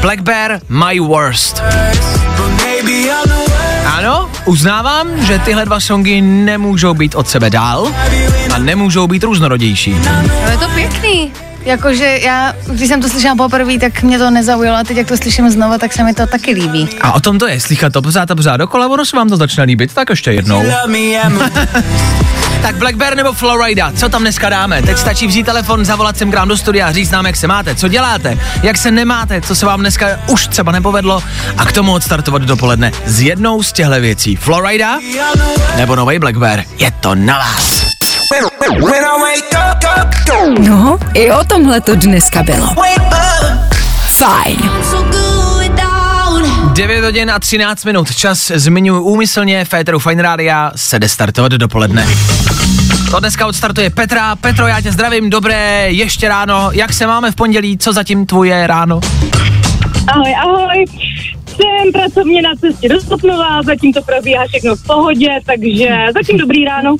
Black 0.00 0.20
Bear 0.20 0.60
My 0.68 1.00
Worst. 1.00 1.62
Ano, 3.86 4.30
uznávám, 4.44 5.24
že 5.24 5.38
tyhle 5.38 5.64
dva 5.64 5.80
songy 5.80 6.20
nemůžou 6.20 6.94
být 6.94 7.14
od 7.14 7.28
sebe 7.28 7.50
dál 7.50 7.92
a 8.54 8.58
nemůžou 8.58 9.06
být 9.06 9.24
různorodější. 9.24 9.96
No 10.44 10.50
je 10.50 10.58
to 10.58 10.68
pěkný. 10.68 11.32
Jakože 11.64 12.18
já, 12.22 12.54
když 12.66 12.88
jsem 12.88 13.02
to 13.02 13.08
slyšela 13.08 13.36
poprvé, 13.36 13.78
tak 13.78 14.02
mě 14.02 14.18
to 14.18 14.30
nezaujalo 14.30 14.78
a 14.78 14.84
teď, 14.84 14.96
jak 14.96 15.08
to 15.08 15.16
slyším 15.16 15.50
znova, 15.50 15.78
tak 15.78 15.92
se 15.92 16.04
mi 16.04 16.14
to 16.14 16.26
taky 16.26 16.52
líbí. 16.52 16.88
A 17.00 17.12
o 17.12 17.20
tom 17.20 17.38
to 17.38 17.46
je, 17.46 17.60
slychat 17.60 17.92
to 17.92 18.02
pořád 18.02 18.30
a 18.30 18.34
pořád 18.34 18.56
dokola, 18.56 18.88
ono 18.88 19.06
se 19.06 19.16
vám 19.16 19.28
to 19.28 19.36
začne 19.36 19.64
líbit, 19.64 19.94
tak 19.94 20.10
ještě 20.10 20.32
jednou. 20.32 20.62
Tak 22.62 22.76
Black 22.76 22.96
Bear 22.96 23.16
nebo 23.16 23.32
Florida, 23.32 23.92
co 23.96 24.08
tam 24.08 24.22
dneska 24.22 24.48
dáme? 24.48 24.82
Teď 24.82 24.98
stačí 24.98 25.26
vzít 25.26 25.46
telefon, 25.46 25.84
zavolat 25.84 26.16
sem 26.16 26.30
k 26.30 26.34
nám 26.34 26.48
do 26.48 26.56
studia 26.56 26.86
a 26.88 26.92
říct 26.92 27.10
nám, 27.10 27.26
jak 27.26 27.36
se 27.36 27.46
máte, 27.46 27.74
co 27.74 27.88
děláte, 27.88 28.38
jak 28.62 28.78
se 28.78 28.90
nemáte, 28.90 29.40
co 29.40 29.54
se 29.54 29.66
vám 29.66 29.80
dneska 29.80 30.06
už 30.26 30.46
třeba 30.46 30.72
nepovedlo 30.72 31.22
a 31.58 31.64
k 31.64 31.72
tomu 31.72 31.92
odstartovat 31.92 32.42
dopoledne 32.42 32.92
s 33.04 33.20
jednou 33.20 33.62
z 33.62 33.72
těchto 33.72 34.00
věcí. 34.00 34.36
Florida 34.36 34.98
nebo 35.76 35.96
nový 35.96 36.18
Black 36.18 36.36
Bear, 36.36 36.62
je 36.78 36.90
to 36.90 37.14
na 37.14 37.38
vás. 37.38 37.84
No, 40.58 40.98
i 41.14 41.30
o 41.32 41.44
tomhle 41.44 41.80
to 41.80 41.94
dneska 41.94 42.42
bylo. 42.42 42.74
Fajn. 44.16 44.70
So 46.78 46.86
good 46.86 46.94
without 46.94 47.04
9 47.04 47.04
hodin 47.04 47.30
a 47.30 47.38
13 47.38 47.84
minut, 47.84 48.16
čas 48.16 48.52
zmiňuji 48.54 49.02
úmyslně, 49.02 49.64
Féteru 49.64 49.98
Fine 49.98 50.22
Rádia 50.22 50.72
se 50.76 50.98
jde 50.98 51.08
startovat 51.08 51.52
dopoledne. 51.52 52.06
To 53.10 53.20
dneska 53.20 53.46
odstartuje 53.46 53.90
Petra. 53.90 54.36
Petro, 54.36 54.66
já 54.66 54.80
tě 54.80 54.92
zdravím, 54.92 55.30
dobré, 55.30 55.86
ještě 55.90 56.28
ráno. 56.28 56.70
Jak 56.72 56.92
se 56.92 57.06
máme 57.06 57.30
v 57.30 57.34
pondělí, 57.34 57.78
co 57.78 57.92
zatím 57.92 58.26
tvoje 58.26 58.66
ráno? 58.66 59.00
Ahoj, 60.06 60.34
ahoj. 60.42 60.84
Jsem 61.46 61.92
pracovně 61.92 62.42
na 62.42 62.50
cestě 62.60 62.88
do 62.88 63.00
Stopnova, 63.00 63.62
zatím 63.62 63.92
to 63.92 64.02
probíhá 64.02 64.46
všechno 64.46 64.76
v 64.76 64.82
pohodě, 64.82 65.28
takže 65.46 65.88
zatím 66.14 66.38
dobrý 66.38 66.64
ráno. 66.64 66.96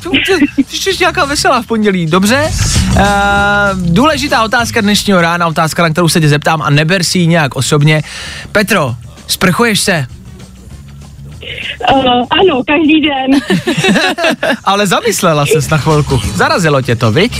Jsi 0.68 0.91
nějaká 1.01 1.24
veselá 1.24 1.62
v 1.62 1.66
pondělí, 1.66 2.07
dobře? 2.07 2.51
Uh, 2.91 3.03
důležitá 3.74 4.45
otázka 4.45 4.81
dnešního 4.81 5.20
rána, 5.20 5.47
otázka, 5.47 5.83
na 5.83 5.91
kterou 5.91 6.09
se 6.09 6.20
tě 6.20 6.29
zeptám 6.29 6.62
a 6.62 6.70
neber 6.70 7.05
si 7.05 7.18
ji 7.18 7.26
nějak 7.26 7.57
osobně. 7.57 8.03
Petro, 8.53 8.95
sprchuješ 9.29 9.81
se? 9.81 10.07
Uh, 11.95 12.05
ano, 12.31 12.62
každý 12.66 13.01
den. 13.01 13.41
Ale 14.64 14.87
zamyslela 14.87 15.47
ses 15.47 15.70
na 15.70 15.79
chvilku. 15.79 16.20
Zarazilo 16.35 16.83
tě 16.83 16.97
to, 16.97 17.12
viď? 17.12 17.33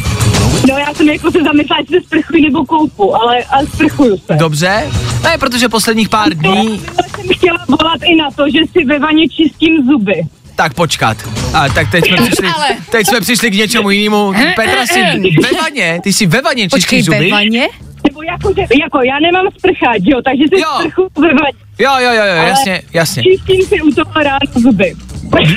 No 0.68 0.78
já 0.78 0.95
jsem 0.95 1.09
jako 1.09 1.30
se 1.30 1.39
zamyslela, 1.43 1.80
jestli 1.80 2.01
se 2.01 2.07
sprchuji 2.07 2.43
nebo 2.43 2.64
koupu, 2.64 3.16
ale, 3.16 3.43
ale 3.45 3.66
sprchuju 3.66 4.18
se. 4.18 4.34
Dobře? 4.34 4.91
Ne, 5.22 5.39
protože 5.39 5.68
posledních 5.68 6.09
pár 6.09 6.34
dní... 6.34 6.78
Jsem 6.78 7.28
chtěla 7.34 7.59
volat 7.68 8.01
i 8.05 8.16
na 8.16 8.30
to, 8.30 8.45
že 8.51 8.59
si 8.72 8.84
ve 8.84 8.99
vaně 8.99 9.28
čistím 9.28 9.86
zuby. 9.86 10.22
tak 10.57 10.74
počkat. 10.74 11.16
A 11.55 11.68
tak 11.68 11.91
teď 11.91 12.05
jsme 12.07 12.16
přišli, 12.16 12.49
Ale. 12.57 12.68
teď 12.91 13.07
jsme 13.07 13.20
přišli 13.20 13.51
k 13.51 13.55
něčemu 13.55 13.91
jinému. 13.91 14.32
Petra 14.57 14.86
si 14.86 15.01
ve 15.43 15.61
vaně, 15.62 16.01
ty 16.03 16.12
si 16.12 16.26
ve 16.26 16.43
vaně 16.43 16.68
Počkej, 16.68 16.99
čistíš 16.99 17.05
zuby? 17.05 17.24
ve 17.24 17.30
vaně? 17.30 17.68
Nebo 18.09 18.22
jako, 18.22 18.53
že, 18.57 18.62
jako 18.80 18.99
já 19.03 19.18
nemám 19.22 19.47
sprchat, 19.59 19.97
jo, 20.01 20.18
takže 20.24 20.45
si 20.55 20.61
Jo. 20.61 20.68
sprchu 20.80 21.09
ve 21.20 21.28
vaně. 21.28 21.59
Jo, 21.79 21.91
jo, 21.99 22.11
jo, 22.12 22.24
jo, 22.24 22.39
Ale 22.39 22.49
jasně, 22.49 22.83
jasně. 22.93 23.22
Čistím 23.22 23.62
si 23.66 23.83
u 23.83 23.91
toho 23.91 24.12
ráno 24.22 24.39
zuby. 24.62 24.95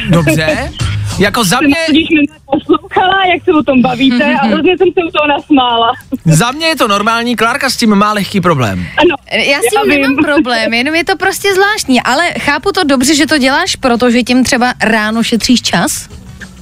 Dobře. 0.10 0.72
Jako 1.20 1.44
za 1.44 1.60
mě, 1.62 1.76
Když 1.90 2.10
mě 2.10 2.22
poslouchala, 2.46 3.26
jak 3.34 3.44
se 3.44 3.52
o 3.54 3.64
tom 3.64 3.82
bavíte 3.82 4.36
a 4.36 4.46
hrozně 4.46 4.78
jsem 4.78 4.88
se 4.88 5.04
u 5.08 5.12
toho 5.12 5.28
nasmála. 5.28 5.92
za 6.26 6.52
mě 6.52 6.68
je 6.68 6.76
to 6.76 6.88
normální, 6.88 7.36
Klárka 7.36 7.70
s 7.70 7.78
tím 7.78 7.96
má 7.96 8.14
lehký 8.14 8.42
problém. 8.42 8.86
Ano. 8.98 9.16
Já 9.38 9.58
s 9.58 9.62
tím 9.62 9.80
Já 9.90 9.96
vím. 9.96 10.02
nemám 10.02 10.16
problém, 10.26 10.74
jenom 10.74 10.96
je 10.96 11.04
to 11.06 11.16
prostě 11.18 11.54
zvláštní, 11.56 12.02
ale 12.02 12.32
chápu 12.40 12.72
to 12.72 12.84
dobře, 12.84 13.16
že 13.16 13.26
to 13.26 13.38
děláš, 13.38 13.76
protože 13.76 14.24
tím 14.24 14.44
třeba 14.44 14.74
ráno 14.84 15.24
šetříš 15.24 15.62
čas. 15.62 16.10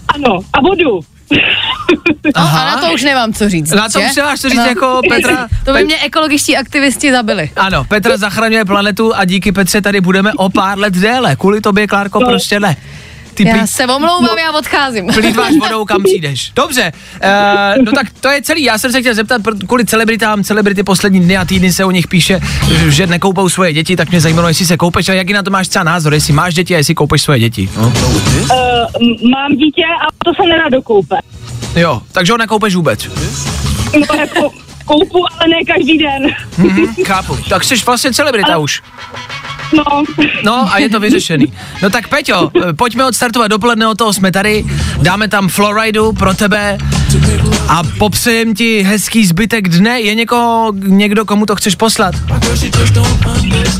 Ano, 0.07 0.39
a 0.53 0.61
vodu. 0.61 0.99
No, 2.35 2.41
a 2.41 2.65
na 2.65 2.77
to 2.81 2.93
už 2.93 3.03
nemám 3.03 3.33
co 3.33 3.49
říct. 3.49 3.71
Na 3.71 3.89
to 3.89 3.99
že? 3.99 4.05
už 4.05 4.15
nemáš 4.15 4.39
co 4.39 4.49
říct, 4.49 4.65
jako 4.67 5.01
Petra- 5.11 5.47
To 5.65 5.73
by 5.73 5.83
mě 5.85 5.97
ekologičtí 5.99 6.57
aktivisti 6.57 7.11
zabili. 7.11 7.49
Ano, 7.55 7.83
Petra 7.83 8.17
zachraňuje 8.17 8.65
planetu 8.65 9.15
a 9.15 9.25
díky 9.25 9.51
Petře 9.51 9.81
tady 9.81 10.01
budeme 10.01 10.33
o 10.33 10.49
pár 10.49 10.77
let 10.79 10.93
déle. 10.93 11.35
Kvůli 11.35 11.61
tobě, 11.61 11.87
Klárko, 11.87 12.19
prostě 12.19 12.59
ne. 12.59 12.75
Ty 13.33 13.47
Já 13.47 13.67
se 13.67 13.85
omlouvám, 13.87 14.37
já 14.37 14.51
odcházím. 14.51 15.05
plýtváš 15.13 15.53
vodou, 15.61 15.85
kam 15.85 16.03
přijdeš. 16.03 16.51
Dobře, 16.55 16.91
uh, 17.23 17.83
no 17.85 17.91
tak 17.91 18.07
to 18.21 18.29
je 18.29 18.41
celý. 18.41 18.63
Já 18.63 18.77
jsem 18.77 18.91
se 18.91 18.99
chtěl 18.99 19.15
zeptat, 19.15 19.41
kvůli 19.67 19.85
celebritám, 19.85 20.43
celebrity 20.43 20.83
poslední 20.83 21.19
dny 21.19 21.37
a 21.37 21.45
týdny 21.45 21.73
se 21.73 21.85
o 21.85 21.91
nich 21.91 22.07
píše, 22.07 22.39
že 22.89 23.07
nekoupou 23.07 23.49
svoje 23.49 23.73
děti, 23.73 23.95
tak 23.95 24.09
mě 24.09 24.21
zajímalo, 24.21 24.47
jestli 24.47 24.65
se 24.65 24.77
koupeš 24.77 25.09
a 25.09 25.13
jaký 25.13 25.33
na 25.33 25.43
to 25.43 25.51
máš 25.51 25.67
třeba 25.67 25.83
názor, 25.83 26.13
jestli 26.13 26.33
máš 26.33 26.53
děti 26.53 26.75
a 26.75 26.77
jestli 26.77 26.95
koupeš 26.95 27.21
svoje 27.21 27.39
děti. 27.39 27.69
No. 27.77 27.87
Uh, 27.87 27.93
mám 29.31 29.51
dítě 29.57 29.83
a 29.83 30.07
to 30.25 30.31
se 30.43 30.49
nedá 30.49 30.69
do 30.69 30.81
koupe. 30.81 31.15
Jo, 31.75 32.01
takže 32.11 32.33
ho 32.33 32.37
nekoupeš 32.37 32.75
vůbec. 32.75 33.07
No 33.93 34.15
jako 34.19 34.51
koupu, 34.85 35.25
ale 35.39 35.47
ne 35.49 35.65
každý 35.75 35.97
den. 35.97 36.23
Mhm, 36.57 36.95
chápu. 37.05 37.37
Tak 37.49 37.63
jsi 37.63 37.75
vlastně 37.85 38.13
celebrita 38.13 38.57
už. 38.57 38.81
No. 39.73 40.03
No 40.43 40.73
a 40.73 40.77
je 40.77 40.89
to 40.89 40.99
vyřešený. 40.99 41.53
No 41.81 41.89
tak 41.89 42.07
Peťo, 42.07 42.51
eh, 42.69 42.73
pojďme 42.73 43.05
odstartovat 43.05 43.51
dopoledne, 43.51 43.87
od 43.87 43.97
toho 43.97 44.13
jsme 44.13 44.31
tady, 44.31 44.65
dáme 45.01 45.27
tam 45.27 45.47
Floridu 45.49 46.13
pro 46.13 46.33
tebe 46.33 46.77
a 47.67 47.81
popřejem 47.97 48.55
ti 48.55 48.81
hezký 48.81 49.25
zbytek 49.25 49.69
dne. 49.69 50.01
Je 50.01 50.15
někoho, 50.15 50.73
někdo, 50.75 51.25
komu 51.25 51.45
to 51.45 51.55
chceš 51.55 51.75
poslat? 51.75 52.15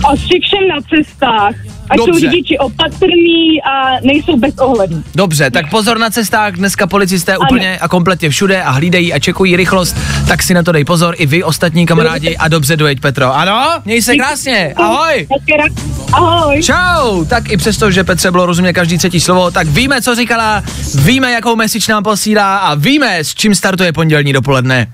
Asi 0.04 0.40
všem 0.44 0.68
na 0.70 0.82
cestách. 0.90 1.56
Ať 1.90 2.00
jsou 2.00 2.20
řidiči 2.20 2.58
opatrní 2.58 3.62
a 3.64 4.00
nejsou 4.04 4.38
bez 4.38 4.54
ohledu. 4.58 5.04
Dobře, 5.16 5.52
tak 5.52 5.70
pozor 5.70 5.98
na 6.00 6.10
cestách, 6.10 6.54
dneska 6.54 6.88
policisté 6.88 7.32
Ano. 7.34 7.42
úplně 7.50 7.78
a 7.82 7.88
kompletně 7.88 8.30
všude 8.30 8.64
a 8.64 8.72
hlídají 8.72 9.14
a 9.14 9.20
čekují 9.20 9.56
rychlost, 9.56 9.96
tak 10.28 10.44
si 10.44 10.54
na 10.54 10.64
to 10.64 10.72
dej 10.72 10.86
pozor 10.86 11.16
i 11.18 11.26
vy 11.26 11.44
ostatní 11.44 11.86
kamarádi 11.86 12.38
a 12.38 12.48
dobře 12.48 12.78
dojeď 12.78 13.00
Petro. 13.00 13.36
Ano, 13.36 13.70
měj 13.86 14.02
se 14.02 14.16
krásně, 14.16 14.74
ahoj. 14.78 15.28
Ahoj. 16.14 16.64
Čau. 16.64 17.26
Tak 17.26 17.52
i 17.52 17.58
přesto, 17.58 17.92
že 17.92 18.04
Petře 18.04 18.32
bylo 18.32 18.46
rozumět 18.46 18.74
každý 18.74 18.98
třetí 18.98 19.20
slovo, 19.20 19.52
tak 19.52 19.68
víme, 19.68 20.02
co 20.02 20.16
říkala, 20.16 20.64
víme, 20.96 21.32
jakou 21.32 21.56
message 21.56 21.92
nám 21.92 22.04
posílá 22.04 22.58
a 22.58 22.76
víme, 22.76 23.19
s 23.24 23.36
čím 23.36 23.56
startuje 23.56 23.94
pondělní 23.94 24.34
dopoledne. 24.34 24.88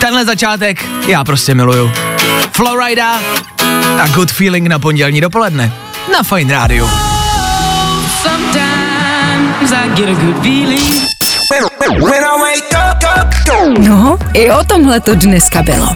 Tenhle 0.00 0.24
začátek 0.24 0.84
já 1.06 1.24
prostě 1.24 1.54
miluju. 1.54 1.92
Florida 2.52 3.18
a 4.02 4.06
good 4.14 4.30
feeling 4.32 4.68
na 4.68 4.78
pondělní 4.78 5.20
dopoledne. 5.20 5.72
Na 6.12 6.22
Fine 6.22 6.54
Radio. 6.54 6.90
No, 13.78 14.18
i 14.34 14.50
o 14.50 14.64
tomhle 14.64 15.00
to 15.00 15.14
dneska 15.14 15.62
bylo. 15.62 15.94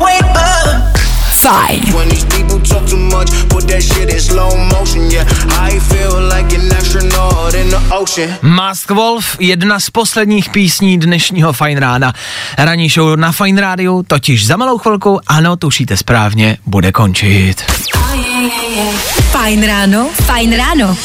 Fajn. 1.42 1.92
When 1.94 2.08
these 2.08 2.24
people 2.24 2.60
talk 2.60 2.86
too 2.86 2.96
much, 2.96 3.48
put 3.48 3.66
that 3.66 3.82
shit 3.82 4.10
in 4.10 4.20
slow 4.20 4.56
motion, 4.56 5.10
yeah. 5.10 5.26
I 5.68 5.80
feel 5.80 6.22
like 6.36 6.56
an 6.56 6.72
astronaut 6.72 7.54
in 7.54 7.70
the 7.70 7.80
ocean. 7.90 8.30
Mask 8.42 8.90
Wolf, 8.90 9.36
jedna 9.40 9.80
z 9.80 9.90
posledních 9.90 10.50
písní 10.50 10.98
dnešního 10.98 11.52
Fine 11.52 11.80
Rána. 11.80 12.12
Ranní 12.58 12.88
show 12.88 13.16
na 13.16 13.32
Fine 13.32 13.60
Radio, 13.60 14.02
totiž 14.06 14.46
za 14.46 14.56
malou 14.56 14.78
chvilku, 14.78 15.20
ano, 15.26 15.56
tušíte 15.56 15.96
správně, 15.96 16.56
bude 16.66 16.92
končit. 16.92 17.64
Fajn 19.42 19.66
ráno, 19.66 20.08
fajn 20.22 20.56
ráno. 20.56 20.96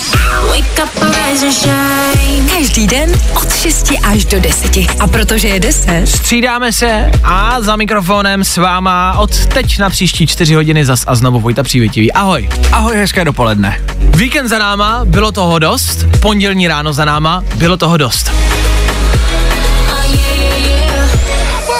Wake 0.47 0.83
up 0.83 1.01
and 1.01 1.15
rise 1.15 1.45
and 1.45 1.53
shine. 1.53 2.49
Každý 2.49 2.87
den 2.87 3.11
od 3.35 3.55
6 3.55 3.93
až 4.03 4.25
do 4.25 4.39
10. 4.39 4.77
A 4.99 5.07
protože 5.07 5.47
je 5.47 5.59
10, 5.59 6.07
Střídáme 6.07 6.71
se 6.71 7.11
a 7.23 7.61
za 7.61 7.75
mikrofonem 7.75 8.43
s 8.43 8.57
váma 8.57 9.13
od 9.19 9.45
teď 9.45 9.79
na 9.79 9.89
příští 9.89 10.27
čtyři 10.27 10.53
hodiny 10.55 10.85
zas 10.85 11.03
a 11.07 11.15
znovu 11.15 11.39
Vojta 11.39 11.63
Přívětivý. 11.63 12.11
Ahoj. 12.11 12.49
Ahoj, 12.71 12.97
hezké 12.97 13.25
dopoledne. 13.25 13.81
Víkend 13.99 14.47
za 14.47 14.57
náma, 14.59 15.01
bylo 15.05 15.31
toho 15.31 15.59
dost, 15.59 16.05
pondělní 16.19 16.67
ráno 16.67 16.93
za 16.93 17.05
náma, 17.05 17.43
bylo 17.55 17.77
toho 17.77 17.97
dost. 17.97 18.31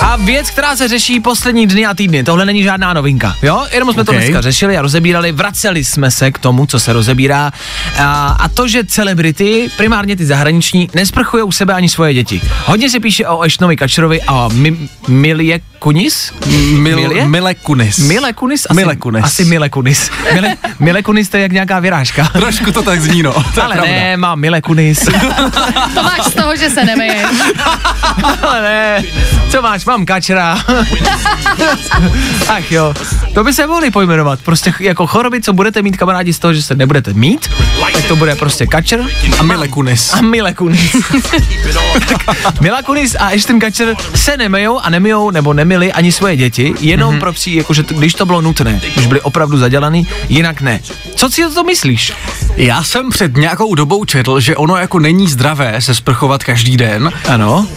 A 0.02 0.16
věc, 0.16 0.50
která 0.50 0.76
se 0.76 0.88
řeší 0.88 1.20
poslední 1.20 1.68
dny 1.68 1.86
a 1.86 1.94
týdny, 1.94 2.24
tohle 2.24 2.46
není 2.46 2.64
žádná 2.64 2.94
novinka, 2.94 3.36
jo? 3.42 3.66
Jenom 3.72 3.94
jsme 3.94 4.02
okay. 4.02 4.16
to 4.16 4.22
dneska 4.22 4.42
řešili 4.42 4.78
a 4.78 4.82
rozebírali, 4.82 5.32
vraceli 5.32 5.84
jsme 5.84 6.12
se 6.12 6.32
k 6.32 6.40
tomu, 6.40 6.66
co 6.66 6.80
se 6.80 6.94
rozebírá. 6.94 7.52
A, 8.00 8.28
a 8.40 8.50
to, 8.50 8.68
že 8.68 8.84
celebrity, 8.84 9.70
primárně 9.78 10.16
ty 10.16 10.26
zahraniční, 10.26 10.90
nesprchují 10.94 11.44
u 11.44 11.52
sebe 11.52 11.74
ani 11.74 11.90
svoje 11.90 12.14
děti. 12.14 12.42
Hodně 12.66 12.90
se 12.90 13.00
píše 13.00 13.28
o 13.28 13.42
Ashtonovi 13.42 13.76
Kačerovi 13.76 14.22
a 14.22 14.48
Mi, 14.48 14.78
Milie 15.08 15.60
Kunis? 15.80 16.34
Mil, 16.78 17.26
Mile 17.28 17.56
Kunis. 17.56 17.98
Mile 18.00 18.34
Kunis? 18.34 18.66
Asi, 18.70 18.74
Mile 18.80 18.96
Kunis. 18.96 19.24
Asi 19.26 19.46
Mile 19.46 19.70
Kunis. 19.70 20.10
Mile, 20.34 20.56
Mile 20.80 21.04
Kunis 21.04 21.30
to 21.30 21.38
je 21.38 21.44
jak 21.44 21.52
nějaká 21.52 21.80
vyrážka. 21.80 22.24
Trošku 22.34 22.72
to 22.72 22.82
tak 22.82 23.02
zní, 23.02 23.24
no. 23.24 23.34
To 23.56 23.64
Ale 23.64 23.76
pravda. 23.76 23.92
ne, 23.92 24.18
mám 24.18 24.40
Mile 24.40 24.62
Kunis. 24.62 25.00
To 25.94 26.04
máš 26.04 26.22
z 26.26 26.34
toho, 26.34 26.56
že 26.56 26.70
se 26.70 26.86
nemeje. 26.86 27.26
Ale 28.42 28.62
ne, 28.62 29.04
co 29.52 29.62
máš, 29.62 29.86
mám 29.86 30.06
kačera. 30.06 30.58
Ach 32.48 32.72
jo, 32.72 32.94
to 33.34 33.44
by 33.44 33.54
se 33.54 33.68
mohli 33.68 33.92
pojmenovat. 33.92 34.40
Prostě 34.42 34.74
jako 34.80 35.08
choroby, 35.08 35.42
co 35.42 35.54
budete 35.54 35.82
mít 35.82 35.98
kamarádi 35.98 36.34
z 36.34 36.40
toho, 36.40 36.54
že 36.54 36.62
se 36.62 36.76
nebudete 36.76 37.14
mít, 37.14 37.50
tak 37.94 38.04
to 38.04 38.16
bude 38.16 38.36
prostě 38.36 38.68
kačer 38.68 39.00
A 39.40 39.44
Mile 39.44 39.68
Kunis. 39.68 40.14
a 40.14 40.22
Mile 40.22 40.54
Kunis. 40.54 40.96
Mila 42.62 42.82
Kunis 42.82 43.16
a 43.20 43.26
Ashton 43.28 43.60
Kačer 43.60 43.96
se 44.16 44.38
nemejou 44.38 44.80
a 44.80 44.90
nemijou 44.90 45.32
nebo 45.32 45.54
nemili 45.68 45.92
ani 45.94 46.12
svoje 46.12 46.36
děti, 46.36 46.74
jenom 46.80 47.16
mm-hmm. 47.16 47.20
pro 47.20 47.34
pří, 47.34 47.56
jakože 47.56 47.84
t- 47.84 47.94
když 47.94 48.14
to 48.14 48.26
bylo 48.26 48.42
nutné, 48.42 48.82
když 48.94 49.08
byli 49.08 49.22
opravdu 49.22 49.58
zadělaný, 49.58 50.08
jinak 50.30 50.62
ne. 50.62 50.80
Co 51.16 51.30
si 51.30 51.46
o 51.46 51.50
to 51.50 51.64
myslíš? 51.64 52.14
Já 52.56 52.84
jsem 52.84 53.10
před 53.10 53.38
nějakou 53.38 53.76
dobou 53.76 54.06
četl, 54.06 54.40
že 54.40 54.56
ono 54.56 54.78
jako 54.78 55.00
není 55.00 55.28
zdravé 55.28 55.82
se 55.82 55.96
sprchovat 55.96 56.44
každý 56.44 56.78
den. 56.78 57.12
Ano. 57.30 57.68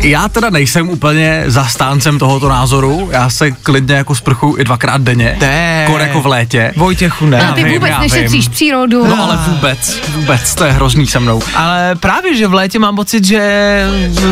Já 0.00 0.28
teda 0.28 0.50
nejsem 0.50 0.88
úplně 0.88 1.44
zastáncem 1.46 2.18
tohoto 2.18 2.48
názoru. 2.48 3.08
Já 3.12 3.30
se 3.30 3.50
klidně 3.50 3.94
jako 3.94 4.14
sprchuju 4.14 4.56
i 4.58 4.64
dvakrát 4.64 5.00
denně. 5.00 5.36
Ne. 5.40 5.84
Kor 5.86 6.00
jako 6.00 6.20
v 6.20 6.26
létě. 6.26 6.72
Vojtěchu, 6.76 7.26
ne. 7.26 7.48
A 7.48 7.52
ty 7.52 7.64
vím, 7.64 7.72
vůbec 7.72 7.90
já 7.90 8.00
nešetříš 8.00 8.44
vím. 8.44 8.52
přírodu. 8.52 9.06
No 9.06 9.22
ale 9.22 9.38
vůbec, 9.48 10.00
vůbec, 10.08 10.54
to 10.54 10.64
je 10.64 10.72
hrozný 10.72 11.06
se 11.06 11.20
mnou. 11.20 11.42
Ale 11.54 11.94
právě, 11.94 12.36
že 12.36 12.46
v 12.46 12.54
létě 12.54 12.78
mám 12.78 12.96
pocit, 12.96 13.24
že 13.24 13.86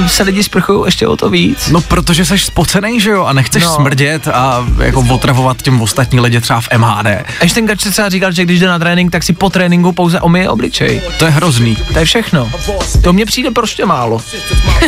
se 0.07 0.23
lidi 0.23 0.43
sprchují 0.43 0.83
ještě 0.85 1.07
o 1.07 1.17
to 1.17 1.31
víc. 1.31 1.69
No 1.69 1.81
protože 1.81 2.25
jsi 2.25 2.39
spocený, 2.39 3.00
že 3.01 3.11
jo, 3.11 3.25
a 3.25 3.33
nechceš 3.33 3.63
No. 3.65 3.75
smrdět 3.75 4.29
a 4.29 4.67
jako 4.79 5.01
otravovat 5.11 5.63
těm 5.63 5.81
ostatní 5.81 6.21
lidi 6.21 6.41
třeba 6.41 6.61
v 6.61 6.69
MHD. 6.79 7.07
Až 7.41 7.53
ten 7.53 7.67
Kačer 7.67 7.93
třeba 7.93 8.09
říkal, 8.09 8.33
že 8.33 8.45
když 8.45 8.61
jde 8.61 8.67
na 8.67 8.79
trénink, 8.79 9.13
tak 9.13 9.23
si 9.23 9.33
po 9.33 9.51
tréninku 9.51 9.93
pouze 9.93 10.21
omyje 10.21 10.49
obličej. 10.49 11.03
To 11.19 11.25
je 11.25 11.31
hrozný. 11.31 11.77
To 11.93 11.99
je 11.99 12.05
všechno. 12.05 12.51
To 13.03 13.13
mně 13.13 13.27
přijde 13.27 13.51
prostě 13.51 13.87
málo. 13.87 14.23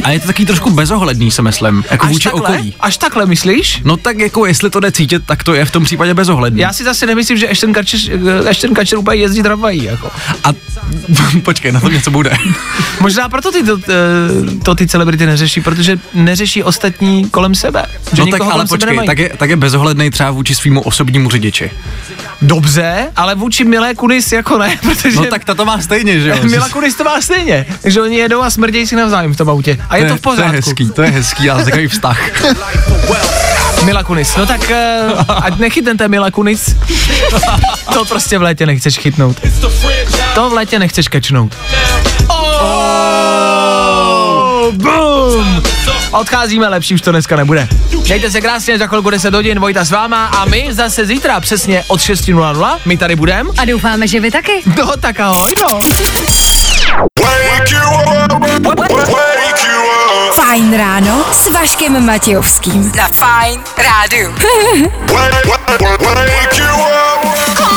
A 0.05 0.11
je 0.11 0.21
to 0.21 0.27
taky 0.27 0.47
trošku 0.47 0.71
bezohledný, 0.71 1.31
si 1.31 1.43
myslím, 1.43 1.85
jako 1.91 2.07
vůči 2.07 2.25
takhle? 2.31 2.43
okolí. 2.43 2.75
Až 2.81 2.97
takhle 2.97 3.27
myslíš? 3.27 3.81
No 3.85 3.97
tak 3.97 4.19
jako 4.19 4.47
jestli 4.47 4.71
to 4.71 4.81
jde 4.81 4.93
cítit, 4.93 5.23
tak 5.27 5.45
to 5.45 5.55
je 5.55 5.65
v 5.65 5.71
tom 5.71 5.85
případě 5.85 6.15
bezohledný. 6.15 6.61
Já 6.61 6.73
si 6.73 6.85
zase 6.85 7.07
nemyslím, 7.07 7.39
že 7.39 7.49
Ashton 7.49 7.73
Kačer, 7.73 8.01
Ashton 8.51 8.75
Kačer 8.75 8.99
úplně 8.99 9.17
jezdí 9.21 9.43
tramvají. 9.43 9.85
Jako. 9.85 10.11
A 10.45 10.49
počkej, 11.45 11.73
na 11.73 11.81
to 11.81 11.89
něco 11.89 12.11
bude. 12.11 12.31
Možná 13.01 13.29
proto 13.29 13.53
ty 13.53 13.63
to, 13.63 13.79
eh, 13.89 14.59
to 14.65 14.75
ty 14.75 14.87
celebrity 14.87 15.27
neřeší, 15.27 15.61
protože 15.61 15.99
neřeší 16.15 16.63
ostatní 16.63 17.31
kolem 17.31 17.55
sebe. 17.55 17.85
Že 18.13 18.23
No 18.23 18.27
tak 18.27 18.41
ale 18.41 18.67
počkej, 18.67 18.91
nemají. 18.91 19.07
tak 19.07 19.19
je, 19.19 19.31
tak 19.39 19.51
je 19.51 19.57
bezohledný 19.57 20.11
třeba 20.11 20.31
vůči 20.31 20.55
svýmu 20.55 20.81
osobnímu 20.81 21.31
řidiči. 21.31 21.71
Dobře, 22.43 23.07
ale 23.17 23.35
vůči 23.35 23.65
Milé 23.65 23.95
Kunis 23.95 24.33
jako 24.33 24.59
ne, 24.59 24.79
protože... 24.83 25.17
No 25.17 25.25
tak 25.25 25.45
ta 25.45 25.55
to 25.55 25.65
má 25.65 25.81
stejně, 25.81 26.21
že 26.21 26.29
jo? 26.29 26.37
Mila 26.51 26.69
Kunis 26.69 26.95
to 26.95 27.05
má 27.05 27.21
stejně, 27.21 27.67
takže 27.83 28.03
oni 28.03 28.17
jedou 28.17 28.43
a 28.43 28.51
smrdějí 28.51 28.87
si 28.87 28.97
navzájem 28.97 29.35
v 29.35 29.37
tom 29.37 29.51
autě. 29.51 29.79
A 29.89 29.97
je 29.97 30.09
to 30.09 30.17
v 30.17 30.21
To 30.21 30.31
je 30.31 30.37
pořádku. 30.37 30.53
hezký, 30.57 30.91
to 30.91 31.03
je 31.03 31.11
hezký, 31.11 31.51
ale 31.51 31.65
takový 31.65 31.89
vztah. 31.89 32.21
Mila 33.85 34.03
Kunis, 34.03 34.37
no 34.37 34.47
tak 34.47 34.61
uh, 34.71 35.21
ať 35.45 35.59
nechytnete 35.59 36.09
Mila 36.09 36.31
Kunis. 36.31 36.77
to 37.95 38.05
prostě 38.05 38.39
v 38.39 38.43
létě 38.43 38.67
nechceš 38.67 38.99
chytnout. 38.99 39.37
To 40.35 40.51
v 40.51 40.53
létě 40.53 40.79
nechceš 40.79 41.09
kečnout. 41.09 41.57
Oh, 42.29 43.22
boom! 44.71 45.63
Odcházíme, 46.11 46.69
lepší 46.69 46.95
už 46.95 47.01
to 47.01 47.11
dneska 47.11 47.37
nebude. 47.37 47.69
Mějte 48.05 48.31
se 48.31 48.41
krásně, 48.41 48.79
za 48.79 48.87
chvilku 48.87 49.11
10 49.11 49.35
hodin, 49.35 49.61
Vojta 49.61 49.85
s 49.85 49.91
váma 49.91 50.27
a 50.27 50.45
my 50.45 50.69
zase 50.71 51.07
zítra 51.07 51.41
přesně 51.41 51.85
od 51.89 52.01
6.00, 52.01 52.79
my 52.87 52.97
tady 52.97 53.17
budeme. 53.17 53.51
A 53.59 53.65
doufáme, 53.65 54.09
že 54.09 54.21
vy 54.21 54.31
taky. 54.31 54.53
No 54.79 54.97
tak 55.01 55.21
ahoj, 55.21 55.55
no. 55.63 55.81
Fajn 60.35 60.77
ráno 60.77 61.25
s 61.33 61.49
Vaškem 61.51 62.07
Matějovským. 62.07 62.93
Na 62.97 63.09
Fajn 63.09 63.61
rádu. 63.79 64.35
Wake 65.13 66.59
you 66.59 66.65
up. 66.75 67.72